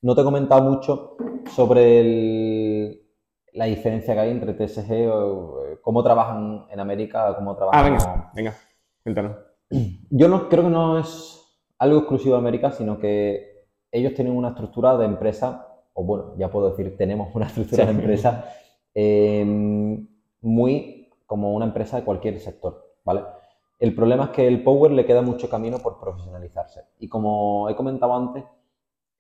No 0.02 0.16
te 0.16 0.22
he 0.22 0.24
comentado 0.24 0.62
mucho 0.70 1.18
sobre 1.56 2.00
el- 2.02 2.99
la 3.54 3.66
diferencia 3.66 4.14
que 4.14 4.20
hay 4.20 4.32
entre 4.32 4.54
TSG 4.54 4.92
o 5.12 5.66
eh, 5.66 5.80
cómo 5.82 6.04
trabajan 6.04 6.66
en 6.70 6.80
América, 6.80 7.34
cómo 7.36 7.52
Ah, 7.52 7.56
trabajan. 7.56 7.84
venga, 7.94 8.32
venga, 8.36 8.54
cuéntanos. 9.04 9.38
Yo 10.10 10.28
no 10.28 10.50
creo 10.50 10.64
que 10.64 10.70
no 10.70 11.00
es 11.00 11.36
algo 11.78 12.00
exclusivo 12.00 12.34
de 12.36 12.40
América, 12.40 12.72
sino 12.72 13.00
que 13.00 13.68
ellos 13.92 14.14
tienen 14.14 14.36
una 14.36 14.50
estructura 14.50 14.98
de 14.98 15.06
empresa, 15.06 15.68
o 15.94 16.04
bueno, 16.04 16.34
ya 16.38 16.50
puedo 16.50 16.70
decir, 16.70 16.96
tenemos 16.98 17.34
una 17.36 17.48
estructura 17.48 17.86
de 17.86 17.92
empresa 17.92 18.46
eh, 18.94 19.46
muy 20.42 21.10
como 21.26 21.54
una 21.54 21.66
empresa 21.66 21.98
de 21.98 22.04
cualquier 22.04 22.40
sector, 22.40 22.84
¿vale? 23.04 23.22
El 23.80 23.96
problema 23.96 24.26
es 24.26 24.30
que 24.32 24.48
el 24.48 24.64
Power 24.64 24.92
le 24.92 25.06
queda 25.06 25.22
mucho 25.22 25.50
camino 25.50 25.78
por 25.80 26.00
profesionalizarse. 26.00 26.82
Y 27.00 27.08
como 27.08 27.70
he 27.70 27.76
comentado 27.76 28.14
antes, 28.14 28.44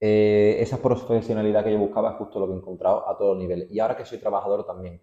eh, 0.01 0.57
esa 0.59 0.77
profesionalidad 0.81 1.63
que 1.63 1.73
yo 1.73 1.79
buscaba 1.79 2.11
es 2.11 2.17
justo 2.17 2.39
lo 2.39 2.47
que 2.47 2.53
he 2.53 2.57
encontrado 2.57 3.07
a 3.07 3.17
todos 3.17 3.35
los 3.35 3.43
niveles. 3.43 3.69
Y 3.71 3.79
ahora 3.79 3.97
que 3.97 4.05
soy 4.05 4.19
trabajador 4.19 4.65
también. 4.65 5.01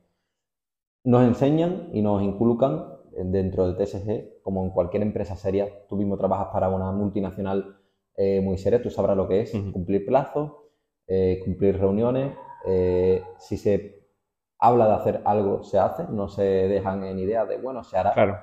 Nos 1.05 1.23
enseñan 1.25 1.91
y 1.93 2.03
nos 2.03 2.23
inculcan 2.23 2.97
dentro 3.13 3.67
del 3.67 3.77
TSG, 3.77 4.43
como 4.43 4.65
en 4.65 4.71
cualquier 4.71 5.03
empresa 5.03 5.37
seria, 5.37 5.87
tú 5.89 5.97
mismo 5.97 6.19
trabajas 6.19 6.49
para 6.53 6.69
una 6.69 6.91
multinacional 6.93 7.79
eh, 8.17 8.41
muy 8.41 8.59
seria, 8.59 8.83
tú 8.83 8.91
sabrás 8.91 9.17
lo 9.17 9.29
que 9.29 9.43
es 9.43 9.53
cumplir 9.73 10.05
plazos, 10.05 10.53
eh, 11.07 11.41
cumplir 11.45 11.79
reuniones, 11.79 12.35
si 13.39 13.57
se 13.57 14.09
habla 14.59 14.89
de 14.89 14.95
hacer 14.95 15.23
algo, 15.25 15.63
se 15.63 15.79
hace, 15.79 16.05
no 16.11 16.29
se 16.29 16.43
dejan 16.43 17.05
en 17.05 17.21
idea 17.21 17.47
de, 17.47 17.59
bueno, 17.59 17.85
se 17.85 17.97
hará. 17.97 18.13
Claro, 18.13 18.39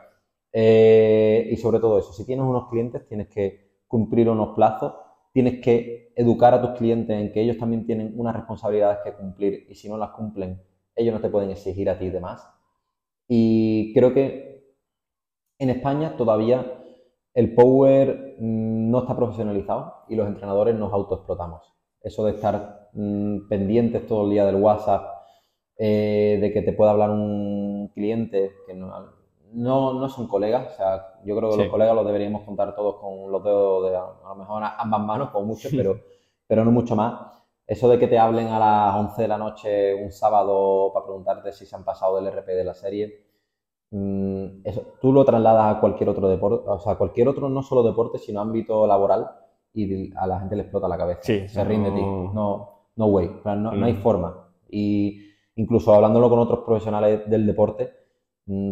y 0.53 1.55
sobre 1.57 1.79
todo 1.79 1.99
eso, 1.99 2.13
si 2.13 2.25
tienes 2.25 2.45
unos 2.45 2.69
clientes, 2.69 3.05
tienes 3.07 3.27
que 3.27 3.83
cumplir 3.87 4.29
unos 4.29 4.55
plazos, 4.55 4.93
tienes 5.33 5.61
que 5.61 6.13
educar 6.15 6.53
a 6.53 6.61
tus 6.61 6.77
clientes 6.77 7.19
en 7.19 7.31
que 7.31 7.41
ellos 7.41 7.57
también 7.57 7.85
tienen 7.85 8.13
unas 8.15 8.35
responsabilidades 8.35 8.99
que 9.03 9.13
cumplir 9.13 9.65
y 9.67 9.75
si 9.75 9.89
no 9.89 9.97
las 9.97 10.11
cumplen, 10.11 10.61
ellos 10.95 11.13
no 11.13 11.21
te 11.21 11.29
pueden 11.29 11.49
exigir 11.49 11.89
a 11.89 11.97
ti 11.97 12.09
de 12.09 12.19
más. 12.19 12.47
Y 13.27 13.93
creo 13.93 14.13
que 14.13 14.75
en 15.57 15.69
España 15.69 16.15
todavía 16.15 16.79
el 17.33 17.55
power 17.55 18.35
mm, 18.39 18.91
no 18.91 18.99
está 18.99 19.15
profesionalizado 19.15 20.05
y 20.07 20.15
los 20.15 20.27
entrenadores 20.27 20.75
nos 20.75 20.93
autoexplotamos. 20.93 21.73
Eso 22.01 22.25
de 22.25 22.33
estar 22.33 22.89
mm, 22.93 23.47
pendientes 23.47 24.05
todo 24.07 24.25
el 24.25 24.31
día 24.31 24.45
del 24.45 24.57
WhatsApp, 24.57 25.03
eh, 25.77 26.37
de 26.39 26.53
que 26.53 26.61
te 26.61 26.73
pueda 26.73 26.91
hablar 26.91 27.09
un 27.09 27.91
cliente 27.95 28.51
que 28.67 28.75
no, 28.75 28.91
no, 29.53 29.93
no 29.93 30.09
son 30.09 30.27
colegas, 30.27 30.73
o 30.73 30.75
sea, 30.75 31.13
yo 31.23 31.35
creo 31.37 31.49
que 31.49 31.55
Sí. 31.55 31.61
los 31.63 31.71
colegas 31.71 31.95
los 31.95 32.05
deberíamos 32.05 32.43
contar 32.43 32.75
todos 32.75 32.95
con 32.95 33.31
los 33.31 33.43
dedos 33.43 33.89
de 33.89 33.95
a, 33.97 34.29
lo 34.29 34.35
mejor 34.35 34.63
ambas 34.77 35.01
manos, 35.01 35.29
como 35.29 35.45
mucho, 35.47 35.69
pero, 35.71 35.99
pero 36.47 36.65
no 36.65 36.71
mucho 36.71 36.95
más. 36.95 37.31
Eso 37.65 37.87
de 37.87 37.97
que 37.97 38.07
te 38.07 38.19
hablen 38.19 38.47
a 38.49 38.59
las 38.59 38.95
11 38.95 39.21
de 39.21 39.27
la 39.27 39.37
noche 39.37 39.93
un 39.95 40.11
sábado 40.11 40.91
para 40.93 41.05
preguntarte 41.05 41.51
si 41.53 41.65
se 41.65 41.75
han 41.75 41.85
pasado 41.85 42.15
del 42.17 42.27
RP 42.27 42.47
de 42.53 42.63
la 42.63 42.73
serie, 42.73 43.25
mm, 43.91 44.45
eso, 44.65 44.81
tú 45.01 45.13
lo 45.13 45.23
trasladas 45.23 45.75
a 45.75 45.79
cualquier 45.79 46.09
otro 46.09 46.27
deporte, 46.27 46.67
o 46.69 46.79
sea, 46.79 46.95
cualquier 46.95 47.27
otro, 47.27 47.49
no 47.49 47.61
solo 47.63 47.83
deporte, 47.83 48.17
sino 48.17 48.41
ámbito 48.41 48.85
laboral, 48.87 49.29
y 49.73 50.15
a 50.17 50.27
la 50.27 50.39
gente 50.39 50.55
le 50.55 50.63
explota 50.63 50.87
la 50.87 50.97
cabeza. 50.97 51.21
Sí, 51.23 51.47
se 51.47 51.63
rinde 51.63 51.89
de 51.91 51.95
ti. 51.95 52.01
no- 52.01 52.31
No, 52.33 52.69
no 52.95 53.05
way, 53.07 53.41
no, 53.45 53.55
no 53.55 53.85
hay 53.85 53.93
Mm. 53.93 54.01
forma. 54.03 54.49
Y 54.69 55.19
incluso 55.55 55.93
hablándolo 55.93 56.29
con 56.29 56.39
otros 56.39 56.59
profesionales 56.65 57.27
del 57.29 57.45
deporte, 57.47 57.91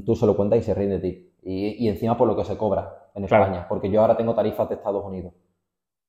tú 0.05 0.15
se 0.15 0.25
lo 0.25 0.35
cuentas 0.35 0.59
y 0.59 0.63
se 0.63 0.73
rinde 0.73 0.99
de 0.99 1.09
ti. 1.11 1.33
Y, 1.43 1.85
y 1.85 1.89
encima 1.89 2.17
por 2.17 2.27
lo 2.27 2.35
que 2.35 2.45
se 2.45 2.57
cobra 2.57 3.11
en 3.15 3.25
Claro. 3.25 3.45
España, 3.45 3.67
porque 3.67 3.89
yo 3.89 4.01
ahora 4.01 4.17
tengo 4.17 4.35
tarifas 4.35 4.69
de 4.69 4.75
Estados 4.75 5.03
Unidos. 5.05 5.33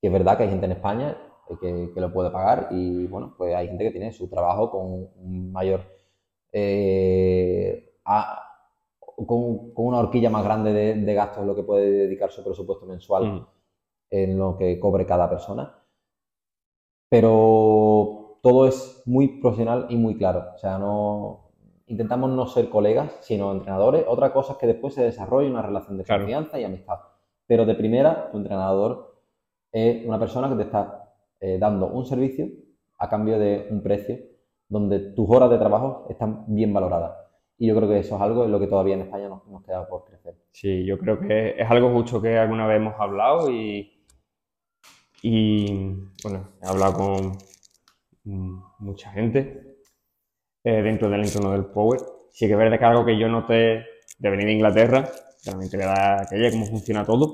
Y 0.01 0.07
es 0.09 0.13
verdad 0.13 0.37
que 0.37 0.45
hay 0.45 0.51
gente 0.51 0.67
en 0.67 0.73
España 0.73 1.17
que, 1.61 1.91
que 1.95 2.01
lo 2.01 2.13
puede 2.13 2.31
pagar 2.31 2.69
y 2.71 3.07
bueno, 3.07 3.35
pues 3.37 3.55
hay 3.55 3.69
gente 3.69 3.85
que 3.85 3.91
tiene 3.91 4.13
su 4.13 4.29
trabajo 4.29 4.71
con 4.71 4.83
un 5.17 5.53
mayor, 5.53 5.83
eh, 6.53 7.97
a- 8.05 8.43
con, 9.01 9.73
con 9.75 9.87
una 9.87 9.99
horquilla 10.01 10.31
más 10.31 10.45
grande 10.45 10.73
de, 10.73 10.95
de 10.95 11.15
gastos 11.15 11.41
en 11.43 11.49
lo 11.49 11.55
que 11.57 11.63
puede 11.65 11.91
dedicar 11.91 12.31
su 12.33 12.45
presupuesto 12.45 12.87
mensual 12.87 13.25
Mm. 13.27 13.47
en 14.11 14.39
lo 14.39 14.57
que 14.59 14.81
cobre 14.81 15.07
cada 15.07 15.29
persona. 15.31 15.75
Pero 17.09 18.39
todo 18.43 18.67
es 18.67 19.03
muy 19.07 19.41
profesional 19.41 19.87
y 19.91 19.97
muy 19.97 20.17
claro. 20.17 20.53
O 20.55 20.59
sea, 20.59 20.79
no 20.79 21.42
intentamos 21.93 22.31
no 22.31 22.47
ser 22.47 22.69
colegas, 22.71 23.11
sino 23.21 23.53
entrenadores. 23.53 24.05
Otra 24.09 24.33
cosa 24.33 24.53
es 24.55 24.59
que 24.59 24.67
después 24.67 24.95
se 24.95 25.03
desarrolle 25.05 25.51
una 25.51 25.61
relación 25.63 25.99
de 25.99 26.05
Claro. 26.05 26.23
confianza 26.23 26.59
y 26.59 26.65
amistad. 26.65 26.99
Pero 27.47 27.67
de 27.67 27.75
primera, 27.75 28.31
tu 28.31 28.39
entrenador 28.39 29.19
es 29.71 30.05
una 30.07 30.19
persona 30.19 30.49
que 30.49 30.57
te 30.57 30.63
está 30.63 31.13
eh, 31.41 31.59
dando 31.59 31.89
un 31.89 32.05
servicio 32.07 32.47
a 32.99 33.09
cambio 33.09 33.39
de 33.39 33.67
un 33.71 33.83
precio 33.83 34.17
donde 34.69 35.01
tus 35.13 35.29
horas 35.29 35.51
de 35.51 35.59
trabajo 35.59 36.07
están 36.09 36.45
bien 36.47 36.73
valoradas. 36.73 37.13
Y 37.59 37.67
yo 37.69 37.77
creo 37.77 37.89
que 37.89 37.99
eso 37.99 38.17
es 38.17 38.23
algo 38.23 38.45
en 38.45 38.53
lo 38.53 38.59
que 38.59 38.67
todavía 38.69 38.95
en 38.95 39.03
España 39.03 39.29
nos, 39.29 39.47
nos 39.49 39.63
queda 39.63 39.87
por 39.87 40.05
crecer. 40.05 40.35
Sí, 40.53 40.85
yo 40.87 40.99
creo 40.99 41.21
que 41.21 41.61
es 41.61 41.71
algo 41.71 41.91
justo 41.93 42.23
que 42.23 42.39
alguna 42.39 42.67
vez 42.67 42.77
hemos 42.79 42.95
hablado 42.99 43.51
y, 43.51 43.93
y 45.23 45.95
bueno, 46.25 46.45
he 46.63 46.67
hablado 46.67 46.95
con 46.95 47.33
mm, 48.25 48.63
mucha 48.79 49.11
gente 49.11 49.72
eh, 50.65 50.83
dentro 50.83 51.09
del 51.09 51.25
entorno 51.25 51.53
del 51.53 51.67
Power. 51.67 52.01
Sí 52.31 52.47
que 52.47 52.53
es 52.53 52.59
verdad 52.59 52.79
que 52.79 52.85
algo 52.85 53.05
que 53.05 53.19
yo 53.19 53.29
noté 53.29 53.85
de 54.19 54.31
venir 54.31 54.47
de 54.47 54.53
Inglaterra, 54.53 55.09
realmente 55.45 55.77
verdad 55.77 56.29
que 56.31 56.51
cómo 56.51 56.67
funciona 56.67 57.05
todo, 57.05 57.33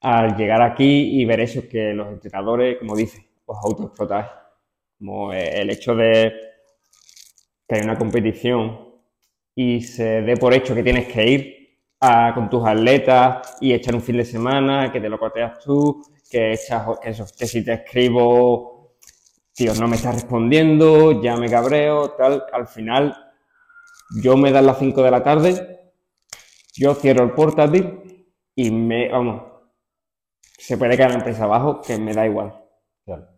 al 0.00 0.36
llegar 0.36 0.62
aquí 0.62 1.20
y 1.20 1.24
ver 1.24 1.40
eso, 1.40 1.68
que 1.68 1.92
los 1.92 2.08
entrenadores, 2.08 2.78
como 2.78 2.96
dice, 2.96 3.26
os 3.44 3.58
autoexplotáis. 3.64 4.26
Como 4.98 5.32
eh, 5.32 5.60
el 5.60 5.70
hecho 5.70 5.94
de 5.94 6.32
que 7.68 7.74
hay 7.74 7.82
una 7.82 7.98
competición 7.98 8.86
y 9.54 9.80
se 9.80 10.22
dé 10.22 10.36
por 10.36 10.54
hecho 10.54 10.74
que 10.74 10.82
tienes 10.82 11.08
que 11.08 11.28
ir 11.28 11.56
a, 12.00 12.32
con 12.34 12.48
tus 12.48 12.64
atletas 12.66 13.56
y 13.60 13.72
echar 13.72 13.94
un 13.94 14.02
fin 14.02 14.18
de 14.18 14.24
semana, 14.24 14.92
que 14.92 15.00
te 15.00 15.08
lo 15.08 15.18
corteas 15.18 15.58
tú, 15.58 16.02
que 16.30 16.52
echas, 16.52 16.86
que, 17.02 17.10
eso, 17.10 17.26
que 17.36 17.46
si 17.46 17.64
te 17.64 17.72
escribo, 17.74 18.75
tío, 19.56 19.72
no 19.74 19.88
me 19.88 19.96
estás 19.96 20.14
respondiendo, 20.14 21.22
ya 21.22 21.36
me 21.36 21.48
cabreo, 21.48 22.10
tal, 22.10 22.44
al 22.52 22.66
final 22.66 23.16
yo 24.22 24.36
me 24.36 24.52
dan 24.52 24.66
las 24.66 24.78
5 24.78 25.02
de 25.02 25.10
la 25.10 25.22
tarde, 25.22 25.92
yo 26.74 26.94
cierro 26.94 27.24
el 27.24 27.30
portátil 27.30 28.26
y 28.54 28.70
me, 28.70 29.08
vamos, 29.08 29.42
se 30.58 30.76
puede 30.76 30.96
caer 30.96 31.10
la 31.10 31.16
empresa 31.16 31.44
abajo, 31.44 31.80
que 31.80 31.96
me 31.98 32.12
da 32.12 32.26
igual. 32.26 32.54
Claro. 33.04 33.28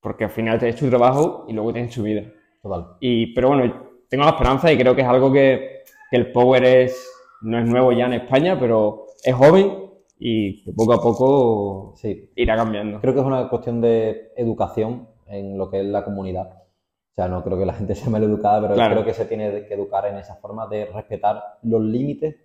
Porque 0.00 0.24
al 0.24 0.30
final 0.30 0.58
te 0.58 0.68
hecho 0.68 0.84
tu 0.84 0.90
trabajo 0.90 1.46
y 1.48 1.54
luego 1.54 1.72
tienes 1.72 1.94
tu 1.94 2.02
vida. 2.02 2.30
Total. 2.62 2.96
Y, 3.00 3.32
pero 3.34 3.48
bueno, 3.48 4.02
tengo 4.10 4.24
la 4.24 4.30
esperanza 4.30 4.70
y 4.70 4.76
creo 4.76 4.94
que 4.94 5.00
es 5.00 5.08
algo 5.08 5.32
que, 5.32 5.82
que 6.10 6.16
el 6.16 6.30
Power 6.30 6.62
es, 6.62 7.10
no 7.40 7.58
es 7.58 7.66
nuevo 7.66 7.90
ya 7.92 8.04
en 8.04 8.14
España, 8.14 8.58
pero 8.60 9.06
es 9.22 9.34
joven 9.34 9.78
y 10.18 10.62
que 10.62 10.72
poco 10.72 10.92
a 10.92 11.00
poco 11.00 11.94
Sí. 11.96 12.30
irá 12.36 12.54
cambiando. 12.54 13.00
Creo 13.00 13.14
que 13.14 13.20
es 13.20 13.26
una 13.26 13.48
cuestión 13.48 13.80
de 13.80 14.32
educación 14.36 15.08
en 15.28 15.56
lo 15.58 15.70
que 15.70 15.80
es 15.80 15.86
la 15.86 16.04
comunidad. 16.04 16.50
O 16.52 17.14
sea, 17.14 17.28
no 17.28 17.42
creo 17.44 17.56
que 17.58 17.66
la 17.66 17.72
gente 17.80 17.94
sea 17.94 18.10
mal 18.10 18.22
educada, 18.24 18.60
pero 18.60 18.74
Claro. 18.74 18.92
creo 18.94 19.04
que 19.04 19.14
se 19.14 19.24
tiene 19.26 19.66
que 19.66 19.74
educar 19.74 20.06
en 20.06 20.16
esa 20.16 20.36
forma 20.36 20.66
de 20.66 20.86
respetar 20.86 21.58
los 21.62 21.80
límites 21.82 22.36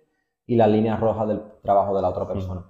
y 0.46 0.56
las 0.56 0.68
líneas 0.68 0.98
rojas 1.00 1.28
del 1.28 1.40
trabajo 1.62 1.94
de 1.94 2.02
la 2.02 2.08
otra 2.08 2.26
persona 2.26 2.64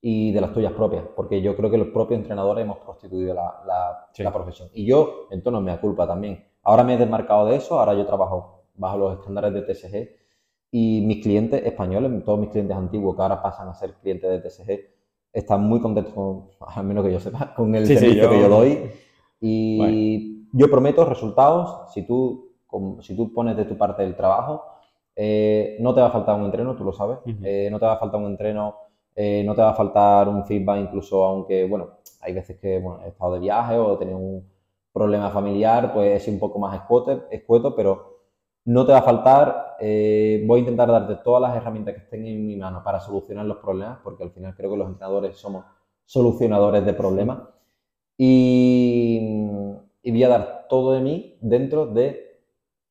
y 0.00 0.32
de 0.32 0.40
las 0.42 0.52
tuyas 0.52 0.72
propias, 0.72 1.04
porque 1.16 1.40
yo 1.40 1.56
creo 1.56 1.70
que 1.70 1.78
los 1.78 1.88
propios 1.88 2.20
entrenadores 2.20 2.62
hemos 2.64 2.78
prostituido 2.78 3.32
la, 3.34 3.62
la- 3.66 4.06
Sí. 4.12 4.22
la 4.22 4.32
profesión. 4.32 4.68
Y 4.74 4.84
yo, 4.84 5.28
en 5.30 5.42
tono, 5.42 5.60
me 5.62 5.74
culpa 5.78 6.06
también. 6.06 6.44
Ahora 6.62 6.84
me 6.84 6.94
he 6.94 6.98
desmarcado 6.98 7.46
de 7.46 7.56
eso, 7.56 7.78
ahora 7.80 7.94
yo 7.94 8.04
trabajo 8.06 8.64
bajo 8.74 8.98
los 8.98 9.18
estándares 9.18 9.54
de 9.54 9.62
TSG 9.62 10.08
y 10.70 11.02
mis 11.06 11.22
clientes 11.22 11.64
españoles, 11.64 12.22
todos 12.24 12.38
mis 12.38 12.50
clientes 12.50 12.76
antiguos 12.76 13.16
que 13.16 13.22
ahora 13.22 13.40
pasan 13.40 13.68
a 13.68 13.74
ser 13.74 13.94
clientes 13.94 14.28
de 14.30 14.40
TSG, 14.50 14.80
están 15.32 15.62
muy 15.62 15.80
contentos, 15.80 16.12
con, 16.12 16.48
al 16.68 16.84
menos 16.84 17.04
que 17.04 17.12
yo 17.12 17.20
sepa, 17.20 17.54
con 17.54 17.74
el 17.74 17.86
Sí, 17.86 17.94
sí, 17.94 18.00
servicio 18.00 18.22
yo- 18.24 18.30
que 18.30 18.40
yo 18.40 18.48
doy. 18.48 18.90
Y 19.46 20.46
yo 20.52 20.70
prometo 20.70 21.04
resultados, 21.04 21.92
si 21.92 22.06
tú, 22.06 22.52
si 23.00 23.14
tú 23.14 23.32
pones 23.32 23.56
de 23.56 23.66
tu 23.66 23.76
parte 23.76 24.02
el 24.02 24.16
trabajo, 24.16 24.64
eh, 25.14 25.76
no 25.80 25.94
te 25.94 26.00
va 26.00 26.06
a 26.06 26.10
faltar 26.10 26.38
un 26.38 26.46
entreno, 26.46 26.74
tú 26.74 26.82
lo 26.82 26.92
sabes, 26.92 27.18
Ujú. 27.26 27.36
eh, 27.44 27.68
no 27.70 27.78
te 27.78 27.84
va 27.84 27.92
a 27.92 27.98
faltar 27.98 28.20
un 28.20 28.26
entreno, 28.26 28.74
eh, 29.14 29.42
no 29.44 29.54
te 29.54 29.60
va 29.60 29.70
a 29.70 29.74
faltar 29.74 30.28
un 30.28 30.46
feedback 30.46 30.80
incluso 30.80 31.24
aunque, 31.24 31.66
bueno, 31.66 31.90
hay 32.22 32.32
veces 32.32 32.58
que 32.58 32.80
bueno, 32.80 33.04
he 33.04 33.08
estado 33.08 33.34
de 33.34 33.40
viaje 33.40 33.76
o 33.76 33.94
he 33.94 33.98
tenido 33.98 34.18
un 34.18 34.50
problema 34.92 35.30
familiar, 35.30 35.92
pues 35.92 36.22
es 36.22 36.28
un 36.28 36.38
poco 36.38 36.58
más 36.58 36.74
escueto, 36.74 37.24
escueto 37.30 37.76
pero 37.76 38.14
no 38.64 38.86
te 38.86 38.92
va 38.92 38.98
a 38.98 39.02
faltar, 39.02 39.76
eh, 39.78 40.42
voy 40.46 40.58
a 40.58 40.60
intentar 40.60 40.88
darte 40.88 41.16
todas 41.16 41.42
las 41.42 41.54
herramientas 41.54 41.94
que 41.94 42.00
estén 42.00 42.26
en 42.26 42.46
mi 42.46 42.56
mano 42.56 42.82
para 42.82 42.98
solucionar 42.98 43.44
los 43.44 43.58
problemas, 43.58 43.98
porque 44.02 44.22
al 44.24 44.30
final 44.30 44.54
creo 44.56 44.70
que 44.70 44.76
los 44.78 44.88
entrenadores 44.88 45.36
somos 45.36 45.64
solucionadores 46.06 46.84
de 46.84 46.94
problemas 46.94 47.40
y, 48.16 49.20
y 50.02 50.10
voy 50.10 50.22
a 50.24 50.28
dar 50.28 50.66
todo 50.68 50.92
de 50.92 51.00
mí 51.00 51.36
dentro 51.40 51.86
de 51.86 52.40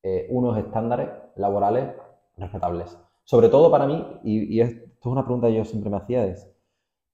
eh, 0.03 0.27
unos 0.29 0.57
estándares 0.57 1.09
laborales 1.35 1.95
respetables. 2.37 2.97
Sobre 3.23 3.49
todo 3.49 3.71
para 3.71 3.87
mí, 3.87 4.05
y, 4.23 4.55
y 4.55 4.61
esto 4.61 4.83
es 4.99 5.05
una 5.05 5.23
pregunta 5.23 5.47
que 5.47 5.55
yo 5.55 5.65
siempre 5.65 5.89
me 5.89 5.97
hacía, 5.97 6.25
es 6.25 6.49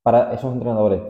para 0.01 0.33
esos 0.33 0.53
entrenadores 0.53 1.01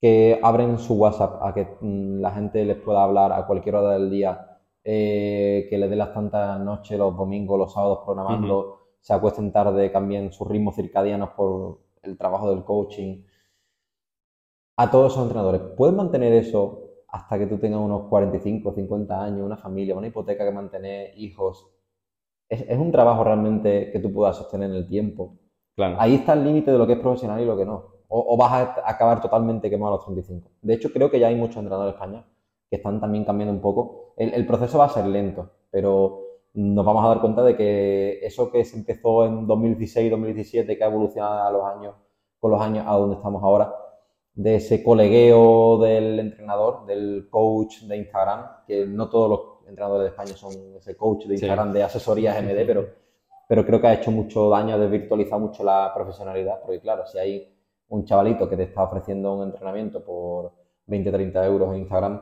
que 0.00 0.38
abren 0.42 0.78
su 0.78 0.94
WhatsApp 0.94 1.42
a 1.42 1.54
que 1.54 1.78
mm, 1.80 2.20
la 2.20 2.32
gente 2.32 2.64
les 2.64 2.76
pueda 2.76 3.02
hablar 3.02 3.32
a 3.32 3.46
cualquier 3.46 3.76
hora 3.76 3.92
del 3.92 4.10
día, 4.10 4.60
eh, 4.82 5.66
que 5.70 5.78
les 5.78 5.88
dé 5.88 5.96
las 5.96 6.12
tantas 6.12 6.60
noches, 6.60 6.98
los 6.98 7.16
domingos, 7.16 7.58
los 7.58 7.72
sábados 7.72 8.00
programando, 8.04 8.80
se 9.00 9.14
acuesten 9.14 9.52
tarde, 9.52 9.90
cambien 9.90 10.32
sus 10.32 10.46
ritmos 10.46 10.74
circadianos 10.74 11.30
por 11.30 11.78
el 12.02 12.18
trabajo 12.18 12.50
del 12.50 12.64
coaching. 12.64 13.22
A 14.76 14.90
todos 14.90 15.12
esos 15.12 15.22
entrenadores, 15.22 15.60
¿pueden 15.76 15.96
mantener 15.96 16.32
eso 16.32 16.80
hasta 17.08 17.38
que 17.38 17.46
tú 17.46 17.58
tengas 17.58 17.80
unos 17.80 18.08
45, 18.08 18.72
50 18.72 19.22
años, 19.22 19.46
una 19.46 19.56
familia, 19.56 19.94
una 19.94 20.08
hipoteca 20.08 20.44
que 20.44 20.50
mantener, 20.50 21.12
hijos? 21.16 21.70
Es, 22.48 22.64
es 22.68 22.78
un 22.78 22.90
trabajo 22.90 23.22
realmente 23.22 23.92
que 23.92 24.00
tú 24.00 24.12
puedas 24.12 24.36
sostener 24.36 24.70
en 24.70 24.76
el 24.76 24.88
tiempo. 24.88 25.38
Claro. 25.76 25.96
Ahí 26.00 26.16
está 26.16 26.32
el 26.32 26.44
límite 26.44 26.72
de 26.72 26.78
lo 26.78 26.86
que 26.86 26.94
es 26.94 26.98
profesional 26.98 27.40
y 27.40 27.44
lo 27.44 27.56
que 27.56 27.64
no. 27.64 27.94
O, 28.08 28.34
o 28.34 28.36
vas 28.36 28.52
a 28.52 28.82
acabar 28.84 29.20
totalmente 29.20 29.70
quemado 29.70 29.94
a 29.94 29.96
los 29.96 30.04
35. 30.06 30.50
De 30.62 30.74
hecho, 30.74 30.92
creo 30.92 31.10
que 31.10 31.20
ya 31.20 31.28
hay 31.28 31.36
muchos 31.36 31.56
entrenadores 31.56 31.94
españoles 31.94 32.24
que 32.68 32.76
están 32.76 33.00
también 33.00 33.24
cambiando 33.24 33.54
un 33.54 33.60
poco. 33.60 34.14
El, 34.16 34.34
el 34.34 34.46
proceso 34.46 34.78
va 34.78 34.86
a 34.86 34.88
ser 34.88 35.06
lento, 35.06 35.50
pero 35.70 36.20
nos 36.54 36.84
vamos 36.84 37.04
a 37.04 37.08
dar 37.08 37.20
cuenta 37.20 37.42
de 37.42 37.56
que 37.56 38.18
eso 38.24 38.50
que 38.50 38.64
se 38.64 38.76
empezó 38.76 39.24
en 39.24 39.46
2016-2017, 39.46 40.76
que 40.76 40.84
ha 40.84 40.88
evolucionado 40.88 41.42
a 41.42 41.50
los 41.50 41.64
años, 41.64 41.94
con 42.38 42.50
los 42.50 42.60
años 42.60 42.84
a 42.88 42.96
donde 42.96 43.16
estamos 43.16 43.42
ahora, 43.42 43.72
de 44.34 44.56
ese 44.56 44.82
colegueo 44.82 45.78
del 45.78 46.18
entrenador, 46.18 46.86
del 46.86 47.28
coach 47.30 47.82
de 47.82 47.96
Instagram, 47.98 48.64
que 48.66 48.84
no 48.86 49.08
todos 49.08 49.30
los 49.30 49.68
entrenadores 49.68 50.04
de 50.04 50.08
España 50.10 50.36
son 50.36 50.52
ese 50.76 50.96
coach 50.96 51.26
de 51.26 51.38
Sí. 51.38 51.44
Instagram 51.44 51.72
de 51.72 51.82
asesorías 51.84 52.36
MD, 52.42 52.66
pero, 52.66 52.86
pero 53.48 53.64
creo 53.64 53.80
que 53.80 53.86
ha 53.86 53.94
hecho 53.94 54.10
mucho 54.10 54.48
daño, 54.50 54.74
ha 54.74 54.78
desvirtualizado 54.78 55.40
mucho 55.40 55.62
la 55.62 55.92
profesionalidad, 55.94 56.60
porque 56.60 56.80
claro, 56.80 57.06
si 57.06 57.18
hay 57.18 57.48
un 57.88 58.04
chavalito 58.04 58.48
que 58.48 58.56
te 58.56 58.64
está 58.64 58.82
ofreciendo 58.82 59.34
un 59.34 59.44
entrenamiento 59.44 60.04
por 60.04 60.52
20, 60.86 61.12
30 61.12 61.46
euros 61.46 61.72
en 61.72 61.80
Instagram, 61.82 62.20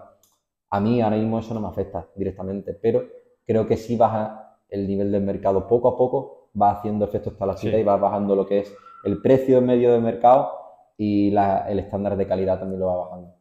a 0.70 0.80
mí 0.80 1.00
ahora 1.00 1.16
mismo 1.16 1.38
eso 1.38 1.54
no 1.54 1.60
me 1.60 1.68
afecta 1.68 2.06
directamente, 2.14 2.74
pero 2.74 3.02
creo 3.46 3.66
que 3.66 3.76
sí 3.76 3.96
baja 3.96 4.58
el 4.68 4.86
nivel 4.86 5.10
del 5.12 5.22
mercado 5.22 5.66
poco 5.66 5.88
a 5.88 5.96
poco, 5.96 6.50
va 6.60 6.72
haciendo 6.72 7.04
efecto 7.06 7.30
hasta 7.30 7.46
la 7.46 7.56
cita 7.56 7.76
Sí. 7.76 7.80
y 7.80 7.84
va 7.84 7.96
bajando 7.96 8.36
lo 8.36 8.46
que 8.46 8.60
es 8.60 8.74
el 9.04 9.20
precio 9.22 9.60
medio 9.62 9.92
del 9.92 10.02
mercado 10.02 10.50
y 10.96 11.30
la- 11.30 11.68
el 11.68 11.78
estándar 11.80 12.16
de 12.16 12.26
calidad 12.26 12.58
también 12.60 12.80
lo 12.80 12.86
va 12.86 12.96
bajando. 13.06 13.34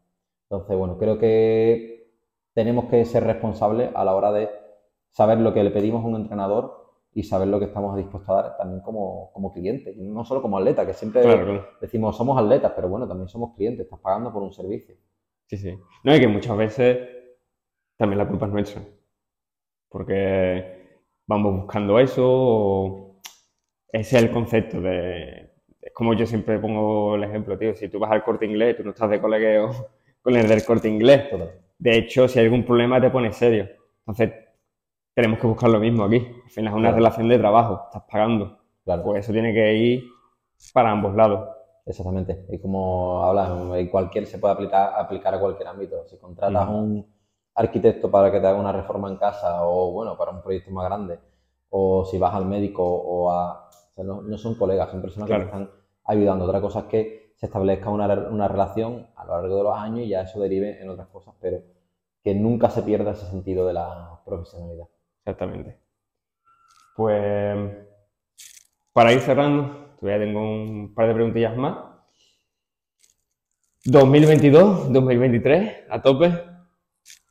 Entonces, 0.50 0.78
bueno, 0.78 0.98
creo 0.98 1.18
que 1.20 2.12
tenemos 2.54 2.86
que 2.86 3.06
ser 3.06 3.24
responsables 3.24 3.92
a 3.96 4.04
la 4.06 4.16
hora 4.16 4.32
de 4.32 4.50
saber 5.10 5.40
lo 5.40 5.54
que 5.54 5.64
le 5.64 5.72
pedimos 5.72 6.04
a 6.04 6.08
un 6.08 6.16
entrenador 6.16 6.80
y 7.14 7.24
saber 7.24 7.48
lo 7.50 7.60
que 7.60 7.66
estamos 7.66 7.96
dispuestos 7.98 8.30
a 8.30 8.42
dar 8.42 8.58
también 8.58 8.82
como, 8.82 9.32
como 9.34 9.52
cliente, 9.54 9.92
y 9.92 10.02
no 10.02 10.24
solo 10.26 10.42
como 10.42 10.58
atleta, 10.58 10.86
que 10.86 10.94
siempre 10.94 11.22
Claro, 11.22 11.44
claro. 11.46 11.68
decimos 11.82 12.16
somos 12.18 12.38
atletas, 12.42 12.72
pero 12.76 12.88
bueno, 12.90 13.08
también 13.08 13.28
somos 13.28 13.54
clientes, 13.56 13.86
estás 13.86 14.00
pagando 14.00 14.32
por 14.32 14.44
un 14.44 14.54
servicio. 14.54 14.96
Sí, 15.48 15.58
sí. 15.58 15.78
No, 16.04 16.16
y 16.16 16.20
que 16.20 16.28
muchas 16.28 16.58
veces 16.58 17.00
también 17.98 18.20
la 18.20 18.28
culpa 18.28 18.48
es 18.48 18.52
nuestra. 18.54 18.82
Porque 19.90 21.00
vamos 21.28 21.54
buscando 21.64 22.00
eso, 22.00 22.24
o 22.26 23.22
ese 23.92 24.18
es 24.18 24.24
el 24.24 24.32
concepto 24.32 24.82
de. 24.82 25.51
Es 25.82 25.92
como 25.94 26.14
yo 26.14 26.26
siempre 26.26 26.60
pongo 26.60 27.16
el 27.16 27.24
ejemplo, 27.24 27.58
tío. 27.58 27.74
Si 27.76 27.90
tú 27.90 28.00
vas 28.00 28.12
al 28.12 28.24
corte 28.24 28.46
inglés, 28.46 28.78
tú 28.78 28.84
no 28.84 28.92
estás 28.92 29.10
de 29.10 29.20
colegueo 29.20 29.72
con 30.22 30.36
el 30.36 30.48
del 30.48 30.64
corte 30.64 30.88
inglés. 30.88 31.26
De 31.78 31.98
hecho, 31.98 32.28
si 32.28 32.40
hay 32.40 32.46
algún 32.46 32.64
problema, 32.64 33.02
te 33.02 33.10
pones 33.10 33.36
serio. 33.36 33.68
Entonces, 34.06 34.32
tenemos 35.16 35.40
que 35.40 35.48
buscar 35.48 35.70
lo 35.70 35.80
mismo 35.80 36.04
aquí. 36.04 36.18
Al 36.18 36.52
final 36.52 36.74
es 36.74 36.78
una 36.78 36.90
Claro. 36.90 36.96
relación 36.98 37.28
de 37.30 37.38
trabajo, 37.40 37.82
estás 37.86 38.04
pagando. 38.12 38.60
Claro. 38.86 39.04
Pues 39.04 39.24
eso 39.26 39.34
tiene 39.34 39.54
que 39.54 39.74
ir 39.74 40.04
para 40.74 40.92
ambos 40.92 41.16
lados. 41.16 41.50
Exactamente. 41.86 42.46
Y 42.50 42.60
como 42.60 43.24
hablas, 43.24 43.50
cualquier, 43.90 44.28
se 44.28 44.38
puede 44.38 44.54
aplicar, 44.54 44.94
aplicar 44.96 45.34
a 45.34 45.40
cualquier 45.40 45.68
ámbito. 45.68 46.06
Si 46.08 46.18
contratas 46.20 46.70
un 46.70 47.06
arquitecto 47.56 48.10
para 48.10 48.32
que 48.32 48.40
te 48.40 48.48
haga 48.48 48.60
una 48.60 48.72
reforma 48.72 49.10
en 49.10 49.18
casa 49.18 49.66
o, 49.66 49.92
bueno, 49.92 50.16
para 50.18 50.32
un 50.32 50.42
proyecto 50.44 50.70
más 50.72 50.86
grande, 50.86 51.20
o 51.70 52.06
si 52.06 52.18
vas 52.20 52.34
al 52.36 52.46
médico 52.46 52.84
o 52.84 53.32
a... 53.32 53.68
sea, 54.04 54.14
no, 54.14 54.22
no 54.22 54.38
son 54.38 54.56
colegas, 54.56 54.92
son 54.92 55.02
personas 55.02 55.30
que 55.30 55.36
te 55.36 55.44
están 55.44 55.70
ayudando. 56.06 56.46
Otra 56.46 56.62
cosa 56.62 56.80
es 56.82 56.86
que 56.86 57.34
se 57.36 57.46
establezca 57.48 57.90
una, 57.90 58.08
una 58.30 58.48
relación 58.48 59.08
a 59.16 59.26
lo 59.26 59.34
largo 59.34 59.58
de 59.58 59.64
los 59.64 59.78
años 59.78 60.02
y 60.02 60.10
ya 60.10 60.22
eso 60.22 60.40
derive 60.40 60.82
en 60.82 60.90
otras 60.90 61.08
cosas, 61.08 61.34
pero 61.40 61.62
que 62.24 62.36
nunca 62.36 62.70
se 62.70 62.84
pierda 62.84 63.12
ese 63.12 63.26
sentido 63.26 63.66
de 63.66 63.74
la 63.74 64.22
profesionalidad. 64.26 64.88
Exactamente. 65.20 65.80
Pues 66.96 67.58
para 68.94 69.14
ir 69.14 69.22
cerrando, 69.22 69.96
todavía 70.00 70.26
tengo 70.26 70.42
un 70.42 70.94
par 70.94 71.08
de 71.08 71.14
preguntillas 71.14 71.56
más. 71.56 71.78
2022, 73.86 74.94
2023, 74.94 75.86
a 75.90 76.02
tope. 76.02 76.32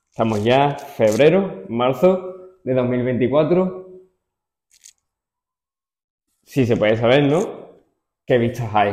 Estamos 0.09 0.43
ya 0.43 0.77
febrero, 0.77 1.65
marzo 1.69 2.57
de 2.65 2.75
2024. 2.75 3.90
Sí 6.51 6.67
se 6.67 6.77
puede 6.77 6.97
saber, 6.97 7.31
¿no? 7.31 7.47
¿Qué 8.27 8.37
vistas 8.37 8.75
hay? 8.75 8.93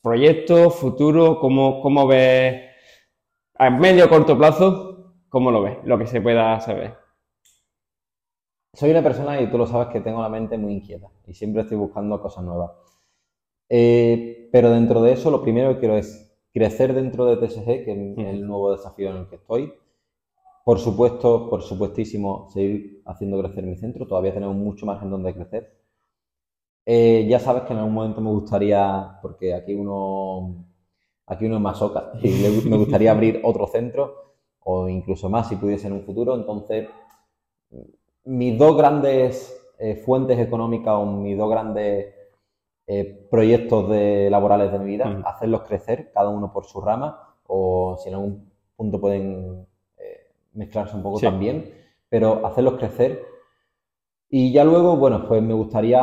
¿Proyectos, 0.00 0.76
futuro? 0.76 1.40
¿Cómo, 1.40 1.82
cómo 1.82 2.06
ves 2.06 2.62
a 3.56 3.70
medio 3.70 4.04
o 4.04 4.08
corto 4.08 4.38
plazo? 4.38 5.16
¿Cómo 5.28 5.50
lo 5.50 5.62
ves? 5.62 5.78
Lo 5.82 5.98
que 5.98 6.06
se 6.06 6.20
pueda 6.20 6.60
saber. 6.60 6.94
Soy 8.72 8.92
una 8.92 9.02
persona, 9.02 9.40
y 9.40 9.50
tú 9.50 9.58
lo 9.58 9.66
sabes, 9.66 9.88
que 9.88 10.00
tengo 10.00 10.22
la 10.22 10.28
mente 10.28 10.56
muy 10.56 10.74
inquieta 10.74 11.08
y 11.26 11.34
siempre 11.34 11.62
estoy 11.62 11.76
buscando 11.76 12.22
cosas 12.22 12.44
nuevas. 12.44 12.70
Eh, 13.68 14.48
pero 14.52 14.70
dentro 14.70 15.02
de 15.02 15.14
eso, 15.14 15.32
lo 15.32 15.42
primero 15.42 15.74
que 15.74 15.80
quiero 15.80 15.96
es 15.96 16.40
crecer 16.54 16.94
dentro 16.94 17.26
de 17.26 17.36
TSG, 17.36 17.64
que 17.84 18.14
es 18.16 18.28
el 18.28 18.46
nuevo 18.46 18.70
desafío 18.70 19.10
en 19.10 19.16
el 19.16 19.28
que 19.28 19.36
estoy. 19.36 19.74
Por 20.64 20.78
supuesto, 20.78 21.50
por 21.50 21.62
supuestísimo, 21.62 22.48
seguir 22.50 23.02
haciendo 23.06 23.40
crecer 23.42 23.64
mi 23.64 23.76
centro. 23.76 24.06
Todavía 24.06 24.32
tenemos 24.32 24.54
mucho 24.54 24.86
margen 24.86 25.10
donde 25.10 25.34
crecer. 25.34 25.81
Eh, 26.84 27.26
ya 27.28 27.38
sabes 27.38 27.62
que 27.62 27.72
en 27.72 27.78
algún 27.78 27.94
momento 27.94 28.20
me 28.20 28.30
gustaría, 28.30 29.18
porque 29.22 29.54
aquí 29.54 29.74
uno, 29.74 30.66
aquí 31.26 31.46
uno 31.46 31.56
es 31.56 31.60
más 31.60 31.80
oca, 31.80 32.12
y 32.22 32.30
me 32.68 32.76
gustaría 32.76 33.10
abrir 33.12 33.40
otro 33.44 33.66
centro, 33.66 34.14
o 34.60 34.88
incluso 34.88 35.28
más 35.28 35.48
si 35.48 35.56
pudiese 35.56 35.86
en 35.86 35.94
un 35.94 36.02
futuro. 36.02 36.34
Entonces, 36.34 36.88
mis 38.24 38.58
dos 38.58 38.76
grandes 38.76 39.74
eh, 39.78 39.96
fuentes 39.96 40.38
económicas 40.38 40.94
o 40.94 41.06
mis 41.06 41.36
dos 41.36 41.50
grandes 41.50 42.14
eh, 42.86 43.26
proyectos 43.30 43.88
de, 43.88 44.28
laborales 44.30 44.72
de 44.72 44.78
mi 44.78 44.86
vida, 44.86 45.22
hacerlos 45.24 45.62
crecer, 45.62 46.10
cada 46.12 46.28
uno 46.28 46.52
por 46.52 46.64
su 46.64 46.80
rama, 46.80 47.36
o 47.46 47.96
si 48.02 48.08
en 48.08 48.14
algún 48.14 48.50
punto 48.76 49.00
pueden 49.00 49.66
mezclarse 50.54 50.96
un 50.96 51.02
poco 51.02 51.20
también, 51.20 51.72
pero 52.08 52.44
hacerlos 52.46 52.74
crecer. 52.74 53.31
Y 54.34 54.50
ya 54.50 54.64
luego, 54.64 54.96
bueno, 54.96 55.26
pues 55.28 55.42
me 55.42 55.52
gustaría, 55.52 56.00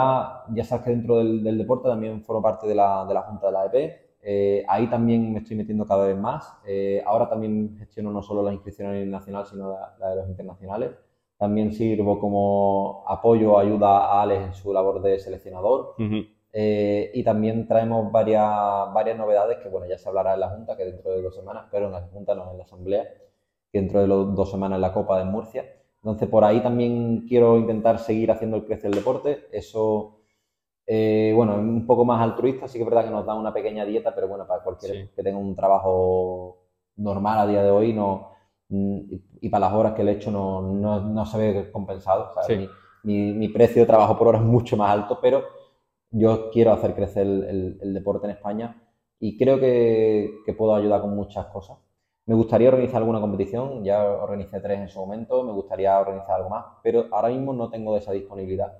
ya 0.53 0.63
sabes 0.63 0.85
que 0.85 0.91
dentro 0.91 1.17
del, 1.17 1.57
deporte 1.57 1.89
también 1.89 2.21
formo 2.21 2.43
parte 2.43 2.67
de 2.67 2.75
la, 2.75 3.03
de 3.07 3.15
la 3.15 3.23
Junta 3.23 3.47
de 3.47 3.51
la 3.51 3.65
EP, 3.65 3.99
eh, 4.21 4.63
ahí 4.67 4.85
también 4.87 5.33
me 5.33 5.39
estoy 5.39 5.57
metiendo 5.57 5.83
cada 5.87 6.05
vez 6.05 6.15
más. 6.15 6.47
Eh, 6.63 7.01
ahora 7.07 7.27
también 7.27 7.75
gestiono 7.79 8.11
no 8.11 8.21
solo 8.21 8.43
la 8.43 8.53
inscripción 8.53 8.89
a 8.89 8.91
nivel 8.93 9.09
nacional, 9.09 9.47
sino 9.47 9.75
la, 9.99 10.09
de 10.11 10.15
los 10.17 10.29
internacionales. 10.29 10.91
También 11.39 11.73
sirvo 11.73 12.19
como 12.19 13.03
apoyo 13.07 13.57
ayuda 13.57 13.97
a 13.97 14.21
Alex 14.21 14.45
en 14.45 14.53
su 14.53 14.71
labor 14.73 15.01
de 15.01 15.17
seleccionador. 15.17 15.95
Eh, 16.53 17.09
y 17.11 17.23
también 17.23 17.67
traemos 17.67 18.11
varias, 18.11 18.93
varias 18.93 19.17
novedades 19.17 19.57
que, 19.57 19.69
bueno, 19.69 19.87
ya 19.87 19.97
se 19.97 20.07
hablará 20.07 20.35
en 20.35 20.41
la 20.41 20.49
Junta, 20.49 20.77
que 20.77 20.85
dentro 20.85 21.09
de 21.13 21.23
dos 21.23 21.33
semanas, 21.33 21.65
pero 21.71 21.87
en 21.87 21.93
la 21.93 22.01
Junta, 22.01 22.35
no 22.35 22.51
en 22.51 22.59
la 22.59 22.63
Asamblea, 22.63 23.07
dentro 23.73 24.01
de 24.01 24.07
los 24.07 24.35
dos 24.35 24.51
semanas 24.51 24.79
la 24.79 24.93
Copa 24.93 25.17
de 25.17 25.25
Murcia. 25.25 25.78
Entonces, 26.01 26.29
por 26.29 26.43
ahí 26.43 26.61
también 26.61 27.25
quiero 27.27 27.57
intentar 27.57 27.99
seguir 27.99 28.31
haciendo 28.31 28.57
el 28.57 28.65
crecer 28.65 28.87
el 28.87 28.95
deporte. 28.95 29.47
Eso, 29.51 30.21
eh, 30.87 31.33
bueno, 31.35 31.53
es 31.53 31.59
un 31.59 31.85
poco 31.85 32.05
más 32.05 32.21
altruista, 32.21 32.67
sí 32.67 32.77
que 32.77 32.83
es 32.83 32.89
verdad 32.89 33.05
que 33.05 33.11
nos 33.11 33.25
da 33.25 33.35
una 33.35 33.53
pequeña 33.53 33.85
dieta, 33.85 34.15
pero 34.15 34.27
bueno, 34.27 34.47
para 34.47 34.63
cualquiera 34.63 35.09
que 35.13 35.23
tenga 35.23 35.37
un 35.37 35.55
trabajo 35.55 36.57
normal 36.95 37.39
a 37.39 37.47
día 37.47 37.63
de 37.63 37.71
hoy 37.71 37.93
no, 37.93 38.31
y 38.69 39.49
para 39.49 39.67
las 39.67 39.73
horas 39.73 39.93
que 39.93 40.03
le 40.03 40.11
he 40.11 40.15
hecho 40.15 40.31
no, 40.31 40.61
no, 40.61 41.25
se 41.25 41.37
ve 41.37 41.71
compensado. 41.71 42.31
Mi, 43.03 43.33
mi, 43.33 43.47
precio 43.49 43.81
de 43.81 43.87
trabajo 43.87 44.17
por 44.17 44.27
hora 44.27 44.39
es 44.39 44.43
mucho 44.43 44.77
más 44.77 44.91
alto, 44.91 45.19
pero 45.21 45.43
yo 46.11 46.49
quiero 46.51 46.73
hacer 46.73 46.93
crecer 46.93 47.25
el, 47.25 47.77
el, 47.81 47.93
deporte 47.93 48.27
en 48.27 48.31
España 48.31 48.83
y 49.19 49.37
creo 49.37 49.59
que, 49.59 50.31
que 50.45 50.53
puedo 50.53 50.75
ayudar 50.75 51.01
con 51.01 51.15
muchas 51.15 51.45
cosas. 51.47 51.77
Me 52.29 52.35
gustaría 52.35 52.67
organizar 52.67 52.97
alguna 52.97 53.19
competición, 53.19 53.83
ya 53.83 54.03
organicé 54.03 54.61
tres 54.61 54.79
en 54.81 54.87
su 54.87 54.99
momento, 54.99 55.43
me 55.43 55.51
gustaría 55.51 55.99
organizar 55.99 56.35
algo 56.35 56.51
más, 56.51 56.63
pero 56.83 57.07
ahora 57.09 57.29
mismo 57.29 57.53
no 57.53 57.71
tengo 57.71 57.97
esa 57.97 58.11
disponibilidad 58.11 58.71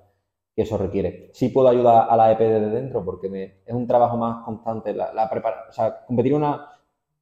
que 0.54 0.62
eso 0.62 0.78
requiere. 0.78 1.32
Sí 1.34 1.48
puedo 1.48 1.68
ayudar 1.68 2.06
a 2.08 2.16
la 2.16 2.30
EP 2.30 2.38
desde 2.38 2.70
dentro 2.70 3.04
porque 3.04 3.28
me, 3.28 3.42
es 3.66 3.74
un 3.74 3.88
trabajo 3.88 4.16
más 4.16 4.44
constante. 4.44 4.94
La, 4.94 5.28
o 5.68 5.72
sea, 5.72 6.06
competir 6.06 6.32
una, 6.32 6.64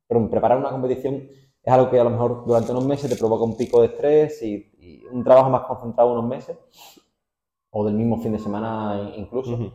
preparar 0.07 0.59
una 0.59 0.69
competición 0.69 1.15
es 1.63 1.73
algo 1.73 1.89
que 1.89 1.99
a 1.99 2.05
lo 2.05 2.11
mejor 2.11 2.45
durante 2.45 2.73
unos 2.73 2.85
meses 2.85 3.09
te 3.09 3.17
provoca 3.17 3.45
un 3.45 3.57
pico 3.57 3.81
de 3.81 3.87
estrés 3.87 4.43
y, 4.43 5.07
un 5.11 5.25
trabajo 5.25 5.49
más 5.49 5.63
concentrado 5.63 6.13
unos 6.13 6.27
meses 6.27 6.59
o 7.71 7.87
del 7.87 7.95
mismo 7.95 8.19
fin 8.19 8.33
de 8.33 8.39
semana 8.39 9.13
incluso. 9.17 9.73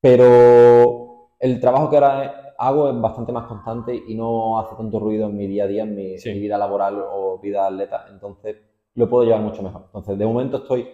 Pero 0.00 1.30
el 1.40 1.60
trabajo 1.60 1.90
que 1.90 1.96
ahora 1.96 2.53
hago 2.66 2.88
es 2.88 3.00
bastante 3.00 3.32
más 3.32 3.46
constante 3.46 3.94
y 4.06 4.14
no 4.14 4.58
hace 4.58 4.74
tanto 4.76 4.98
ruido 4.98 5.26
en 5.26 5.36
mi 5.36 5.46
día 5.46 5.64
a 5.64 5.66
día, 5.66 5.82
en 5.82 5.94
mi, 5.94 6.16
vida 6.16 6.58
laboral 6.58 7.02
o 7.12 7.38
vida 7.38 7.66
atleta. 7.66 8.06
Entonces, 8.10 8.56
lo 8.94 9.08
puedo 9.08 9.24
llevar 9.24 9.42
mucho 9.42 9.62
mejor. 9.62 9.82
Entonces, 9.86 10.18
de 10.18 10.26
momento 10.26 10.58
estoy 10.58 10.88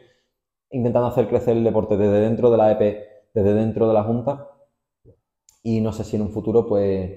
intentando 0.70 1.08
hacer 1.08 1.28
crecer 1.28 1.56
el 1.56 1.64
deporte 1.64 1.96
desde 1.96 2.20
dentro 2.20 2.50
de 2.50 2.56
la 2.56 2.72
EP, 2.72 3.04
desde 3.34 3.54
dentro 3.54 3.88
de 3.88 3.94
la 3.94 4.02
Junta. 4.02 4.48
Y 5.62 5.80
no 5.80 5.92
sé 5.92 6.04
si 6.04 6.16
en 6.16 6.22
un 6.22 6.30
futuro, 6.30 6.66
pues, 6.66 7.10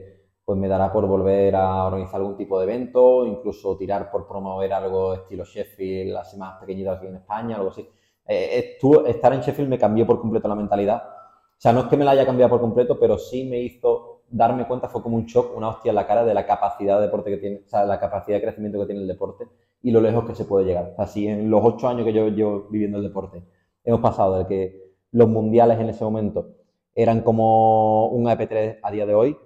pues 0.43 0.58
me 0.60 0.68
dará 0.68 0.91
por 0.91 1.08
volver 1.08 1.56
a 1.56 1.86
organizar 1.86 2.16
algún 2.20 2.36
tipo 2.36 2.60
de 2.60 2.66
evento, 2.66 3.26
incluso 3.26 3.78
tirar 3.78 4.12
por 4.12 4.28
promover 4.28 4.74
algo 4.74 5.14
estilo 5.14 5.45
Sheffield, 5.45 6.16
así 6.18 6.38
más 6.38 6.60
pequeñitas 6.60 6.97
aquí 6.97 7.08
en 7.08 7.16
España, 7.16 7.56
algo 7.56 7.70
así. 7.70 7.88
Eh, 8.28 8.78
estar 9.08 9.34
en 9.34 9.41
Sheffield 9.41 9.70
me 9.70 9.78
cambió 9.78 10.06
por 10.06 10.20
completo 10.20 10.47
la 10.47 10.56
mentalidad. 10.56 11.04
O 11.04 11.62
sea, 11.64 11.72
no 11.72 11.82
es 11.82 11.86
que 11.88 11.95
me 11.97 12.04
la 12.04 12.12
haya 12.12 12.26
cambiado 12.26 12.49
por 12.49 12.62
completo, 12.62 12.99
pero 12.99 13.18
sí 13.18 13.45
me 13.45 13.60
hizo 13.60 14.12
darme 14.30 14.67
cuenta 14.67 14.89
fue 14.89 15.01
como 15.01 15.15
un 15.15 15.26
shock, 15.26 15.55
una 15.55 15.69
hostia 15.69 15.89
en 15.89 15.95
la 15.95 16.07
cara 16.07 16.26
de 16.26 16.34
la 16.34 16.45
capacidad 16.45 16.97
de 16.97 17.05
deporte 17.05 17.32
que 17.32 17.38
tiene, 17.38 17.61
o 17.65 17.67
sea, 17.67 17.86
la 17.86 17.99
capacidad 17.99 18.38
de 18.38 18.43
crecimiento 18.43 18.80
que 18.80 18.86
tiene 18.86 19.01
el 19.01 19.07
deporte 19.07 19.47
y 19.82 19.91
lo 19.91 20.01
lejos 20.01 20.26
que 20.26 20.36
se 20.36 20.45
puede 20.45 20.65
llegar. 20.65 20.95
Así 20.97 21.28
en 21.28 21.49
los 21.49 21.61
ocho 21.63 21.88
años 21.88 22.05
que 22.05 22.13
yo 22.13 22.28
llevo 22.30 22.67
viviendo 22.69 22.97
el 22.97 23.03
deporte, 23.03 23.43
hemos 23.84 24.01
pasado 24.01 24.38
de 24.39 24.47
que 24.47 24.84
los 25.11 25.30
mundiales 25.30 25.80
en 25.80 25.89
ese 25.89 26.03
momento 26.03 26.55
eran 26.95 27.21
como 27.21 28.07
un 28.07 28.26
AP3 28.26 28.80
a 28.82 28.91
día 28.91 29.05
de 29.05 29.15
hoy, 29.15 29.38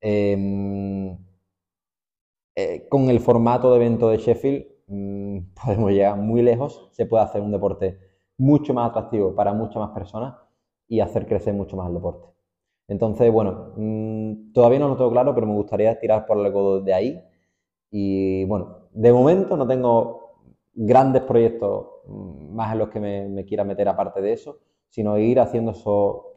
em, 0.00 1.16
eh, 2.56 2.86
con 2.88 3.08
el 3.10 3.20
formato 3.20 3.70
de 3.70 3.76
evento 3.76 4.08
de 4.10 4.18
Sheffield 4.18 4.66
mm, 4.86 5.38
podemos 5.64 5.90
llegar 5.90 6.16
muy 6.16 6.42
lejos, 6.42 6.88
se 6.92 7.06
puede 7.06 7.24
hacer 7.24 7.40
un 7.40 7.52
deporte 7.52 7.98
mucho 8.38 8.74
más 8.74 8.90
atractivo 8.90 9.34
para 9.34 9.52
muchas 9.52 9.76
más 9.76 9.90
personas 9.90 10.34
y 10.88 11.00
hacer 11.00 11.26
crecer 11.26 11.54
mucho 11.54 11.76
más 11.76 11.88
el 11.88 11.94
deporte. 11.94 12.33
Entonces, 12.88 13.32
bueno, 13.32 13.72
mm, 13.76 14.52
todavía 14.52 14.78
no 14.78 14.88
lo 14.88 14.96
tengo 14.96 15.10
claro, 15.10 15.34
pero 15.34 15.46
me 15.46 15.54
gustaría 15.54 15.98
tirar 15.98 16.26
por 16.26 16.38
algo 16.38 16.80
de 16.80 16.94
ahí. 16.94 17.24
Y 17.90 18.44
bueno, 18.44 18.88
de 18.92 19.12
momento 19.12 19.56
no 19.56 19.66
tengo 19.66 20.24
grandes 20.74 21.22
proyectos 21.22 21.86
mm, 22.06 22.54
más 22.54 22.72
en 22.72 22.78
los 22.78 22.88
que 22.90 23.00
me, 23.00 23.44
quiera 23.44 23.64
meter 23.64 23.88
aparte 23.88 24.20
de 24.20 24.32
eso, 24.32 24.58
sino 24.88 25.18
ir 25.18 25.40
haciendo 25.40 25.72
eso, 25.72 26.34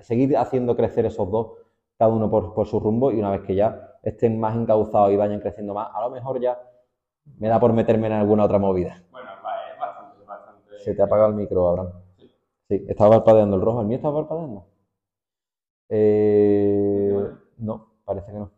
seguir 0.00 0.36
haciendo 0.36 0.76
crecer 0.76 1.06
esos 1.06 1.30
dos, 1.30 1.52
cada 1.96 2.12
uno 2.12 2.30
por, 2.30 2.66
su 2.66 2.80
rumbo, 2.80 3.12
y 3.12 3.18
una 3.18 3.30
vez 3.30 3.42
que 3.42 3.54
ya 3.54 3.96
estén 4.02 4.38
más 4.38 4.56
encauzados 4.56 5.12
y 5.12 5.16
vayan 5.16 5.40
creciendo 5.40 5.74
más, 5.74 5.88
a 5.94 6.00
lo 6.02 6.10
mejor 6.10 6.40
ya 6.40 6.58
me 7.38 7.48
da 7.48 7.60
por 7.60 7.72
meterme 7.72 8.06
en 8.06 8.14
alguna 8.14 8.44
otra 8.44 8.58
movida. 8.58 9.02
Bueno, 9.10 9.28
es 9.30 9.78
bastante, 9.78 10.24
bastante. 10.24 10.78
Se 10.78 10.94
te 10.94 11.02
ha 11.02 11.04
apagado 11.04 11.30
el 11.30 11.34
micro, 11.34 11.68
Abraham. 11.68 11.92
Sí. 12.16 12.30
Sí, 12.68 12.84
estaba 12.88 13.16
parpadeando 13.16 13.56
el 13.56 13.62
rojo. 13.62 13.80
¿El 13.82 13.88
mío 13.88 13.96
estaba 13.96 14.20
parpadeando? 14.20 14.69
Eh, 15.92 17.30
no, 17.58 17.94
parece 18.04 18.32
que 18.32 18.38
no. 18.38 18.50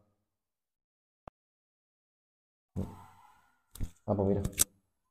Ah, 4.07 4.15
pues 4.15 4.29
mira. 4.29 4.43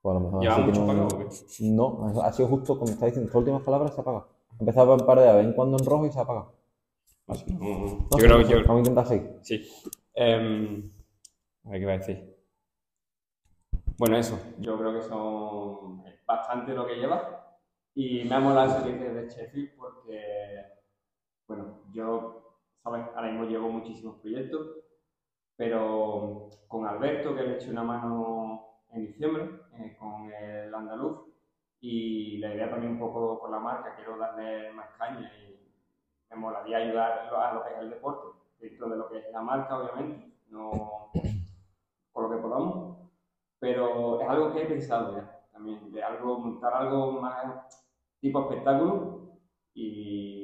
Pues 0.01 0.15
a 0.15 0.19
lo 0.19 0.25
mejor 0.25 0.65
mucho 0.65 1.35
No, 1.61 2.21
ha 2.21 2.33
sido 2.33 2.47
justo 2.47 2.77
como 2.77 2.91
está 2.91 3.07
diciendo. 3.07 3.31
Sus 3.31 3.39
últimas 3.39 3.63
palabras 3.63 3.95
se 3.95 4.01
apaga. 4.01 4.27
Empezaba 4.59 4.93
un 4.93 5.05
par 5.05 5.19
de 5.19 5.33
vez 5.33 5.45
en 5.45 5.53
cuando 5.53 5.77
en 5.77 5.85
rojo 5.85 6.05
y 6.05 6.11
se 6.11 6.19
apaga. 6.19 6.47
Así. 7.27 7.45
yo 7.47 8.17
creo 8.17 8.47
que 8.47 8.55
Vamos 8.55 8.69
a 8.69 8.79
intentar 8.79 9.07
seguir. 9.07 9.39
Sí. 9.41 9.67
Eh, 10.13 10.91
a 11.65 11.69
ver 11.69 11.79
qué 11.79 11.85
va 11.85 11.93
a 11.93 11.97
decir. 11.97 12.37
Bueno, 13.97 14.17
eso. 14.17 14.39
Yo 14.59 14.77
creo 14.77 14.93
que 14.93 15.01
son 15.01 16.03
bastante 16.25 16.73
lo 16.73 16.85
que 16.85 16.95
lleva. 16.95 17.59
Y 17.93 18.23
me 18.25 18.35
ha 18.35 18.39
molado 18.39 18.79
ese 18.79 18.91
de 18.91 19.29
Sheffield 19.29 19.75
porque 19.77 20.70
yo, 21.91 22.57
¿sabes? 22.83 23.05
Ahora 23.15 23.31
mismo 23.31 23.45
llevo 23.45 23.69
muchísimos 23.69 24.19
proyectos, 24.19 24.77
pero 25.55 26.49
con 26.67 26.87
Alberto, 26.87 27.35
que 27.35 27.43
le 27.43 27.55
eché 27.55 27.69
una 27.69 27.83
mano 27.83 28.81
en 28.89 29.05
diciembre 29.05 29.49
eh, 29.77 29.95
con 29.99 30.31
el 30.31 30.73
andaluz, 30.73 31.31
y 31.79 32.37
la 32.37 32.53
idea 32.53 32.69
también 32.69 32.93
un 32.93 32.99
poco 32.99 33.39
con 33.39 33.51
la 33.51 33.59
marca, 33.59 33.95
quiero 33.95 34.17
darle 34.17 34.71
más 34.71 34.89
caña 34.97 35.31
y 35.39 35.59
me 36.29 36.35
molaría 36.35 36.77
ayudar 36.77 37.29
a 37.33 37.53
lo 37.53 37.63
que 37.63 37.73
es 37.73 37.79
el 37.79 37.89
deporte, 37.89 38.37
dentro 38.59 38.89
de 38.89 38.97
lo 38.97 39.09
que 39.09 39.17
es 39.19 39.31
la 39.31 39.41
marca, 39.41 39.79
obviamente, 39.79 40.31
no 40.49 41.11
por 42.11 42.23
lo 42.23 42.35
que 42.35 42.41
podamos, 42.41 43.09
pero 43.59 44.21
es 44.21 44.29
algo 44.29 44.53
que 44.53 44.63
he 44.63 44.65
pensado 44.65 45.15
ya, 45.15 45.41
también, 45.51 45.91
de 45.91 46.03
algo, 46.03 46.39
montar 46.39 46.73
algo 46.73 47.19
más 47.21 47.89
tipo 48.19 48.41
espectáculo 48.41 49.39
y 49.73 50.40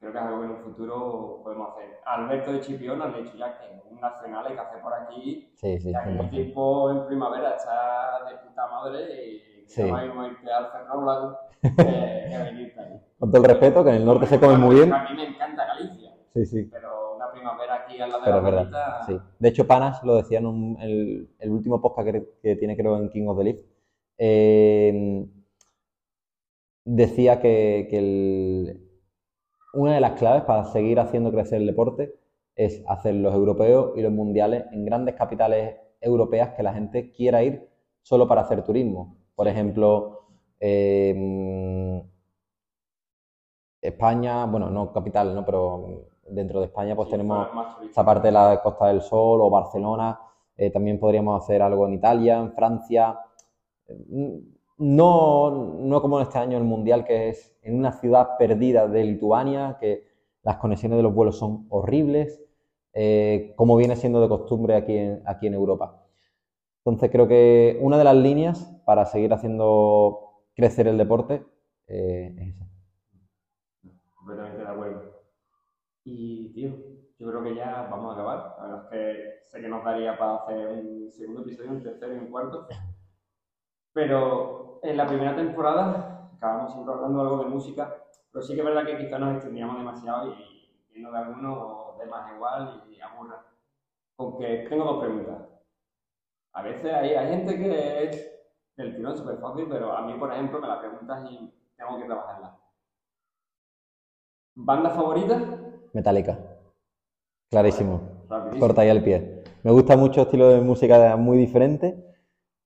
creo 0.00 0.12
que 0.12 0.18
es 0.18 0.24
algo 0.24 0.40
que 0.40 0.44
en 0.46 0.50
un 0.52 0.58
futuro 0.58 1.40
podemos 1.42 1.70
hacer. 1.70 1.98
Alberto 2.06 2.52
de 2.52 2.60
Chipiona 2.60 3.06
le 3.08 3.14
ha 3.14 3.18
dicho 3.22 3.36
ya 3.36 3.58
que 3.58 3.80
un 3.90 4.00
nacional 4.00 4.46
hay 4.46 4.54
que 4.54 4.60
hacer 4.60 4.80
por 4.80 4.92
aquí. 4.94 5.50
Sí, 5.54 5.78
sí, 5.80 5.92
que 5.92 6.10
el 6.10 6.18
100%. 6.18 6.30
tiempo 6.30 6.90
en 6.90 7.06
primavera 7.06 7.56
está 7.56 8.24
de 8.30 8.36
puta 8.48 8.66
madre 8.68 9.26
y 9.26 9.42
Sí. 9.66 9.82
no 9.82 9.96
hay 9.96 10.08
más 10.10 10.30
irte 10.32 10.50
al 10.50 10.66
Ferrol 10.72 11.36
que, 11.62 11.68
que 12.30 12.38
venirte 12.42 12.80
ahí. 12.80 13.00
Con 13.18 13.30
todo 13.30 13.42
el 13.42 13.48
respeto, 13.48 13.84
que 13.84 13.90
en 13.90 13.96
el 13.96 14.04
norte 14.06 14.26
se 14.26 14.40
come 14.40 14.56
muy 14.56 14.76
bien. 14.76 14.92
A 14.92 15.02
mí 15.10 15.14
me 15.16 15.26
encanta 15.26 15.66
Galicia, 15.66 16.14
Sí, 16.32 16.46
sí. 16.46 16.62
pero 16.72 17.16
una 17.16 17.30
primavera 17.32 17.74
aquí 17.74 18.00
al 18.00 18.08
lado 18.10 18.22
de 18.24 18.30
la 18.30 18.40
verdad, 18.40 18.58
bonita, 18.60 19.02
sí. 19.06 19.18
De 19.38 19.48
hecho, 19.48 19.66
Panas 19.66 20.02
lo 20.04 20.14
decía 20.16 20.38
en 20.38 20.46
un- 20.46 20.78
el, 20.80 21.28
el 21.38 21.50
último 21.50 21.82
podcast 21.82 22.08
que, 22.08 22.28
que 22.42 22.56
tiene, 22.56 22.76
creo, 22.76 22.96
en 22.96 23.10
King 23.10 23.26
of 23.26 23.36
the 23.38 23.44
Leaf. 23.44 23.60
eh, 24.18 25.26
decía 26.84 27.40
que, 27.40 27.88
que 27.90 27.98
el- 27.98 28.87
una 29.72 29.94
de 29.94 30.00
las 30.00 30.12
claves 30.12 30.42
para 30.44 30.64
seguir 30.64 30.98
haciendo 31.00 31.30
crecer 31.30 31.60
el 31.60 31.66
deporte 31.66 32.14
es 32.54 32.82
hacer 32.88 33.14
los 33.14 33.34
europeos 33.34 33.92
y 33.96 34.02
los 34.02 34.12
mundiales 34.12 34.64
en 34.72 34.84
grandes 34.84 35.14
capitales 35.14 35.76
europeas 36.00 36.50
que 36.56 36.62
la 36.62 36.74
gente 36.74 37.12
quiera 37.12 37.42
ir 37.42 37.68
solo 38.02 38.26
para 38.26 38.42
hacer 38.42 38.64
turismo. 38.64 39.16
Por 39.34 39.46
ejemplo, 39.46 40.22
eh, 40.58 42.02
España, 43.80 44.46
bueno, 44.46 44.70
no 44.70 44.92
capital, 44.92 45.34
¿no? 45.34 45.44
pero 45.44 46.08
dentro 46.26 46.60
de 46.60 46.66
España 46.66 46.96
pues 46.96 47.06
sí, 47.08 47.12
tenemos 47.12 47.48
esa 47.88 48.04
parte 48.04 48.28
de 48.28 48.32
la 48.32 48.60
Costa 48.62 48.88
del 48.88 49.00
Sol 49.00 49.40
o 49.40 49.50
Barcelona. 49.50 50.18
eh, 50.56 50.70
también 50.70 50.98
podríamos 50.98 51.42
hacer 51.42 51.62
algo 51.62 51.86
en 51.86 51.94
Italia, 51.94 52.38
en 52.38 52.52
Francia. 52.52 53.18
Mm, 54.08 54.38
No, 54.78 55.76
no 55.80 56.00
como 56.00 56.20
este 56.20 56.38
año 56.38 56.56
el 56.56 56.64
Mundial, 56.64 57.04
que 57.04 57.30
es 57.30 57.56
en 57.62 57.76
una 57.76 57.92
ciudad 57.92 58.38
perdida 58.38 58.86
de 58.86 59.04
Lituania, 59.04 59.76
que 59.80 60.06
las 60.42 60.56
conexiones 60.58 60.96
de 60.98 61.02
los 61.02 61.14
vuelos 61.14 61.36
son 61.36 61.66
horribles, 61.68 62.40
eh, 62.92 63.52
como 63.56 63.76
viene 63.76 63.96
siendo 63.96 64.20
de 64.20 64.28
costumbre 64.28 64.76
aquí 64.76 64.96
en, 64.96 65.22
aquí 65.26 65.48
en 65.48 65.54
Europa. 65.54 66.04
Entonces 66.84 67.10
creo 67.10 67.28
que 67.28 67.78
una 67.82 67.98
de 67.98 68.04
las 68.04 68.16
líneas 68.16 68.64
para 68.86 69.04
seguir 69.04 69.32
haciendo 69.34 70.44
crecer 70.54 70.88
el 70.88 70.96
deporte 70.96 71.44
eh, 71.86 72.34
es 72.38 72.54
esa. 72.54 72.66
Completamente 74.14 74.62
de 74.62 74.68
acuerdo. 74.68 75.02
Y, 76.04 76.52
tío, 76.54 76.70
yo 77.18 77.28
creo 77.28 77.42
que 77.42 77.54
ya 77.54 77.88
vamos 77.90 78.10
a 78.10 78.14
acabar. 78.14 78.56
La 78.58 78.66
verdad 78.66 78.84
es 78.84 78.90
que 78.90 79.50
sé 79.50 79.60
que 79.60 79.68
nos 79.68 79.84
daría 79.84 80.16
para 80.16 80.36
hacer 80.36 80.68
un 80.68 81.10
segundo 81.10 81.42
episodio, 81.42 81.72
un 81.72 81.82
tercero 81.82 82.14
y 82.14 82.18
un 82.18 82.30
cuarto. 82.30 82.66
Pero 83.98 84.78
en 84.84 84.96
la 84.96 85.08
primera 85.08 85.34
temporada 85.34 86.30
acabamos 86.36 86.72
siempre 86.72 86.94
hablando 86.94 87.20
algo 87.20 87.38
de 87.38 87.46
música, 87.46 87.96
pero 88.30 88.44
sí 88.44 88.54
que 88.54 88.60
es 88.60 88.64
verdad 88.64 88.86
que 88.86 88.96
quizás 88.96 89.18
nos 89.18 89.34
extendíamos 89.34 89.76
demasiado 89.76 90.28
y 90.34 90.70
viendo 90.92 91.10
de 91.10 91.18
algunos 91.18 91.98
de 91.98 92.06
más 92.06 92.32
igual 92.32 92.84
y 92.88 93.00
aburra. 93.00 93.44
Aunque 94.18 94.66
tengo 94.68 94.84
dos 94.84 95.00
preguntas. 95.00 95.38
A 96.52 96.62
veces 96.62 96.94
hay, 96.94 97.10
hay 97.10 97.28
gente 97.28 97.58
que 97.58 98.04
es 98.04 98.30
del 98.76 98.94
tirón 98.94 99.16
súper 99.16 99.38
fácil, 99.38 99.66
pero 99.68 99.90
a 99.92 100.02
mí, 100.02 100.14
por 100.16 100.32
ejemplo, 100.32 100.60
me 100.60 100.68
la 100.68 100.78
preguntas 100.78 101.28
y 101.32 101.52
tengo 101.76 101.98
que 101.98 102.04
trabajarla. 102.04 102.56
¿Banda 104.54 104.90
favorita? 104.90 105.40
Metallica. 105.92 106.38
Clarísimo. 107.50 108.00
Rapidísimo. 108.28 108.60
Corta 108.60 108.82
ahí 108.82 108.90
el 108.90 109.02
pie. 109.02 109.42
Me 109.64 109.72
gusta 109.72 109.96
mucho 109.96 110.22
estilo 110.22 110.50
de 110.50 110.60
música 110.60 111.16
muy 111.16 111.36
diferente, 111.36 112.07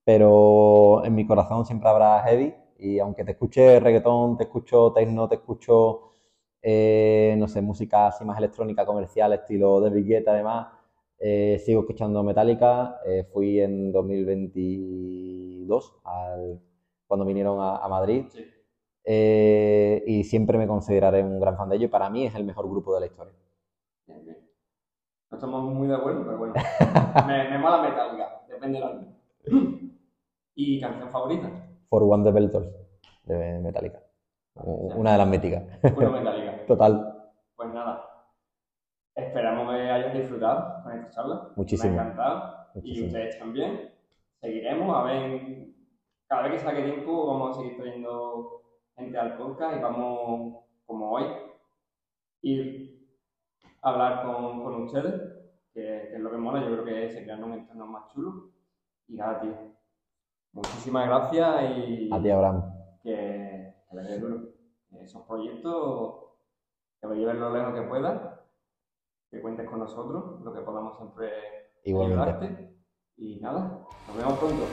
pero 0.04 1.04
en 1.04 1.14
mi 1.14 1.26
corazón 1.26 1.64
siempre 1.66 1.88
habrá 1.88 2.22
heavy. 2.24 2.54
Y 2.78 2.98
aunque 2.98 3.24
te 3.24 3.32
escuche 3.32 3.78
reggaetón, 3.80 4.36
te 4.36 4.44
escucho 4.44 4.92
techno, 4.92 5.28
te 5.28 5.36
escucho, 5.36 6.10
eh, 6.62 7.34
no 7.38 7.46
sé, 7.48 7.62
música 7.62 8.08
así 8.08 8.24
más 8.24 8.38
electrónica, 8.38 8.84
comercial, 8.86 9.32
estilo 9.32 9.80
David 9.80 10.06
Guetta, 10.06 10.32
además, 10.32 10.68
eh, 11.18 11.60
sigo 11.64 11.80
escuchando 11.82 12.22
Metallica. 12.24 12.98
Eh, 13.06 13.24
fui 13.32 13.60
en 13.60 13.92
2022 13.92 15.94
al- 16.04 16.60
cuando 17.06 17.24
vinieron 17.26 17.60
a, 17.60 17.76
a 17.76 17.88
Madrid 17.88 18.24
Sí. 18.30 18.44
y 20.06 20.24
siempre 20.24 20.58
me 20.58 20.66
consideraré 20.66 21.22
un 21.22 21.40
gran 21.40 21.56
fan 21.56 21.68
de 21.68 21.76
ellos. 21.76 21.88
y 21.88 21.92
Para 21.92 22.10
mí 22.10 22.26
es 22.26 22.34
el 22.34 22.44
mejor 22.44 22.68
grupo 22.68 22.94
de 22.94 23.00
la 23.00 23.06
historia. 23.06 23.32
Bien, 24.06 24.24
bien. 24.24 24.38
No 25.30 25.36
estamos 25.38 25.64
muy 25.74 25.88
de 25.88 25.94
acuerdo, 25.96 26.24
pero 26.24 26.38
bueno. 26.38 26.54
me, 27.26 27.50
me 27.50 27.58
mola 27.58 27.82
Metallica, 27.82 28.42
depende 28.48 28.78
del 28.78 28.88
álbum. 28.88 29.06
¿Y 30.54 30.80
canción 30.80 31.10
favorita? 31.10 31.50
For 31.88 32.02
One 32.02 32.24
the 32.24 32.30
Belters 32.30 32.68
de 33.24 33.58
Metallica. 33.58 34.02
Una 34.54 35.12
de 35.12 35.18
las 35.18 35.28
míticas. 35.28 35.62
Puro 35.94 36.10
Metallica. 36.12 36.66
Total. 36.66 37.30
Pues 37.56 37.72
nada, 37.72 38.04
esperamos 39.14 39.70
que 39.70 39.80
hayas 39.90 40.14
disfrutado 40.14 40.82
con 40.82 40.92
esta 40.92 41.10
charla. 41.10 41.48
Muchísimo. 41.56 41.94
Me 41.94 42.00
ha 42.00 42.02
encantado. 42.02 42.66
Y 42.82 43.06
ustedes 43.06 43.38
también. 43.38 43.90
Seguiremos, 44.40 44.96
a 44.96 45.04
ver, 45.04 45.68
cada 46.26 46.42
vez 46.42 46.52
que 46.52 46.58
saque 46.58 46.82
tiempo 46.82 47.26
vamos 47.26 47.56
a 47.56 47.60
seguir 47.60 47.76
trayendo 47.76 48.62
gente 48.96 49.16
al 49.16 49.36
podcast 49.36 49.76
y 49.76 49.80
vamos, 49.80 50.64
como 50.84 51.12
hoy, 51.12 51.24
ir 52.42 53.06
a 53.82 53.90
hablar 53.90 54.24
con, 54.24 54.62
con 54.62 54.82
ustedes, 54.82 55.14
que, 55.72 55.80
que 56.10 56.14
es 56.14 56.20
lo 56.20 56.30
que 56.30 56.38
mola, 56.38 56.60
yo 56.60 56.72
creo 56.72 56.84
que 56.84 57.10
se 57.10 57.22
crean 57.22 57.44
un 57.44 57.52
entorno 57.52 57.86
más 57.86 58.12
chulo. 58.12 58.50
Y 59.06 59.14
nada, 59.14 59.40
tío. 59.40 59.52
Muchísimas 60.52 61.06
gracias 61.06 61.62
y 61.78 62.10
A 62.12 62.20
ti, 62.20 62.30
Abraham. 62.30 62.62
que, 63.02 63.74
que 63.88 63.96
le 63.96 64.02
dé 64.02 64.18
duro. 64.18 64.48
Esos 65.00 65.22
proyectos, 65.26 66.14
que 67.00 67.06
lo 67.08 67.14
lleves 67.14 67.36
lo 67.36 67.50
lejos 67.52 67.74
que 67.74 67.82
puedas, 67.82 68.38
que 69.30 69.40
cuentes 69.40 69.68
con 69.68 69.78
nosotros, 69.80 70.40
lo 70.42 70.52
que 70.52 70.60
podamos 70.60 70.96
siempre 70.98 71.30
Igualmente. 71.84 72.22
ayudarte. 72.22 72.76
Y 73.16 73.40
nada, 73.40 73.80
nos 74.08 74.16
vemos 74.16 74.38
pronto. 74.38 74.64